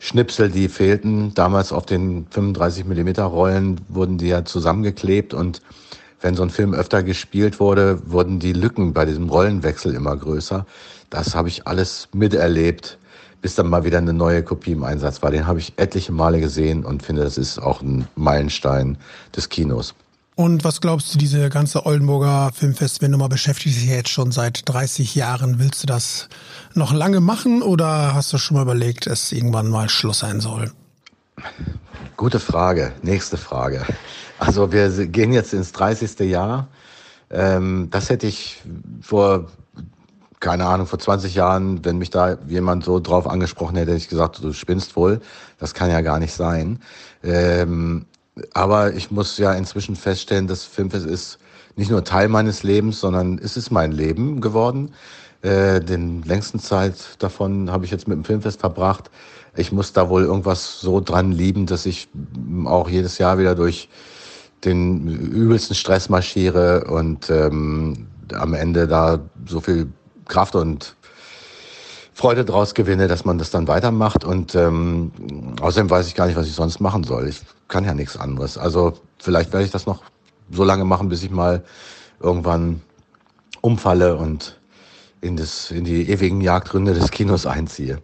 Schnipsel, 0.00 0.50
die 0.50 0.68
fehlten, 0.68 1.34
damals 1.34 1.72
auf 1.72 1.86
den 1.86 2.26
35 2.30 2.84
Millimeter 2.84 3.24
Rollen 3.24 3.80
wurden 3.88 4.18
die 4.18 4.28
ja 4.28 4.44
zusammengeklebt 4.44 5.34
und 5.34 5.60
wenn 6.20 6.34
so 6.34 6.42
ein 6.42 6.50
Film 6.50 6.74
öfter 6.74 7.02
gespielt 7.02 7.60
wurde, 7.60 8.00
wurden 8.10 8.38
die 8.38 8.52
Lücken 8.52 8.92
bei 8.92 9.04
diesem 9.04 9.28
Rollenwechsel 9.28 9.94
immer 9.94 10.16
größer. 10.16 10.66
Das 11.10 11.34
habe 11.34 11.48
ich 11.48 11.66
alles 11.66 12.08
miterlebt, 12.12 12.98
bis 13.40 13.54
dann 13.54 13.68
mal 13.68 13.84
wieder 13.84 13.98
eine 13.98 14.12
neue 14.12 14.42
Kopie 14.42 14.72
im 14.72 14.84
Einsatz 14.84 15.22
war. 15.22 15.30
Den 15.30 15.46
habe 15.46 15.60
ich 15.60 15.74
etliche 15.76 16.12
Male 16.12 16.40
gesehen 16.40 16.84
und 16.84 17.02
finde, 17.02 17.22
das 17.22 17.38
ist 17.38 17.58
auch 17.58 17.82
ein 17.82 18.08
Meilenstein 18.16 18.98
des 19.34 19.48
Kinos. 19.48 19.94
Und 20.34 20.62
was 20.62 20.80
glaubst 20.80 21.12
du, 21.12 21.18
diese 21.18 21.48
ganze 21.48 21.84
Oldenburger 21.84 22.52
Filmfestivalnummer 22.54 23.28
beschäftigt 23.28 23.74
sich 23.74 23.88
jetzt 23.88 24.10
schon 24.10 24.30
seit 24.30 24.68
30 24.68 25.16
Jahren. 25.16 25.58
Willst 25.58 25.82
du 25.82 25.88
das 25.88 26.28
noch 26.74 26.92
lange 26.92 27.18
machen 27.18 27.60
oder 27.60 28.14
hast 28.14 28.32
du 28.32 28.38
schon 28.38 28.56
mal 28.56 28.62
überlegt, 28.62 29.08
es 29.08 29.32
irgendwann 29.32 29.68
mal 29.68 29.88
Schluss 29.88 30.20
sein 30.20 30.40
soll? 30.40 30.70
Gute 32.16 32.38
Frage. 32.38 32.92
Nächste 33.02 33.36
Frage. 33.36 33.84
Also 34.38 34.72
wir 34.72 34.88
gehen 35.06 35.32
jetzt 35.32 35.52
ins 35.52 35.72
30. 35.72 36.20
Jahr. 36.20 36.68
Ähm, 37.30 37.88
das 37.90 38.08
hätte 38.08 38.26
ich 38.26 38.62
vor, 39.02 39.46
keine 40.40 40.66
Ahnung, 40.66 40.86
vor 40.86 40.98
20 40.98 41.34
Jahren, 41.34 41.84
wenn 41.84 41.98
mich 41.98 42.10
da 42.10 42.38
jemand 42.46 42.84
so 42.84 43.00
drauf 43.00 43.26
angesprochen 43.26 43.76
hätte, 43.76 43.90
hätte 43.90 44.02
ich 44.02 44.08
gesagt, 44.08 44.42
du 44.42 44.52
spinnst 44.52 44.96
wohl. 44.96 45.20
Das 45.58 45.74
kann 45.74 45.90
ja 45.90 46.00
gar 46.00 46.18
nicht 46.18 46.32
sein. 46.32 46.80
Ähm, 47.22 48.06
aber 48.54 48.94
ich 48.94 49.10
muss 49.10 49.36
ja 49.38 49.52
inzwischen 49.52 49.96
feststellen, 49.96 50.46
dass 50.46 50.64
Filmfest 50.64 51.06
ist 51.06 51.38
nicht 51.74 51.90
nur 51.90 52.04
Teil 52.04 52.28
meines 52.28 52.62
Lebens, 52.62 53.00
sondern 53.00 53.38
es 53.38 53.56
ist 53.56 53.70
mein 53.70 53.92
Leben 53.92 54.40
geworden. 54.40 54.92
Äh, 55.42 55.80
den 55.80 56.22
längsten 56.22 56.58
Zeit 56.58 56.94
davon 57.18 57.70
habe 57.70 57.84
ich 57.84 57.90
jetzt 57.90 58.08
mit 58.08 58.16
dem 58.16 58.24
Filmfest 58.24 58.60
verbracht. 58.60 59.10
Ich 59.56 59.72
muss 59.72 59.92
da 59.92 60.08
wohl 60.08 60.22
irgendwas 60.22 60.80
so 60.80 61.00
dran 61.00 61.32
lieben, 61.32 61.66
dass 61.66 61.86
ich 61.86 62.08
auch 62.64 62.88
jedes 62.88 63.18
Jahr 63.18 63.38
wieder 63.38 63.54
durch 63.54 63.88
den 64.64 65.06
übelsten 65.06 65.74
Stress 65.74 66.08
marschiere 66.08 66.84
und 66.84 67.30
ähm, 67.30 68.06
am 68.32 68.54
Ende 68.54 68.86
da 68.86 69.20
so 69.46 69.60
viel 69.60 69.88
Kraft 70.26 70.54
und 70.54 70.96
Freude 72.12 72.44
draus 72.44 72.74
gewinne, 72.74 73.06
dass 73.06 73.24
man 73.24 73.38
das 73.38 73.50
dann 73.50 73.68
weitermacht. 73.68 74.24
Und 74.24 74.54
ähm, 74.54 75.12
außerdem 75.60 75.88
weiß 75.88 76.08
ich 76.08 76.14
gar 76.14 76.26
nicht, 76.26 76.36
was 76.36 76.48
ich 76.48 76.54
sonst 76.54 76.80
machen 76.80 77.04
soll. 77.04 77.28
Ich 77.28 77.40
kann 77.68 77.84
ja 77.84 77.94
nichts 77.94 78.16
anderes. 78.16 78.58
Also 78.58 78.94
vielleicht 79.18 79.52
werde 79.52 79.64
ich 79.64 79.70
das 79.70 79.86
noch 79.86 80.02
so 80.50 80.64
lange 80.64 80.84
machen, 80.84 81.08
bis 81.08 81.22
ich 81.22 81.30
mal 81.30 81.62
irgendwann 82.20 82.82
umfalle 83.60 84.16
und 84.16 84.58
in, 85.20 85.36
das, 85.36 85.70
in 85.70 85.84
die 85.84 86.10
ewigen 86.10 86.40
Jagdgründe 86.40 86.94
des 86.94 87.10
Kinos 87.10 87.46
einziehe. 87.46 88.00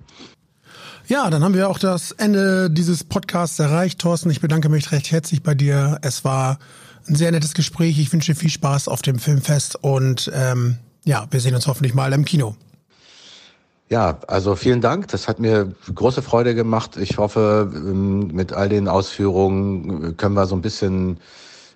Ja, 1.07 1.28
dann 1.28 1.44
haben 1.44 1.52
wir 1.52 1.68
auch 1.68 1.78
das 1.78 2.12
Ende 2.12 2.70
dieses 2.70 3.05
Podcasts 3.05 3.59
erreicht, 3.59 3.98
Thorsten. 3.98 4.30
Ich 4.30 4.40
bedanke 4.40 4.70
mich 4.70 4.90
recht 4.90 5.12
herzlich 5.12 5.42
bei 5.42 5.55
dir. 5.55 5.98
Es 6.00 6.24
war 6.24 6.59
ein 7.07 7.14
sehr 7.14 7.30
nettes 7.30 7.52
Gespräch. 7.52 7.98
Ich 7.98 8.11
wünsche 8.11 8.32
dir 8.32 8.38
viel 8.38 8.48
Spaß 8.48 8.88
auf 8.88 9.02
dem 9.02 9.18
Filmfest 9.18 9.76
und 9.82 10.32
ähm, 10.34 10.78
ja, 11.05 11.26
wir 11.30 11.40
sehen 11.40 11.55
uns 11.55 11.66
hoffentlich 11.66 11.92
mal 11.92 12.11
im 12.14 12.24
Kino. 12.24 12.57
Ja, 13.90 14.18
also 14.28 14.57
vielen 14.57 14.80
Dank. 14.80 15.09
Das 15.09 15.28
hat 15.28 15.40
mir 15.40 15.74
große 15.94 16.22
Freude 16.22 16.55
gemacht. 16.55 16.96
Ich 16.96 17.18
hoffe, 17.18 17.70
ähm, 17.74 18.28
mit 18.28 18.55
all 18.55 18.70
den 18.70 18.88
Ausführungen 18.88 20.16
können 20.16 20.34
wir 20.34 20.46
so 20.46 20.57
ein 20.57 20.62
bisschen 20.62 21.18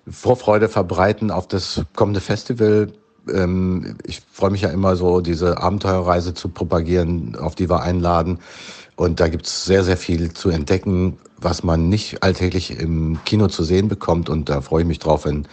Vorfreude 0.09 0.69
verbreiten 0.69 1.29
auf 1.29 1.47
das 1.47 1.83
kommende 1.95 2.19
Festival. 2.19 2.91
Ähm, 3.31 3.95
ich 4.03 4.21
freue 4.31 4.49
mich 4.49 4.61
ja 4.61 4.69
immer 4.69 4.95
so, 4.95 5.21
diese 5.21 5.59
Abenteuerreise 5.59 6.33
zu 6.33 6.49
propagieren, 6.49 7.35
auf 7.35 7.53
die 7.53 7.69
wir 7.69 7.83
einladen. 7.83 8.39
Und 8.99 9.21
da 9.21 9.29
gibt's 9.29 9.63
sehr, 9.63 9.85
sehr 9.85 9.95
viel 9.95 10.33
zu 10.33 10.49
entdecken, 10.49 11.17
was 11.37 11.63
man 11.63 11.87
nicht 11.87 12.21
alltäglich 12.21 12.77
im 12.77 13.17
Kino 13.23 13.47
zu 13.47 13.63
sehen 13.63 13.87
bekommt. 13.87 14.27
Und 14.27 14.49
da 14.49 14.59
freue 14.59 14.81
ich 14.81 14.87
mich 14.89 14.99
drauf, 14.99 15.23
wenn 15.23 15.47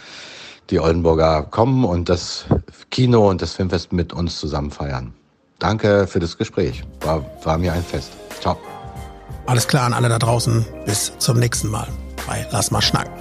die 0.71 0.81
Oldenburger 0.81 1.45
kommen 1.45 1.85
und 1.85 2.09
das 2.09 2.47
Kino 2.91 3.31
und 3.31 3.41
das 3.41 3.53
Filmfest 3.53 3.93
mit 3.93 4.13
uns 4.13 4.41
zusammen 4.41 4.73
feiern. 4.73 5.15
Danke 5.61 6.09
für 6.09 6.19
das 6.19 6.37
Gespräch. 6.37 6.83
War, 7.03 7.25
war 7.45 7.57
mir 7.57 7.73
ein 7.73 7.85
Fest. 7.85 8.11
Ciao. 8.41 8.59
Alles 9.47 9.69
klar 9.69 9.85
an 9.85 9.93
alle 9.93 10.09
da 10.09 10.19
draußen. 10.19 10.67
Bis 10.85 11.13
zum 11.19 11.39
nächsten 11.39 11.69
Mal 11.69 11.87
bei 12.27 12.45
Lass 12.51 12.73
mal 12.73 12.83
schnacken. 12.83 13.13